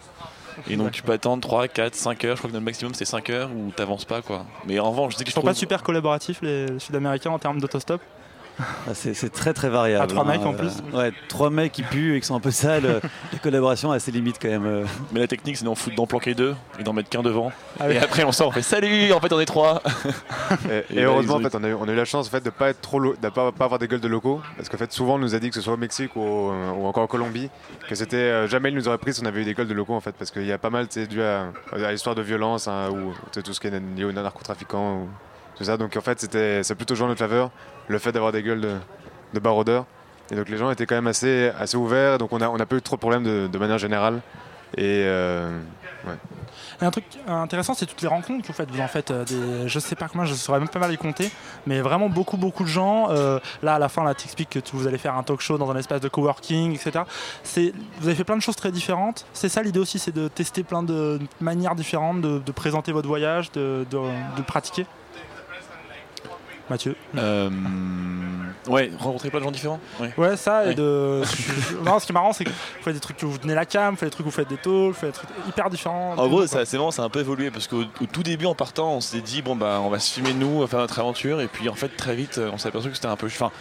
Et 0.70 0.76
donc, 0.76 0.92
tu 0.92 1.02
peux 1.02 1.12
attendre 1.12 1.42
3, 1.42 1.68
4, 1.68 1.94
5 1.94 2.24
heures. 2.24 2.36
Je 2.36 2.40
crois 2.40 2.50
que 2.50 2.56
le 2.56 2.60
maximum, 2.62 2.94
c'est 2.94 3.04
5 3.04 3.28
heures 3.30 3.50
où 3.54 3.70
t'avances 3.72 4.06
pas, 4.06 4.22
quoi. 4.22 4.46
Mais 4.66 4.78
en 4.78 4.90
revanche, 4.90 5.12
je 5.12 5.18
sais 5.18 5.24
que 5.24 5.28
Ils 5.28 5.30
je 5.30 5.34
sont 5.34 5.40
trouve... 5.40 5.50
pas 5.50 5.54
super 5.54 5.82
collaboratifs 5.82 6.40
les 6.40 6.78
Sud-Américains 6.78 7.30
en 7.30 7.38
termes 7.38 7.60
d'autostop? 7.60 8.00
Ah, 8.58 8.94
c'est 8.94 9.30
très 9.32 9.52
très 9.52 9.68
variable. 9.68 10.04
À 10.04 10.06
trois 10.06 10.24
hein. 10.24 10.26
mecs, 10.38 10.46
en 10.46 10.54
plus 10.54 10.72
Euh, 10.94 10.96
Ouais, 10.98 11.12
trois 11.28 11.50
mecs 11.50 11.72
qui 11.72 11.82
puent 11.82 12.16
et 12.16 12.20
qui 12.20 12.26
sont 12.26 12.34
un 12.36 12.40
peu 12.40 12.50
sales. 12.50 12.86
euh, 12.86 13.00
la 13.32 13.38
collaboration 13.38 13.92
a 13.92 13.98
ses 13.98 14.10
limites 14.12 14.38
quand 14.40 14.48
même. 14.48 14.64
euh. 14.66 14.84
Mais 15.12 15.20
la 15.20 15.26
technique, 15.26 15.56
c'est 15.58 15.64
d'en 15.64 15.74
foutre, 15.74 15.96
d'en 15.96 16.06
planquer 16.06 16.34
deux 16.34 16.54
et 16.78 16.82
d'en 16.82 16.92
mettre 16.94 17.10
qu'un 17.10 17.22
devant. 17.22 17.52
Ah 17.78 17.84
oui. 17.88 17.94
Et 17.94 17.98
après, 17.98 18.24
on 18.24 18.32
sort, 18.32 18.48
on 18.48 18.52
fait 18.52 18.62
salut, 18.62 19.12
en 19.12 19.20
fait, 19.20 19.32
on 19.32 19.40
est 19.40 19.44
trois. 19.46 19.82
Et, 20.70 20.84
et 20.98 21.00
là, 21.02 21.08
heureusement, 21.08 21.34
en 21.36 21.40
fait, 21.40 21.54
on 21.54 21.64
a, 21.64 21.68
eu, 21.68 21.74
on 21.74 21.86
a 21.88 21.92
eu 21.92 21.96
la 21.96 22.04
chance 22.06 22.28
en 22.28 22.30
fait, 22.30 22.42
de 22.44 22.50
pas 22.50 22.70
être 22.70 22.80
trop, 22.80 23.00
de 23.00 23.28
pas, 23.28 23.52
pas 23.52 23.64
avoir 23.64 23.78
des 23.78 23.88
gueules 23.88 24.00
de 24.00 24.08
locaux, 24.08 24.40
parce 24.56 24.68
qu'en 24.68 24.78
fait, 24.78 24.90
souvent, 24.92 25.16
on 25.16 25.18
nous 25.18 25.34
a 25.34 25.38
dit 25.38 25.48
que 25.50 25.54
ce 25.54 25.60
soit 25.60 25.74
au 25.74 25.78
Mexique 25.78 26.16
ou, 26.16 26.20
au- 26.22 26.52
ou 26.78 26.86
encore 26.86 27.02
en 27.02 27.06
Colombie, 27.08 27.50
que 27.88 27.94
c'était 27.94 28.16
euh, 28.16 28.46
jamais 28.48 28.70
ils 28.70 28.74
nous 28.74 28.88
auraient 28.88 28.96
pris 28.98 29.12
si 29.12 29.22
on 29.22 29.26
avait 29.26 29.42
eu 29.42 29.44
des 29.44 29.54
gueules 29.54 29.68
de 29.68 29.74
locaux, 29.74 29.94
en 29.94 30.00
fait, 30.00 30.14
parce 30.18 30.30
qu'il 30.30 30.46
y 30.46 30.52
a 30.52 30.58
pas 30.58 30.70
mal, 30.70 30.86
c'est 30.88 31.06
dû 31.06 31.22
à, 31.22 31.48
à 31.72 31.92
l'histoire 31.92 32.14
de 32.14 32.22
violence 32.22 32.68
hein, 32.68 32.88
ou 32.90 33.12
tout 33.42 33.52
ce 33.52 33.60
qui 33.60 33.66
est 33.66 33.80
lié 33.96 34.04
aux 34.04 34.12
narcotrafiquants, 34.12 35.02
ou 35.02 35.08
tout 35.56 35.64
ça. 35.64 35.76
Donc 35.76 35.96
en 35.96 36.00
fait, 36.00 36.20
c'était, 36.20 36.62
plutôt 36.74 36.94
joué 36.94 37.04
en 37.04 37.08
notre 37.08 37.20
faveur 37.20 37.50
le 37.88 37.98
fait 37.98 38.12
d'avoir 38.12 38.32
des 38.32 38.42
gueules 38.42 38.60
de, 38.60 38.76
de 39.34 39.40
baroudeurs. 39.40 39.86
Et 40.30 40.34
donc 40.34 40.48
les 40.48 40.56
gens 40.56 40.70
étaient 40.70 40.86
quand 40.86 40.96
même 40.96 41.06
assez, 41.06 41.52
assez 41.58 41.76
ouverts, 41.76 42.18
donc 42.18 42.32
on 42.32 42.40
a, 42.40 42.48
on 42.48 42.56
a 42.56 42.66
pas 42.66 42.76
eu 42.76 42.82
trop 42.82 42.96
de 42.96 43.00
problèmes 43.00 43.48
de, 43.48 43.58
manière 43.58 43.78
générale. 43.78 44.20
Et 44.76 45.04
euh. 45.06 45.60
Et 46.80 46.84
un 46.84 46.90
truc 46.90 47.04
intéressant, 47.26 47.74
c'est 47.74 47.86
toutes 47.86 48.02
les 48.02 48.08
rencontres 48.08 48.42
que 48.42 48.48
vous 48.48 48.52
faites. 48.52 48.70
Vous 48.70 48.80
en 48.80 48.88
faites 48.88 49.10
euh, 49.10 49.24
des, 49.24 49.68
je 49.68 49.78
sais 49.78 49.94
pas 49.94 50.08
comment, 50.08 50.24
je 50.24 50.34
saurais 50.34 50.58
même 50.58 50.68
pas 50.68 50.78
mal 50.78 50.90
les 50.90 50.96
compter, 50.96 51.30
mais 51.66 51.80
vraiment 51.80 52.08
beaucoup, 52.08 52.36
beaucoup 52.36 52.64
de 52.64 52.68
gens. 52.68 53.10
Euh, 53.10 53.38
là, 53.62 53.76
à 53.76 53.78
la 53.78 53.88
fin, 53.88 54.04
là, 54.04 54.14
t'expliques 54.14 54.50
que 54.50 54.58
vous 54.72 54.86
allez 54.86 54.98
faire 54.98 55.16
un 55.16 55.22
talk 55.22 55.40
show 55.40 55.56
dans 55.58 55.70
un 55.70 55.76
espace 55.76 56.00
de 56.00 56.08
coworking, 56.08 56.74
etc. 56.74 57.04
Vous 58.00 58.06
avez 58.06 58.14
fait 58.14 58.24
plein 58.24 58.36
de 58.36 58.42
choses 58.42 58.56
très 58.56 58.72
différentes. 58.72 59.26
C'est 59.32 59.48
ça 59.48 59.62
l'idée 59.62 59.78
aussi, 59.78 59.98
c'est 59.98 60.14
de 60.14 60.28
tester 60.28 60.62
plein 60.64 60.82
de 60.82 61.18
manières 61.40 61.74
différentes 61.74 62.20
de, 62.20 62.52
présenter 62.52 62.92
votre 62.92 63.08
voyage, 63.08 63.50
de, 63.52 63.86
de, 63.90 64.42
pratiquer. 64.46 64.86
Mathieu. 66.68 66.96
Euh, 67.16 67.48
ouais, 68.66 68.90
rencontrer 68.98 69.30
plein 69.30 69.38
de 69.38 69.44
gens 69.44 69.50
différents. 69.52 69.80
Ouais, 70.00 70.12
Ouais, 70.16 70.36
ça, 70.36 70.66
et 70.70 70.74
de. 70.74 71.22
non, 71.84 71.98
ce 72.00 72.06
qui 72.06 72.12
est 72.12 72.14
marrant, 72.14 72.32
c'est 72.32 72.44
que 72.44 72.50
vous 72.50 72.82
faites 72.82 72.94
des 72.94 73.00
trucs 73.00 73.16
que 73.16 73.26
vous 73.26 73.38
tenez 73.38 73.54
la 73.54 73.64
cam, 73.66 73.92
vous 73.94 73.96
faites 74.00 74.08
des 74.08 74.10
trucs 74.10 74.26
où 74.26 74.30
vous 74.30 74.34
faites 74.34 74.48
des 74.48 74.56
talks, 74.56 74.66
vous 74.88 74.92
faites 74.92 75.10
des 75.10 75.16
trucs 75.16 75.30
hyper 75.48 75.70
différents. 75.70 76.14
En 76.16 76.26
gros, 76.28 76.46
ça- 76.46 76.64
c'est 76.64 76.76
marrant, 76.76 76.90
ça 76.90 77.02
a 77.02 77.06
un 77.06 77.08
peu 77.08 77.20
évolué 77.20 77.50
parce 77.52 77.68
qu'au 77.68 77.82
au 77.82 78.06
tout 78.12 78.22
début, 78.24 78.46
en 78.46 78.54
partant, 78.54 78.94
on 78.94 79.00
s'est 79.00 79.20
dit 79.20 79.42
bon 79.42 79.54
bah 79.54 79.80
on 79.82 79.88
va 79.90 79.98
se 80.00 80.12
filmer 80.12 80.32
nous, 80.34 80.48
on 80.48 80.60
va 80.60 80.66
faire 80.66 80.80
notre 80.80 80.98
aventure, 80.98 81.40
et 81.40 81.46
puis 81.46 81.68
en 81.68 81.74
fait 81.74 81.88
très 81.96 82.16
vite, 82.16 82.40
on 82.52 82.58
s'est 82.58 82.68
aperçu 82.68 82.88
que 82.88 82.94
c'était 82.96 83.06
un 83.06 83.16
peu, 83.16 83.26
enfin, 83.26 83.52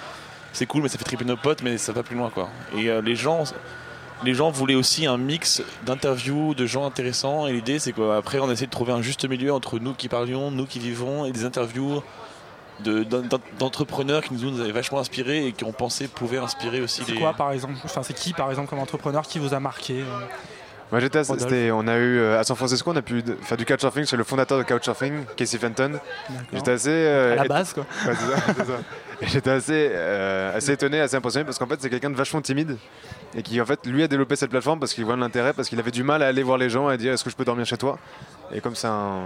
c'est 0.51 0.65
cool, 0.65 0.81
mais 0.81 0.89
ça 0.89 0.97
fait 0.97 1.03
triper 1.03 1.25
nos 1.25 1.37
potes, 1.37 1.61
mais 1.61 1.77
ça 1.77 1.91
va 1.91 2.01
plus 2.01 2.15
loin 2.15 2.29
quoi. 2.31 2.49
Et 2.75 2.89
euh, 2.89 3.01
les 3.03 3.15
gens, 3.15 3.43
les 4.23 4.33
gens 4.33 4.49
voulaient 4.49 4.73
aussi 4.75 5.05
un 5.05 5.17
mix 5.17 5.61
d'interviews, 5.85 6.55
de 6.55 6.65
gens 6.65 6.85
intéressants, 6.87 7.45
et 7.45 7.53
l'idée 7.53 7.77
c'est 7.77 7.91
qu'après 7.91 8.39
on 8.39 8.49
essaie 8.49 8.65
de 8.65 8.71
trouver 8.71 8.93
un 8.93 9.01
juste 9.03 9.29
milieu 9.29 9.53
entre 9.53 9.77
nous 9.77 9.93
qui 9.93 10.09
parlions, 10.09 10.49
nous 10.49 10.65
qui 10.65 10.79
vivons, 10.79 11.25
et 11.25 11.31
des 11.31 11.45
interviews 11.45 12.01
de- 12.81 13.03
d'en- 13.03 13.21
d'en- 13.21 13.39
d'entrepreneurs 13.59 14.21
qui 14.23 14.33
nous, 14.33 14.51
nous 14.51 14.61
avaient 14.61 14.71
vachement 14.71 14.99
inspirés 14.99 15.47
et 15.47 15.51
qui 15.53 15.63
ont 15.63 15.71
pensé 15.71 16.07
pouvaient 16.07 16.37
inspirer 16.37 16.81
aussi 16.81 17.03
C'est 17.05 17.13
les. 17.13 17.19
quoi 17.19 17.33
par 17.33 17.51
exemple 17.51 17.73
Enfin, 17.83 18.03
c'est 18.03 18.13
qui 18.13 18.33
par 18.33 18.49
exemple 18.49 18.69
comme 18.69 18.79
entrepreneur 18.79 19.23
qui 19.23 19.39
vous 19.39 19.53
a 19.53 19.59
marqué 19.59 20.01
euh 20.01 20.05
Moi 20.91 20.99
j'étais, 20.99 21.71
on 21.71 21.87
a 21.87 21.95
eu 21.97 22.19
euh, 22.19 22.39
à 22.39 22.43
San 22.43 22.55
Francisco, 22.55 22.91
on 22.91 22.95
a 22.95 23.01
pu 23.01 23.23
faire 23.41 23.57
du 23.57 23.65
couchsurfing 23.65 24.05
chez 24.05 24.17
le 24.17 24.23
fondateur 24.23 24.57
de 24.57 24.63
couchsurfing, 24.63 25.25
Casey 25.35 25.57
Fenton. 25.57 25.99
J'étais 26.53 26.71
assez 26.71 26.89
euh, 26.91 27.33
À 27.33 27.35
la 27.37 27.43
éton- 27.45 27.47
base, 27.49 27.73
quoi. 27.73 27.85
Ouais, 28.05 28.13
c'est 28.13 28.35
ça, 28.35 28.53
c'est 28.57 28.65
ça. 28.65 28.77
J'étais 29.21 29.49
assez, 29.49 29.89
euh, 29.93 30.55
assez 30.57 30.71
étonné, 30.73 30.99
assez 30.99 31.15
impressionné 31.15 31.45
parce 31.45 31.57
qu'en 31.57 31.67
fait 31.67 31.77
c'est 31.81 31.89
quelqu'un 31.89 32.09
de 32.09 32.15
vachement 32.15 32.41
timide 32.41 32.77
et 33.35 33.41
qui 33.43 33.59
en 33.61 33.65
fait 33.65 33.85
lui 33.85 34.03
a 34.03 34.07
développé 34.07 34.35
cette 34.35 34.49
plateforme 34.49 34.79
parce 34.79 34.93
qu'il 34.93 35.05
voit 35.05 35.15
de 35.15 35.21
l'intérêt, 35.21 35.53
parce 35.53 35.69
qu'il 35.69 35.79
avait 35.79 35.91
du 35.91 36.03
mal 36.03 36.21
à 36.23 36.27
aller 36.27 36.43
voir 36.43 36.57
les 36.57 36.69
gens 36.69 36.89
et 36.89 36.97
dire 36.97 37.13
est-ce 37.13 37.23
que 37.23 37.29
je 37.29 37.35
peux 37.35 37.45
dormir 37.45 37.65
chez 37.65 37.77
toi? 37.77 37.97
Et 38.53 38.61
comme 38.61 38.75
c'est 38.75 38.87
un, 38.87 39.21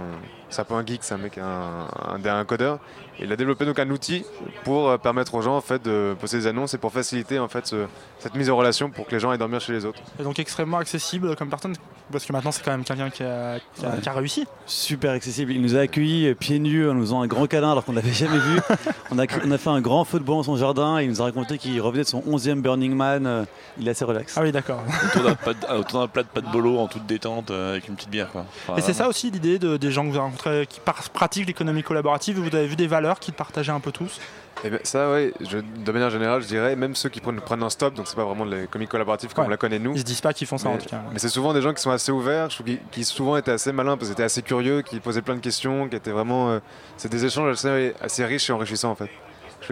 c'est 0.48 0.62
un 0.62 0.64
peu 0.64 0.74
un 0.74 0.84
geek, 0.86 1.00
c'est 1.04 1.12
un 1.14 1.18
mec, 1.18 1.36
un, 1.36 1.86
un, 2.08 2.24
un 2.24 2.44
codeur, 2.46 2.78
il 3.18 3.30
a 3.30 3.36
développé 3.36 3.66
donc 3.66 3.78
un 3.78 3.90
outil 3.90 4.24
pour 4.64 4.88
euh, 4.88 4.96
permettre 4.96 5.34
aux 5.34 5.42
gens 5.42 5.56
en 5.56 5.60
fait 5.60 5.82
de 5.84 6.16
poster 6.18 6.38
des 6.38 6.46
annonces 6.46 6.72
et 6.72 6.78
pour 6.78 6.90
faciliter 6.90 7.38
en 7.38 7.46
fait 7.48 7.66
ce- 7.66 7.86
cette 8.18 8.34
mise 8.34 8.48
en 8.48 8.56
relation 8.56 8.88
pour 8.90 9.06
que 9.06 9.12
les 9.12 9.20
gens 9.20 9.30
aillent 9.30 9.36
dormir 9.38 9.60
chez 9.60 9.72
les 9.74 9.84
autres. 9.84 10.00
Et 10.18 10.22
donc 10.22 10.38
extrêmement 10.38 10.78
accessible 10.78 11.36
comme 11.36 11.50
personne, 11.50 11.74
parce 12.10 12.24
que 12.24 12.32
maintenant 12.32 12.50
c'est 12.50 12.64
quand 12.64 12.70
même 12.70 12.82
quelqu'un 12.84 13.10
qui 13.10 13.22
a, 13.22 13.58
qui 13.76 13.84
a- 13.84 13.96
qui 13.98 14.08
a 14.08 14.12
réussi. 14.12 14.46
Super 14.64 15.10
accessible. 15.12 15.52
Il 15.52 15.60
nous 15.60 15.76
a 15.76 15.80
accueillis 15.80 16.28
euh, 16.28 16.34
pieds 16.34 16.58
nus 16.58 16.88
en 16.88 16.94
nous 16.94 17.02
faisant 17.02 17.20
un 17.20 17.26
grand 17.26 17.46
câlin 17.46 17.72
alors 17.72 17.84
qu'on 17.84 17.92
ne 17.92 17.96
l'avait 17.98 18.12
jamais 18.14 18.38
vu. 18.38 18.58
on, 19.10 19.18
a, 19.18 19.26
on 19.44 19.50
a 19.50 19.58
fait 19.58 19.68
un 19.70 19.79
grand 19.80 20.04
feu 20.04 20.18
de 20.18 20.24
bois 20.24 20.36
dans 20.36 20.42
son 20.42 20.56
jardin 20.56 20.98
et 20.98 21.04
il 21.04 21.10
nous 21.10 21.20
a 21.20 21.24
raconté 21.24 21.58
qu'il 21.58 21.80
revenait 21.80 22.02
de 22.04 22.08
son 22.08 22.20
11e 22.22 22.60
Burning 22.60 22.94
Man. 22.94 23.26
euh, 23.26 23.44
Il 23.78 23.86
est 23.88 23.92
assez 23.92 24.04
relax. 24.04 24.34
Ah 24.36 24.42
oui, 24.42 24.52
d'accord. 24.52 24.80
autour 25.06 25.22
d'un 25.24 25.34
plat 25.34 25.52
de- 25.54 25.78
autour 25.78 26.00
d'un 26.00 26.08
plat 26.08 26.22
de 26.22 26.28
pâte 26.28 26.50
bolo 26.52 26.78
en 26.78 26.86
toute 26.88 27.06
détente 27.06 27.50
euh, 27.50 27.72
avec 27.72 27.88
une 27.88 27.94
petite 27.96 28.10
bière. 28.10 28.28
Quoi. 28.30 28.44
Enfin, 28.68 28.76
Et 28.78 28.82
c'est 28.82 28.92
ça 28.94 29.08
aussi 29.08 29.30
l'idée 29.30 29.58
de- 29.58 29.76
des 29.76 29.90
gens 29.90 30.02
que 30.04 30.08
vous 30.10 30.16
avez 30.16 30.24
rencontrés 30.24 30.66
qui 30.68 30.80
pratiquent 31.12 31.46
l'économie 31.46 31.82
collaborative. 31.82 32.38
Vous 32.38 32.54
avez 32.54 32.66
vu 32.66 32.76
des 32.76 32.86
valeurs 32.86 33.18
qu'ils 33.20 33.34
partageaient 33.34 33.72
un 33.72 33.80
peu 33.80 33.92
tous? 33.92 34.18
Et 34.62 34.68
ben, 34.68 34.78
ça, 34.82 35.10
oui, 35.10 35.32
de 35.40 35.90
manière 35.92 36.10
générale, 36.10 36.42
je 36.42 36.46
dirais, 36.46 36.76
même 36.76 36.94
ceux 36.94 37.08
qui 37.08 37.20
prennent, 37.20 37.40
prennent 37.40 37.62
un 37.62 37.70
stop, 37.70 37.94
donc 37.94 38.06
c'est 38.06 38.16
pas 38.16 38.24
vraiment 38.26 38.44
de 38.44 38.54
l'économie 38.54 38.86
collaborative 38.88 39.32
comme 39.32 39.44
Ouais. 39.44 39.46
on 39.46 39.50
la 39.50 39.56
connaît 39.56 39.78
nous. 39.78 39.94
Ils 39.94 40.00
se 40.00 40.04
disent 40.04 40.20
pas 40.20 40.34
qu'ils 40.34 40.46
font 40.46 40.58
ça 40.58 40.68
mais, 40.68 40.74
en 40.74 40.78
tout 40.78 40.88
cas. 40.90 41.00
Mais 41.14 41.18
c'est 41.18 41.30
souvent 41.30 41.54
des 41.54 41.62
gens 41.62 41.72
qui 41.72 41.80
sont 41.80 41.90
assez 41.90 42.12
ouverts, 42.12 42.50
je 42.50 42.56
trouve 42.56 42.66
qu'ils 42.66 42.78
qui 42.90 43.04
souvent 43.04 43.38
étaient 43.38 43.52
assez 43.52 43.72
malins 43.72 43.96
parce 43.96 44.08
qu'ils 44.08 44.12
étaient 44.12 44.22
assez 44.24 44.42
curieux, 44.42 44.82
qui 44.82 45.00
posaient 45.00 45.22
plein 45.22 45.36
de 45.36 45.40
questions, 45.40 45.88
qui 45.88 45.96
étaient 45.96 46.10
vraiment. 46.10 46.50
euh, 46.50 46.58
c'est 46.98 47.10
des 47.10 47.24
échanges 47.24 47.52
assez, 47.52 47.94
assez 48.02 48.22
riches 48.26 48.50
et 48.50 48.52
enrichissants 48.52 48.90
en 48.90 48.94
fait. 48.94 49.08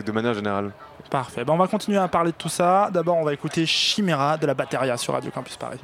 De 0.03 0.13
manière 0.13 0.35
générale. 0.35 0.71
Parfait. 1.11 1.45
Ben, 1.45 1.53
on 1.53 1.57
va 1.57 1.67
continuer 1.67 1.99
à 1.99 2.09
parler 2.09 2.33
de 2.33 2.37
tout 2.37 2.49
ça. 2.49 2.91
D'abord, 2.93 3.17
on 3.17 3.25
va 3.25 3.33
écouter 3.33 3.67
Chimera 3.67 4.37
de 4.37 4.47
la 4.47 4.55
Batteria 4.55 4.97
sur 4.97 5.15
Radio 5.15 5.31
Campus 5.31 5.57
Paris. 5.57 5.79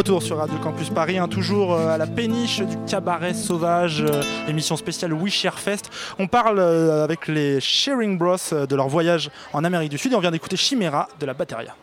Retour 0.00 0.22
sur 0.22 0.38
Radio 0.38 0.56
Campus 0.62 0.88
Paris, 0.88 1.18
hein, 1.18 1.28
toujours 1.28 1.74
euh, 1.74 1.88
à 1.88 1.98
la 1.98 2.06
péniche 2.06 2.62
du 2.62 2.74
cabaret 2.88 3.34
sauvage, 3.34 4.00
euh, 4.00 4.22
émission 4.48 4.74
spéciale 4.78 5.12
We 5.12 5.30
Fest. 5.54 5.90
On 6.18 6.26
parle 6.26 6.58
euh, 6.58 7.04
avec 7.04 7.28
les 7.28 7.60
Sharing 7.60 8.16
Bros 8.16 8.38
de 8.50 8.74
leur 8.76 8.88
voyage 8.88 9.28
en 9.52 9.62
Amérique 9.62 9.90
du 9.90 9.98
Sud 9.98 10.14
et 10.14 10.16
on 10.16 10.20
vient 10.20 10.30
d'écouter 10.30 10.56
Chimera 10.56 11.06
de 11.20 11.26
la 11.26 11.34
Batteria. 11.34 11.76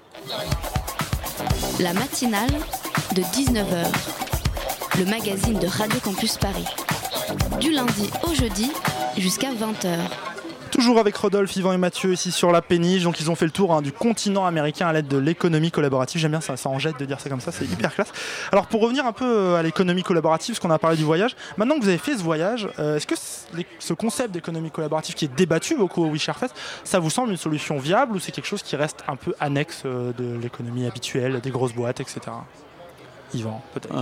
La 1.79 1.93
matinale 1.93 2.49
de 3.15 3.21
19h, 3.21 3.85
le 4.97 5.05
magazine 5.05 5.59
de 5.59 5.67
Radio 5.67 5.99
Campus 5.99 6.37
Paris. 6.37 6.65
Du 7.59 7.71
lundi 7.71 8.09
au 8.23 8.33
jeudi 8.33 8.71
jusqu'à 9.15 9.49
20h. 9.51 10.26
Toujours 10.71 10.99
avec 10.99 11.15
Rodolphe, 11.15 11.55
Yvan 11.55 11.73
et 11.73 11.77
Mathieu 11.77 12.13
ici 12.13 12.31
sur 12.31 12.51
la 12.51 12.61
péniche. 12.61 13.03
Donc 13.03 13.19
ils 13.19 13.31
ont 13.31 13.35
fait 13.35 13.45
le 13.45 13.51
tour 13.51 13.73
hein, 13.73 13.81
du 13.81 13.91
continent 13.91 14.45
américain 14.45 14.87
à 14.87 14.93
l'aide 14.93 15.07
de 15.07 15.17
l'économie 15.17 15.71
collaborative. 15.71 16.19
J'aime 16.19 16.31
bien 16.31 16.41
ça, 16.41 16.57
ça 16.57 16.69
en 16.69 16.79
jette 16.79 16.99
de 16.99 17.05
dire 17.05 17.19
ça 17.19 17.29
comme 17.29 17.41
ça, 17.41 17.51
c'est 17.51 17.65
hyper 17.65 17.93
classe. 17.93 18.11
Alors 18.51 18.67
pour 18.67 18.81
revenir 18.81 19.05
un 19.05 19.13
peu 19.13 19.25
euh, 19.25 19.55
à 19.55 19.63
l'économie 19.63 20.03
collaborative, 20.03 20.55
parce 20.55 20.59
qu'on 20.59 20.71
a 20.71 20.79
parlé 20.79 20.97
du 20.97 21.03
voyage, 21.03 21.35
maintenant 21.57 21.75
que 21.75 21.81
vous 21.81 21.89
avez 21.89 21.97
fait 21.97 22.17
ce 22.17 22.23
voyage, 22.23 22.69
euh, 22.79 22.97
est-ce 22.97 23.07
que 23.07 23.15
ce 23.79 23.93
concept 23.93 24.33
d'économie 24.33 24.71
collaborative 24.71 25.15
qui 25.15 25.25
est 25.25 25.35
débattu 25.35 25.75
beaucoup 25.75 26.03
au 26.03 26.11
WeShareFest, 26.11 26.53
ça 26.83 26.99
vous 26.99 27.09
semble 27.09 27.31
une 27.31 27.37
solution 27.37 27.77
viable 27.77 28.15
ou 28.15 28.19
c'est 28.19 28.31
quelque 28.31 28.47
chose 28.47 28.63
qui 28.63 28.75
reste 28.75 29.03
un 29.07 29.15
peu 29.15 29.33
annexe 29.39 29.83
euh, 29.85 30.11
de 30.17 30.37
l'économie 30.41 30.85
habituelle, 30.85 31.39
des 31.41 31.51
grosses 31.51 31.73
boîtes, 31.73 31.99
etc. 31.99 32.19
Yvan, 33.33 33.61
peut-être. 33.73 33.93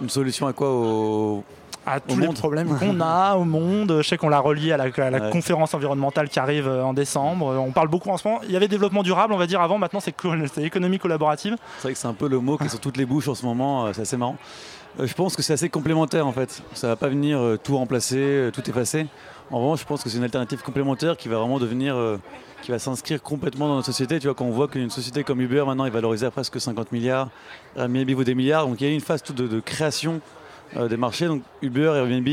Une 0.00 0.08
solution 0.08 0.46
à 0.46 0.52
quoi 0.52 0.70
au... 0.70 1.44
à 1.86 1.96
au 1.96 2.00
tous 2.00 2.18
les 2.18 2.26
monde 2.26 2.36
problèmes 2.36 2.68
qu'on 2.78 3.00
a 3.00 3.36
au 3.36 3.44
monde. 3.44 3.98
Je 4.02 4.08
sais 4.08 4.16
qu'on 4.16 4.28
l'a 4.28 4.40
relié 4.40 4.72
à 4.72 4.76
la, 4.76 4.84
à 4.84 5.10
la 5.10 5.18
Ouais. 5.26 5.30
conférence 5.30 5.72
environnementale 5.74 6.28
qui 6.28 6.38
arrive 6.38 6.66
euh, 6.68 6.82
en 6.84 6.92
décembre. 6.92 7.46
On 7.66 7.70
parle 7.72 7.88
beaucoup 7.88 8.10
en 8.10 8.16
ce 8.16 8.26
moment. 8.26 8.40
Il 8.44 8.50
y 8.50 8.56
avait 8.56 8.68
développement 8.68 9.02
durable, 9.02 9.32
on 9.32 9.38
va 9.38 9.46
dire 9.46 9.60
avant. 9.60 9.78
Maintenant, 9.78 10.00
c'est 10.00 10.12
co- 10.12 10.32
c'est 10.52 10.62
économie 10.62 10.98
collaborative. 10.98 11.56
C'est 11.76 11.82
vrai 11.84 11.92
que 11.92 11.98
c'est 11.98 12.08
un 12.08 12.14
peu 12.14 12.28
le 12.28 12.40
mot 12.40 12.58
qui 12.58 12.64
est 12.64 12.68
sur 12.68 12.80
toutes 12.80 12.96
les 12.96 13.06
bouches 13.06 13.28
en 13.28 13.34
ce 13.34 13.46
moment, 13.46 13.86
euh, 13.86 13.92
c'est 13.94 14.02
assez 14.02 14.16
marrant. 14.16 14.36
Euh, 15.00 15.06
je 15.06 15.14
pense 15.14 15.36
que 15.36 15.42
c'est 15.42 15.52
assez 15.52 15.68
complémentaire 15.68 16.26
en 16.26 16.32
fait. 16.32 16.62
Ça 16.74 16.88
va 16.88 16.96
pas 16.96 17.08
venir 17.08 17.38
tout 17.62 17.76
remplacer, 17.76 18.50
tout 18.52 18.68
effacer. 18.68 19.06
En 19.52 19.58
revanche, 19.60 19.80
je 19.80 19.84
pense 19.84 20.02
que 20.02 20.08
c'est 20.10 20.16
une 20.18 20.24
alternative 20.24 20.62
complémentaire 20.62 21.16
qui 21.16 21.28
va 21.28 21.38
vraiment 21.38 21.60
devenir, 21.60 21.94
euh, 21.94 22.18
qui 22.62 22.72
va 22.72 22.80
s'inscrire 22.80 23.22
complètement 23.22 23.68
dans 23.68 23.74
notre 23.76 23.86
société. 23.86 24.18
Tu 24.18 24.26
vois, 24.26 24.34
quand 24.34 24.44
on 24.44 24.50
voit 24.50 24.66
qu'une 24.66 24.90
société 24.90 25.22
comme 25.22 25.40
Uber 25.40 25.62
maintenant 25.64 25.86
est 25.86 25.90
valorisée 25.90 26.26
à 26.26 26.32
presque 26.32 26.60
50 26.60 26.90
milliards, 26.90 27.28
Airbnb 27.76 28.10
vaut 28.10 28.24
des 28.24 28.34
milliards, 28.34 28.66
donc 28.66 28.80
il 28.80 28.88
y 28.88 28.90
a 28.90 28.92
une 28.92 29.00
phase 29.00 29.22
de, 29.22 29.46
de 29.46 29.60
création 29.60 30.20
des 30.74 30.96
marchés. 30.96 31.26
Donc 31.26 31.42
Uber 31.62 31.92
et 31.94 31.98
Airbnb, 31.98 32.28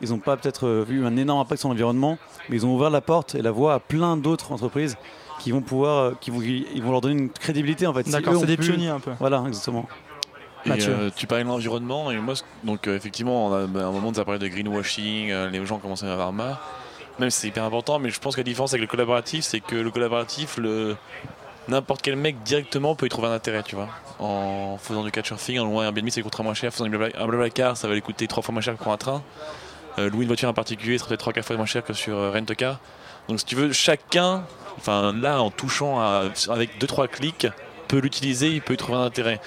ils 0.00 0.08
n'ont 0.10 0.18
pas 0.18 0.36
peut-être 0.36 0.66
euh, 0.66 0.84
eu 0.88 1.04
un 1.04 1.16
énorme 1.16 1.40
impact 1.40 1.60
sur 1.60 1.68
l'environnement, 1.68 2.18
mais 2.48 2.56
ils 2.56 2.66
ont 2.66 2.74
ouvert 2.74 2.90
la 2.90 3.00
porte 3.00 3.34
et 3.34 3.42
la 3.42 3.50
voie 3.52 3.74
à 3.74 3.78
plein 3.80 4.16
d'autres 4.16 4.52
entreprises 4.52 4.96
qui 5.38 5.50
vont 5.52 5.60
pouvoir, 5.60 5.98
euh, 5.98 6.12
qui 6.20 6.30
vont, 6.30 6.40
ils 6.42 6.82
vont 6.82 6.90
leur 6.92 7.00
donner 7.00 7.20
une 7.20 7.30
crédibilité 7.30 7.86
en 7.86 7.94
fait. 7.94 8.04
Si 8.04 8.10
D'accord, 8.12 8.34
eux 8.34 8.38
c'est 8.40 8.46
des 8.46 8.56
pu- 8.56 8.66
pionniers 8.68 8.88
un 8.88 9.00
peu. 9.00 9.12
Voilà, 9.18 9.44
exactement. 9.46 9.86
Et, 10.64 10.68
Mathieu. 10.68 10.92
euh, 10.92 11.10
tu 11.14 11.26
parlais 11.26 11.42
de 11.44 11.48
l'environnement 11.48 12.10
et 12.12 12.16
moi, 12.18 12.34
donc 12.62 12.86
euh, 12.86 12.96
effectivement, 12.96 13.48
on 13.48 13.52
a, 13.52 13.66
bah, 13.66 13.80
à 13.80 13.86
un 13.86 13.90
moment, 13.90 14.12
on 14.14 14.18
a 14.20 14.24
parlé 14.24 14.38
de 14.38 14.46
greenwashing, 14.46 15.30
euh, 15.32 15.50
les 15.50 15.64
gens 15.66 15.78
commençaient 15.78 16.06
à 16.06 16.12
avoir 16.12 16.32
marre. 16.32 16.60
Même 17.18 17.30
si 17.30 17.40
c'est 17.40 17.48
hyper 17.48 17.64
important, 17.64 17.98
mais 17.98 18.10
je 18.10 18.18
pense 18.20 18.36
que 18.36 18.40
la 18.40 18.44
différence 18.44 18.72
avec 18.72 18.80
le 18.82 18.86
collaboratif, 18.86 19.44
c'est 19.44 19.60
que 19.60 19.74
le 19.76 19.90
collaboratif, 19.90 20.56
le 20.58 20.96
n'importe 21.68 22.00
quel 22.02 22.16
mec 22.16 22.42
directement 22.42 22.94
peut 22.94 23.06
y 23.06 23.08
trouver 23.08 23.28
un 23.28 23.32
intérêt, 23.32 23.62
tu 23.62 23.74
vois. 23.76 23.88
En 24.22 24.78
faisant 24.78 25.02
du 25.02 25.10
couchsurfing, 25.10 25.58
en 25.58 25.80
un 25.80 25.84
Airbnb, 25.84 26.08
lui 26.14 26.22
coûtera 26.22 26.44
moins 26.44 26.54
cher. 26.54 26.72
Faisant 26.72 26.84
un 26.84 27.26
blablacar, 27.26 27.76
ça 27.76 27.88
va 27.88 27.94
lui 27.94 28.02
coûter 28.02 28.28
trois 28.28 28.42
fois 28.42 28.52
moins 28.52 28.62
cher 28.62 28.76
que 28.76 28.82
pour 28.82 28.92
un 28.92 28.96
train. 28.96 29.22
Euh, 29.98 30.08
louer 30.08 30.22
une 30.22 30.28
voiture 30.28 30.48
en 30.48 30.54
particulier, 30.54 30.96
ça 30.96 31.00
sera 31.00 31.08
peut-être 31.08 31.20
trois 31.20 31.32
quatre 31.32 31.46
fois 31.46 31.56
moins 31.56 31.66
cher 31.66 31.84
que 31.84 31.92
sur 31.92 32.16
euh. 32.16 32.40
Donc 33.28 33.40
si 33.40 33.44
tu 33.44 33.56
veux, 33.56 33.72
chacun, 33.72 34.44
enfin 34.78 35.12
là, 35.12 35.42
en 35.42 35.50
touchant 35.50 36.00
avec 36.48 36.78
deux 36.78 36.86
trois 36.86 37.08
clics, 37.08 37.48
peut 37.88 37.98
l'utiliser, 37.98 38.48
il 38.48 38.62
peut 38.62 38.74
y 38.74 38.76
trouver 38.76 38.98
un 38.98 39.04
intérêt. 39.04 39.40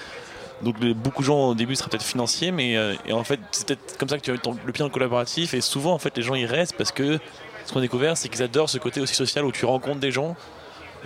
Donc 0.62 0.78
beaucoup 0.78 1.22
de 1.22 1.26
gens 1.26 1.48
au 1.48 1.54
début 1.54 1.74
seraient 1.74 1.90
peut-être 1.90 2.04
financiers, 2.04 2.50
mais 2.50 2.76
euh, 2.76 2.94
en 3.10 3.24
fait 3.24 3.40
c'est 3.50 3.66
peut-être 3.66 3.98
comme 3.98 4.08
ça 4.08 4.18
que 4.18 4.22
tu 4.22 4.30
as 4.30 4.34
le 4.34 4.72
pied 4.72 4.84
dans 4.84 4.88
collaboratif. 4.88 5.52
Et 5.54 5.60
souvent 5.60 5.92
en 5.92 5.98
fait 5.98 6.16
les 6.16 6.22
gens 6.22 6.34
y 6.34 6.46
restent 6.46 6.76
parce 6.76 6.92
que 6.92 7.18
ce 7.64 7.72
qu'on 7.72 7.80
a 7.80 7.82
découvert 7.82 8.16
c'est 8.16 8.28
qu'ils 8.28 8.42
adorent 8.42 8.70
ce 8.70 8.78
côté 8.78 9.00
aussi 9.00 9.14
social 9.14 9.44
où 9.44 9.52
tu 9.52 9.66
rencontres 9.66 10.00
des 10.00 10.12
gens 10.12 10.36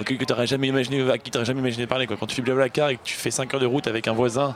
que 0.05 0.47
jamais 0.47 0.69
imaginé, 0.69 1.11
à 1.11 1.19
qui 1.19 1.31
tu 1.31 1.37
n'aurais 1.37 1.47
jamais 1.47 1.61
imaginé 1.61 1.87
parler. 1.87 2.07
Quoi. 2.07 2.17
Quand 2.19 2.27
tu 2.27 2.35
fais 2.35 2.43
Blablacar 2.43 2.91
et 2.91 2.97
que 2.97 3.03
tu 3.05 3.15
fais 3.15 3.31
5 3.31 3.53
heures 3.55 3.61
de 3.61 3.67
route 3.67 3.87
avec 3.87 4.09
un 4.09 4.13
voisin 4.13 4.55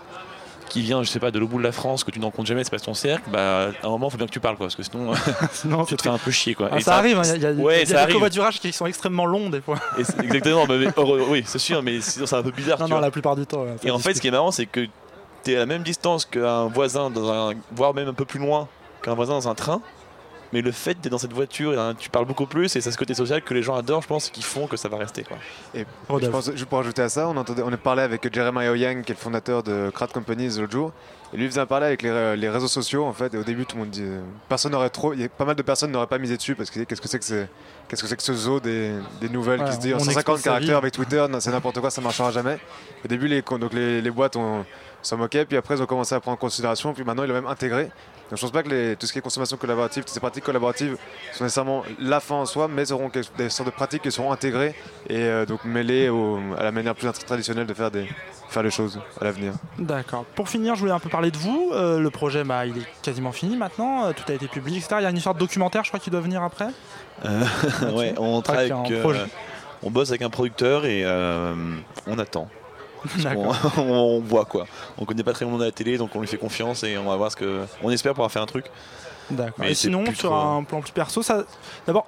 qui 0.69 0.81
vient, 0.83 1.03
je 1.03 1.09
sais 1.09 1.21
pas, 1.21 1.31
de 1.31 1.39
l'autre 1.39 1.53
bout 1.53 1.59
de 1.59 1.63
la 1.65 1.73
France, 1.73 2.05
que 2.05 2.11
tu 2.11 2.19
ne 2.19 2.25
rencontres 2.25 2.49
jamais, 2.49 2.65
c'est 2.65 2.71
pas 2.71 2.79
ton 2.79 2.95
cercle, 2.95 3.29
bah, 3.31 3.69
à 3.83 3.87
un 3.87 3.91
moment, 3.91 4.09
il 4.09 4.11
faut 4.11 4.17
bien 4.17 4.27
que 4.27 4.33
tu 4.33 4.41
parles, 4.41 4.57
quoi, 4.57 4.67
parce 4.67 4.77
que 4.77 4.83
sinon, 4.83 5.13
Sinon, 5.53 5.85
tu 5.85 5.95
te 5.95 6.03
fais 6.03 6.09
un 6.09 6.19
peu 6.19 6.31
chier. 6.31 6.55
Quoi. 6.55 6.71
Ah, 6.73 6.79
Et 6.79 6.81
ça, 6.81 6.97
arrive, 6.97 7.19
hein, 7.19 7.23
il 7.25 7.43
y 7.43 7.47
a, 7.47 7.51
il 7.51 7.59
y 7.59 7.61
a- 7.61 7.65
ouais, 7.65 7.83
il 7.83 7.89
y 7.89 7.95
a 7.95 7.99
ça 8.01 8.07
des 8.07 8.13
covoiturages 8.13 8.59
qui 8.61 8.73
sont 8.73 8.87
extrêmement 8.87 9.27
longs 9.27 9.51
des 9.51 9.61
fois. 9.61 9.79
Et 9.99 10.01
exactement, 10.25 10.67
mais, 10.67 10.87
oui, 11.29 11.45
c'est 11.47 11.59
sûr, 11.59 11.83
mais 11.83 12.01
sinon, 12.01 12.27
c'est 12.27 12.37
un 12.37 12.43
peu 12.43 12.51
bizarre. 12.51 12.79
Non, 12.81 12.87
tu 12.87 12.91
non, 12.91 12.97
vois. 12.97 13.07
la 13.07 13.11
plupart 13.11 13.37
du 13.37 13.47
temps. 13.47 13.63
ouais, 13.63 13.77
ça 13.81 13.87
Et 13.89 13.91
en 13.91 13.99
fait, 13.99 14.15
ce 14.15 14.21
qui 14.21 14.29
est 14.29 14.33
marrant, 14.33 14.51
c'est 14.51 14.67
que 14.67 14.87
tu 15.45 15.53
es 15.53 15.57
à 15.57 15.61
la 15.61 15.67
même 15.67 15.83
distance 15.83 16.25
qu'un 16.25 16.67
voisin, 16.67 17.11
dans 17.11 17.31
un, 17.31 17.53
voire 17.73 17.95
même 17.95 18.09
un 18.09 18.15
peu 18.15 18.25
plus 18.25 18.41
loin 18.41 18.67
qu'un 19.03 19.15
voisin 19.15 19.35
dans 19.35 19.49
un 19.49 19.55
train. 19.55 19.81
Mais 20.53 20.61
le 20.63 20.71
fait 20.73 20.95
d'être 21.01 21.11
dans 21.11 21.19
cette 21.19 21.33
voiture, 21.33 21.79
hein, 21.81 21.95
tu 21.99 22.11
parles 22.11 22.27
beaucoup 22.27 22.47
plus 22.47 22.77
et 22.77 22.81
c'est 22.81 22.91
ce 22.93 22.99
côté 22.99 23.15
social 23.15 23.43
que 23.43 23.55
les 23.55 23.63
gens 23.63 23.75
adorent, 23.75 24.03
je 24.03 24.07
pense, 24.09 24.31
qui 24.31 24.43
font 24.43 24.67
que 24.67 24.77
ça 24.77 24.89
va 24.89 24.99
rester. 24.99 25.25
Quoi. 25.25 25.37
Et 25.75 25.85
je 26.21 26.29
pense, 26.29 26.51
juste 26.53 26.67
pour 26.67 26.79
ajouter 26.79 27.03
à 27.03 27.09
ça, 27.09 27.29
on, 27.29 27.37
entendait, 27.37 27.63
on 27.65 27.73
a 27.73 27.77
parlé 27.77 28.03
avec 28.03 28.33
Jeremiah 28.33 28.77
Yang, 28.77 29.05
qui 29.05 29.13
est 29.13 29.15
le 29.17 29.21
fondateur 29.21 29.63
de 29.63 29.91
Crowd 29.93 30.13
Companies 30.13 30.57
l'autre 30.61 30.73
jour. 30.73 30.93
Et 31.33 31.37
lui 31.37 31.45
il 31.47 31.49
faisait 31.51 31.61
un 31.63 31.67
parler 31.67 31.87
avec 31.87 32.03
les, 32.03 32.13
ré- 32.13 32.37
les 32.37 32.49
réseaux 32.49 32.69
sociaux 32.69 33.05
en 33.05 33.13
fait. 33.13 33.35
Et 33.35 33.39
au 33.39 33.43
début, 33.43 33.67
tout 33.67 33.75
le 33.77 33.83
monde 33.83 33.91
dit, 33.91 34.03
euh, 34.05 34.21
personne 34.49 34.71
n'aurait 34.71 34.91
trop, 34.91 35.13
il 35.15 35.21
y 35.21 35.25
a 35.25 35.29
pas 35.29 35.45
mal 35.45 35.57
de 35.57 35.63
personnes 35.63 35.91
n'auraient 35.91 36.07
pas 36.07 36.19
misé 36.19 36.37
dessus 36.37 36.55
parce 36.55 36.71
que 36.71 36.79
qu'est-ce 36.85 37.01
que 37.01 37.09
c'est 37.09 37.19
que 37.19 37.25
c'est, 37.25 37.49
qu'est-ce 37.89 38.03
que 38.03 38.09
c'est 38.09 38.17
que 38.17 38.23
ce 38.23 38.35
zoo 38.35 38.61
des, 38.61 38.93
des 39.21 39.29
nouvelles 39.29 39.61
Ouais, 39.61 39.67
qui 39.71 39.73
se 39.75 39.81
dit? 39.81 39.93
en 39.95 39.97
on 39.97 40.01
150 40.01 40.17
expose 40.21 40.35
sa 40.37 40.39
vie. 40.41 40.45
caractères 40.67 40.77
avec 40.77 40.93
Twitter, 40.93 41.27
c'est 41.41 41.51
n'importe 41.51 41.81
quoi, 41.81 41.91
ça 41.91 42.01
marchera 42.01 42.31
jamais. 42.31 42.59
Au 43.05 43.09
début, 43.09 43.27
les, 43.27 43.43
donc 43.43 43.73
les, 43.73 44.01
les 44.01 44.11
boîtes 44.13 44.37
ont 44.37 44.65
s'en 45.09 45.17
moquaient, 45.17 45.45
puis 45.45 45.57
après 45.57 45.77
ils 45.77 45.83
ont 45.83 45.87
commencé 45.87 46.15
à 46.15 46.21
prendre 46.21 46.35
en 46.35 46.41
considération, 46.41 46.93
puis 46.95 47.05
maintenant 47.05 47.23
ils 47.25 47.29
l'ont 47.29 47.35
même 47.35 47.47
intégré. 47.47 47.85
Donc 48.31 48.39
je 48.39 48.41
pense 48.41 48.53
pas 48.53 48.63
que 48.63 48.71
les- 48.71 48.97
tout 48.97 49.07
ce 49.07 49.13
qui 49.13 49.19
est 49.19 49.23
consommation 49.23 49.57
collaborative, 49.59 50.03
toutes 50.05 50.15
ces 50.15 50.21
pratiques 50.21 50.45
collaboratives 50.45 50.97
sont 51.33 51.45
nécessairement 51.45 51.83
la 52.01 52.21
fin 52.21 52.37
en 52.37 52.47
soi, 52.47 52.69
mais 52.69 52.87
seront 52.87 53.11
des 53.37 53.51
sortes 53.51 53.69
de 53.69 53.75
pratiques 53.75 54.03
qui 54.03 54.11
seront 54.11 54.33
intégrées 54.33 54.75
et 55.09 55.17
euh, 55.19 55.45
donc 55.47 55.65
mêlées 55.65 56.09
au- 56.09 56.39
à 56.59 56.63
la 56.63 56.73
manière 56.73 56.95
plus 56.95 57.07
traditionnelle 57.13 57.67
de 57.67 57.75
faire, 57.75 57.91
des, 57.91 58.09
faire 58.49 58.63
les 58.63 58.71
choses 58.71 58.99
à 59.21 59.25
l'avenir. 59.25 59.53
D'accord. 59.79 60.25
Pour 60.35 60.49
finir, 60.49 60.75
je 60.75 60.81
voulais 60.81 60.93
un 60.93 60.99
peu 61.01 61.11
parler 61.11 61.31
de 61.31 61.37
vous. 61.37 61.71
Euh, 61.75 62.01
le 62.01 62.11
projet, 62.11 62.43
bah, 62.45 62.65
il 62.65 62.79
est 62.79 62.87
quasiment 63.03 63.33
fini 63.33 63.57
maintenant. 63.59 64.07
Euh, 64.07 64.13
tout 64.13 64.25
a 64.33 64.35
été 64.35 64.49
publié, 64.49 64.79
etc. 64.79 64.97
Il 65.01 65.03
y 65.03 65.07
a 65.07 65.11
une 65.11 65.17
histoire 65.19 65.35
de 65.35 65.41
documentaire, 65.41 65.85
je 65.85 65.91
crois, 65.91 66.01
qui 66.01 66.09
doit 66.11 66.21
venir 66.21 66.43
après. 66.43 66.69
Euh, 67.27 67.45
ouais, 67.95 68.15
on 68.19 68.41
travaille 68.41 68.73
avec, 68.73 68.91
euh, 68.91 69.27
on 69.83 69.91
bosse 69.91 70.09
avec 70.09 70.23
un 70.23 70.31
producteur 70.31 70.87
et 70.87 71.03
euh, 71.05 71.55
on 72.07 72.19
attend. 72.19 72.49
On, 73.37 73.53
on 73.83 74.21
voit 74.21 74.45
quoi. 74.45 74.67
On 74.99 75.05
connaît 75.05 75.23
pas 75.23 75.33
très 75.33 75.45
bien 75.45 75.51
le 75.51 75.59
monde 75.59 75.63
à 75.63 75.67
la 75.67 75.73
télé, 75.73 75.99
donc 75.99 76.15
on 76.15 76.21
lui 76.21 76.27
fait 76.29 76.37
confiance 76.39 76.85
et 76.85 76.97
on 76.99 77.05
va 77.05 77.17
voir 77.17 77.31
ce 77.31 77.37
que. 77.37 77.65
On 77.83 77.91
espère 77.91 78.13
pouvoir 78.13 78.31
faire 78.33 78.43
un 78.43 78.47
truc. 78.47 78.67
D'accord. 79.31 79.55
Mais 79.59 79.73
Et 79.73 79.75
sinon, 79.75 80.05
sur 80.07 80.31
trop- 80.31 80.35
un 80.35 80.65
plan 80.65 80.81
plus 80.81 80.93
perso, 80.93 81.23
ça... 81.23 81.45
d'abord, 81.87 82.07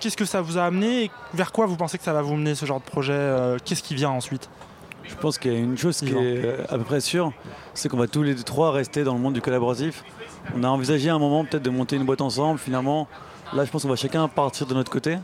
qu'est-ce 0.00 0.16
que 0.16 0.24
ça 0.24 0.40
vous 0.40 0.56
a 0.58 0.62
amené 0.64 1.04
et 1.04 1.10
vers 1.34 1.52
quoi 1.52 1.66
vous 1.66 1.76
pensez 1.76 1.98
que 1.98 2.04
ça 2.04 2.12
va 2.12 2.22
vous 2.22 2.36
mener 2.36 2.54
ce 2.54 2.64
genre 2.66 2.80
de 2.80 2.84
projet 2.86 3.12
Euh, 3.14 3.58
Qu'est-ce 3.64 3.82
qui 3.82 3.94
vient 3.94 4.10
ensuite? 4.10 4.48
Je 5.06 5.14
pense 5.16 5.36
qu'il 5.36 5.52
y 5.52 5.56
a 5.56 5.58
une 5.58 5.76
chose 5.76 5.98
qui 5.98 6.08
est 6.16 6.54
à 6.70 6.78
peu 6.78 6.84
près 6.84 7.00
sûre, 7.00 7.32
c'est 7.74 7.90
qu'on 7.90 7.98
va 7.98 8.06
tous 8.06 8.22
les 8.22 8.34
trois 8.36 8.72
rester 8.72 9.04
dans 9.04 9.12
le 9.12 9.20
monde 9.20 9.34
du 9.34 9.42
collaboratif. 9.42 10.02
On 10.56 10.64
a 10.64 10.68
envisagé 10.68 11.10
à 11.10 11.14
un 11.14 11.18
moment 11.18 11.44
peut-être 11.44 11.62
de 11.62 11.68
monter 11.70 11.96
une 11.96 12.04
boîte 12.04 12.22
ensemble. 12.22 12.58
Finalement, 12.58 13.06
là, 13.52 13.66
je 13.66 13.70
pense 13.70 13.82
qu'on 13.82 13.90
va 13.90 13.96
chacun 13.96 14.26
partir 14.28 14.66
de 14.66 14.72
notre 14.72 14.90
côté. 14.90 15.18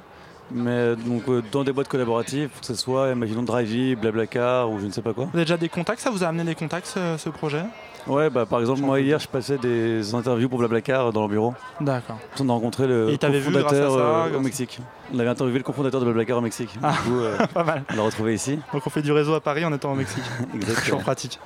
Mais 0.52 0.70
euh, 0.70 0.96
donc 0.96 1.22
euh, 1.28 1.42
dans 1.52 1.64
des 1.64 1.72
boîtes 1.72 1.88
collaboratives, 1.88 2.48
que 2.60 2.66
ce 2.66 2.74
soit, 2.74 3.10
imaginons 3.10 3.42
Drivey, 3.42 3.94
Blablacar 3.94 4.70
ou 4.70 4.78
je 4.80 4.86
ne 4.86 4.90
sais 4.90 5.02
pas 5.02 5.12
quoi. 5.12 5.24
Vous 5.26 5.36
avez 5.36 5.44
déjà 5.44 5.56
des 5.56 5.68
contacts 5.68 6.00
Ça 6.00 6.10
vous 6.10 6.24
a 6.24 6.28
amené 6.28 6.44
des 6.44 6.54
contacts, 6.54 6.86
ce, 6.86 7.16
ce 7.18 7.28
projet? 7.28 7.62
Ouais, 8.06 8.30
bah, 8.30 8.46
par 8.46 8.60
exemple, 8.60 8.80
moi 8.80 8.98
hier, 9.00 9.18
je 9.18 9.28
passais 9.28 9.58
des 9.58 10.14
interviews 10.14 10.48
pour 10.48 10.58
Blablacar 10.58 11.12
dans 11.12 11.20
leur 11.20 11.28
bureau. 11.28 11.54
D'accord. 11.80 12.18
On 12.40 12.48
a 12.48 12.52
rencontré 12.52 12.86
le 12.86 13.10
Et 13.10 13.18
cofondateur 13.18 13.94
euh, 13.94 14.36
au 14.36 14.40
Mexique. 14.40 14.78
On 15.14 15.18
avait 15.18 15.28
interviewé 15.28 15.58
le 15.58 15.64
cofondateur 15.64 16.00
de 16.00 16.06
Blablacar 16.06 16.38
au 16.38 16.40
Mexique. 16.40 16.70
Ah, 16.82 16.92
Du 16.92 17.10
coup, 17.10 17.18
euh, 17.20 17.36
pas 17.54 17.64
mal. 17.64 17.84
on 17.92 17.96
l'a 17.96 18.02
retrouvé 18.02 18.34
ici. 18.34 18.58
Donc 18.72 18.86
on 18.86 18.90
fait 18.90 19.02
du 19.02 19.12
réseau 19.12 19.34
à 19.34 19.40
Paris 19.40 19.64
en 19.64 19.72
étant 19.72 19.92
au 19.92 19.96
Mexique. 19.96 20.22
Exactement. 20.54 20.82
Toujours 20.84 21.00
pratique. 21.02 21.38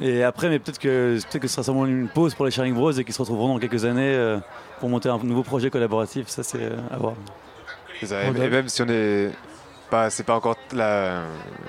Et 0.00 0.22
après, 0.22 0.48
mais 0.48 0.60
peut-être 0.60 0.78
que, 0.78 1.18
peut 1.32 1.38
que 1.40 1.48
ce 1.48 1.54
sera 1.54 1.64
seulement 1.64 1.86
une 1.86 2.08
pause 2.08 2.34
pour 2.34 2.44
les 2.44 2.52
Sharing 2.52 2.74
Bros 2.74 2.92
et 2.92 3.02
qu'ils 3.04 3.14
se 3.14 3.20
retrouveront 3.20 3.48
dans 3.54 3.58
quelques 3.58 3.84
années 3.84 4.14
euh, 4.14 4.38
pour 4.78 4.88
monter 4.88 5.08
un 5.08 5.18
nouveau 5.18 5.42
projet 5.42 5.70
collaboratif. 5.70 6.28
Ça, 6.28 6.44
c'est 6.44 6.62
euh, 6.62 6.76
à 6.92 6.98
voir. 6.98 7.14
Ça. 8.02 8.24
Et, 8.24 8.28
et 8.28 8.48
même 8.48 8.68
si 8.68 8.82
on 8.82 8.88
est 8.88 9.30
pas, 9.90 10.10
c'est 10.10 10.24
pas 10.24 10.34
encore 10.34 10.56
la, 10.72 11.22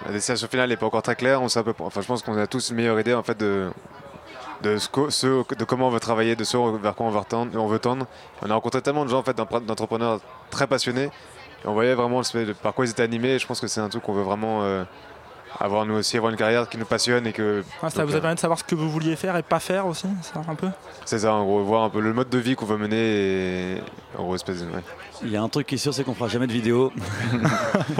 la 0.05 0.11
destination 0.11 0.47
finale 0.47 0.69
n'est 0.69 0.77
pas 0.77 0.85
encore 0.85 1.01
très 1.01 1.15
claire, 1.15 1.41
on 1.41 1.47
sait 1.47 1.59
un 1.59 1.63
peu, 1.63 1.73
enfin 1.79 2.01
je 2.01 2.07
pense 2.07 2.21
qu'on 2.21 2.37
a 2.37 2.47
tous 2.47 2.69
une 2.69 2.75
meilleure 2.75 2.99
idée 2.99 3.13
en 3.13 3.23
fait 3.23 3.37
de 3.37 3.69
de, 4.61 4.77
ce, 4.77 5.55
de 5.55 5.63
comment 5.63 5.87
on 5.87 5.89
veut 5.89 5.99
travailler, 5.99 6.35
de 6.35 6.43
ce 6.43 6.57
vers 6.77 6.95
quoi 6.95 7.05
on 7.05 7.09
veut 7.09 7.21
tendre. 7.27 7.51
On, 7.59 7.67
veut 7.67 7.79
tendre. 7.79 8.05
on 8.41 8.49
a 8.49 8.53
rencontré 8.53 8.81
tellement 8.81 9.05
de 9.05 9.09
gens 9.09 9.19
en 9.19 9.23
fait, 9.23 9.35
d'entrepreneurs 9.35 10.19
très 10.49 10.67
passionnés 10.67 11.09
et 11.63 11.67
on 11.67 11.73
voyait 11.73 11.93
vraiment 11.93 12.21
par 12.61 12.73
quoi 12.73 12.85
ils 12.85 12.91
étaient 12.91 13.03
animés. 13.03 13.35
Et 13.35 13.39
je 13.39 13.47
pense 13.47 13.59
que 13.59 13.67
c'est 13.67 13.81
un 13.81 13.89
truc 13.89 14.03
qu'on 14.03 14.13
veut 14.13 14.23
vraiment 14.23 14.63
euh, 14.63 14.83
avoir 15.59 15.85
nous 15.85 15.95
aussi, 15.95 16.17
avoir 16.17 16.31
une 16.31 16.37
carrière 16.37 16.67
qui 16.69 16.77
nous 16.77 16.85
passionne 16.85 17.25
et 17.27 17.33
que 17.33 17.63
Ah, 17.81 17.89
ça 17.89 18.01
donc, 18.01 18.09
vous 18.09 18.15
a 18.15 18.17
euh, 18.17 18.21
permis 18.21 18.35
de 18.35 18.39
savoir 18.39 18.59
ce 18.59 18.63
que 18.63 18.75
vous 18.75 18.89
vouliez 18.89 19.15
faire 19.15 19.35
et 19.37 19.43
pas 19.43 19.59
faire 19.59 19.87
aussi, 19.87 20.07
ça 20.21 20.41
un 20.47 20.55
peu 20.55 20.69
c'est 21.05 21.19
ça 21.19 21.33
en 21.33 21.43
gros, 21.43 21.63
voir 21.63 21.83
un 21.83 21.89
peu 21.89 21.99
le 22.01 22.13
mode 22.13 22.29
de 22.29 22.37
vie 22.37 22.55
qu'on 22.55 22.65
veut 22.65 22.77
mener 22.77 22.97
et 23.75 23.81
en 24.17 24.23
gros 24.23 24.35
espèce 24.35 24.61
de 24.61 24.65
ouais. 24.67 24.83
Il 25.21 25.29
y 25.29 25.35
a 25.35 25.41
un 25.41 25.49
truc 25.49 25.67
qui 25.67 25.75
est 25.75 25.79
sûr, 25.79 25.93
c'est 25.93 26.03
qu'on 26.03 26.13
fera 26.13 26.29
jamais 26.29 26.47
de 26.47 26.53
vidéo. 26.53 26.93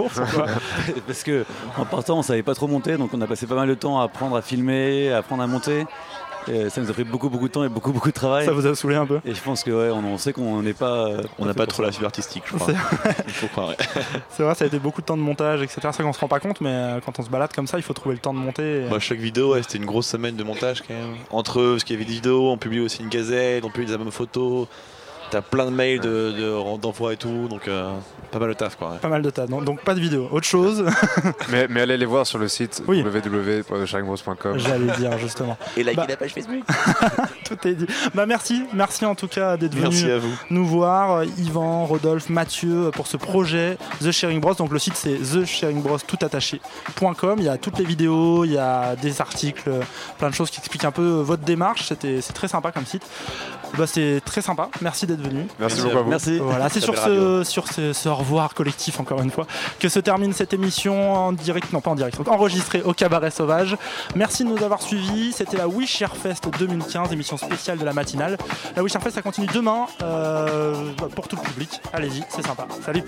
Parce 1.06 1.22
que 1.22 1.44
en 1.76 1.84
partant, 1.84 2.18
on 2.18 2.22
savait 2.22 2.42
pas 2.42 2.54
trop 2.54 2.66
monter, 2.66 2.96
donc 2.96 3.10
on 3.12 3.20
a 3.20 3.26
passé 3.26 3.46
pas 3.46 3.56
mal 3.56 3.68
de 3.68 3.74
temps 3.74 4.00
à 4.00 4.04
apprendre 4.04 4.36
à 4.36 4.42
filmer, 4.42 5.12
à 5.12 5.18
apprendre 5.18 5.42
à 5.42 5.46
monter. 5.46 5.86
Et 6.48 6.70
ça 6.70 6.80
nous 6.80 6.90
a 6.90 6.92
pris 6.92 7.04
beaucoup 7.04 7.28
beaucoup 7.28 7.48
de 7.48 7.52
temps 7.52 7.64
et 7.64 7.68
beaucoup 7.68 7.92
beaucoup 7.92 8.08
de 8.08 8.14
travail. 8.14 8.44
Ça 8.46 8.52
vous 8.52 8.66
a 8.66 8.74
saoulé 8.74 8.96
un 8.96 9.06
peu 9.06 9.20
Et 9.24 9.34
je 9.34 9.40
pense 9.42 9.62
que 9.62 9.70
ouais, 9.70 9.90
on, 9.90 10.04
on 10.14 10.18
sait 10.18 10.32
qu'on 10.32 10.62
n'est 10.62 10.72
pas. 10.72 11.06
euh, 11.08 11.22
On 11.38 11.44
n'a 11.46 11.54
pas 11.54 11.66
trop 11.66 11.82
ça. 11.82 11.86
la 11.86 11.92
fibre 11.92 12.06
artistique, 12.06 12.42
je 12.46 12.54
crois. 12.56 12.66
C'est- 12.68 13.12
Il 13.26 13.32
faut 13.32 13.46
croire. 13.48 13.68
ouais. 13.68 13.76
C'est 14.30 14.42
vrai, 14.42 14.54
ça 14.54 14.64
a 14.64 14.68
été 14.68 14.78
beaucoup 14.78 15.00
de 15.00 15.06
temps 15.06 15.16
de 15.16 15.22
montage, 15.22 15.62
etc. 15.62 15.80
C'est 15.92 16.02
qu'on 16.02 16.12
se 16.12 16.20
rend 16.20 16.28
pas 16.28 16.40
compte, 16.40 16.60
mais 16.60 16.70
euh, 16.70 17.00
quand 17.04 17.18
on 17.18 17.22
se 17.22 17.30
balade 17.30 17.52
comme 17.54 17.66
ça, 17.66 17.76
il 17.78 17.82
faut 17.82 17.92
trouver 17.94 18.14
le 18.14 18.20
temps 18.20 18.32
de 18.34 18.38
monter. 18.38 18.84
et- 18.86 18.88
Bah, 18.88 18.98
chaque 18.98 19.18
vidéo, 19.18 19.52
ouais, 19.54 19.62
c'était 19.62 19.78
une 19.78 19.86
grosse 19.86 20.06
semaine 20.08 20.36
de 20.36 20.44
montage 20.44 20.82
quand 20.82 20.94
même. 20.94 21.14
Entre 21.30 21.60
eux, 21.60 21.72
parce 21.72 21.84
qu'il 21.84 21.94
y 21.94 21.98
avait 21.98 22.06
des 22.06 22.14
vidéos, 22.14 22.50
on 22.50 22.56
publie 22.58 22.80
aussi 22.80 23.02
une 23.02 23.08
gazette, 23.10 23.64
on 23.64 23.70
publie 23.70 23.86
des 23.86 23.92
albums 23.92 24.10
photos. 24.10 24.66
T'as 25.30 25.42
plein 25.42 25.66
de 25.66 25.70
mails 25.70 26.00
de- 26.00 26.32
de- 26.32 26.76
d'emploi 26.78 27.12
et 27.12 27.16
tout, 27.16 27.46
donc 27.48 27.68
euh, 27.68 27.92
pas 28.32 28.38
mal 28.40 28.48
de 28.48 28.54
taf 28.54 28.74
quoi. 28.76 28.90
ouais. 28.90 28.98
Pas 28.98 29.08
mal 29.08 29.22
de 29.22 29.30
tas, 29.30 29.46
donc, 29.46 29.64
donc 29.64 29.80
pas 29.82 29.94
de 29.94 30.00
vidéo. 30.00 30.28
Autre 30.32 30.46
chose 30.46 30.84
mais, 31.50 31.66
mais 31.68 31.82
allez 31.82 31.96
les 31.96 32.06
voir 32.06 32.26
sur 32.26 32.38
le 32.38 32.48
site 32.48 32.82
Oui. 32.88 33.02
www.sharingbros.com. 33.02 34.58
J'allais 34.58 34.92
dire 34.96 35.16
justement. 35.18 35.56
Et 35.76 35.84
likez 35.84 35.94
Bah, 35.96 36.06
la 36.08 36.16
page 36.16 36.32
Facebook. 36.32 36.64
Tout 37.44 37.68
est 37.68 37.74
dit. 37.74 37.86
Bah 38.14 38.26
merci, 38.26 38.64
merci 38.74 39.04
en 39.04 39.14
tout 39.14 39.28
cas 39.28 39.56
d'être 39.56 39.72
venu 39.74 39.82
Merci 39.84 40.10
à 40.10 40.18
vous. 40.18 40.32
nous 40.50 40.66
voir, 40.66 41.18
euh, 41.18 41.24
Yvan, 41.38 41.84
Rodolphe, 41.86 42.28
Mathieu, 42.28 42.86
euh, 42.86 42.90
pour 42.90 43.06
ce 43.06 43.16
projet 43.16 43.78
The 44.02 44.10
Sharing 44.10 44.40
Bros. 44.40 44.54
Donc 44.54 44.72
le 44.72 44.78
site 44.80 44.96
c'est 44.96 45.16
thesharingbros.com. 45.18 47.36
Il 47.38 47.44
y 47.44 47.48
a 47.48 47.56
toutes 47.56 47.78
les 47.78 47.84
vidéos, 47.84 48.44
il 48.44 48.52
y 48.52 48.58
a 48.58 48.96
des 48.96 49.20
articles, 49.20 49.62
euh, 49.68 49.80
plein 50.18 50.30
de 50.30 50.34
choses 50.34 50.50
qui 50.50 50.58
expliquent 50.58 50.84
un 50.84 50.90
peu 50.92 51.20
votre 51.20 51.42
démarche. 51.44 51.86
C'était, 51.88 52.20
c'est 52.20 52.32
très 52.32 52.48
sympa 52.48 52.72
comme 52.72 52.86
site. 52.86 53.02
Bah, 53.76 53.86
c'est 53.86 54.20
très 54.24 54.42
sympa. 54.42 54.68
Merci 54.80 55.06
d'être 55.06 55.22
venu. 55.22 55.46
Merci 55.58 55.82
beaucoup 55.82 55.98
à 55.98 56.02
vous. 56.02 56.10
Merci. 56.10 56.38
Voilà, 56.38 56.68
c'est 56.68 56.80
sur 56.80 56.96
ce, 56.96 57.44
sur 57.44 57.68
ce, 57.68 57.92
ce 57.92 58.08
au 58.08 58.14
revoir 58.14 58.54
collectif, 58.54 59.00
encore 59.00 59.20
une 59.22 59.30
fois, 59.30 59.46
que 59.78 59.88
se 59.88 59.98
termine 60.00 60.32
cette 60.32 60.52
émission 60.52 61.12
en 61.12 61.32
direct, 61.32 61.72
non 61.72 61.80
pas 61.80 61.90
en 61.90 61.94
direct, 61.94 62.16
donc 62.16 62.28
enregistrée 62.28 62.82
au 62.82 62.92
Cabaret 62.92 63.30
Sauvage. 63.30 63.76
Merci 64.14 64.44
de 64.44 64.48
nous 64.50 64.62
avoir 64.62 64.82
suivis. 64.82 65.32
C'était 65.32 65.56
la 65.56 65.68
Wish 65.68 66.02
Air 66.02 66.16
Fest 66.16 66.48
2015, 66.58 67.12
émission 67.12 67.36
spéciale 67.36 67.78
de 67.78 67.84
la 67.84 67.92
matinale. 67.92 68.36
La 68.76 68.82
Wish 68.82 68.94
Air 68.94 69.02
Fest, 69.02 69.16
ça 69.16 69.22
continue 69.22 69.46
demain 69.48 69.86
euh, 70.02 70.92
pour 71.14 71.28
tout 71.28 71.36
le 71.36 71.42
public. 71.42 71.80
Allez-y, 71.92 72.22
c'est 72.28 72.46
sympa. 72.46 72.66
Salut 72.84 73.04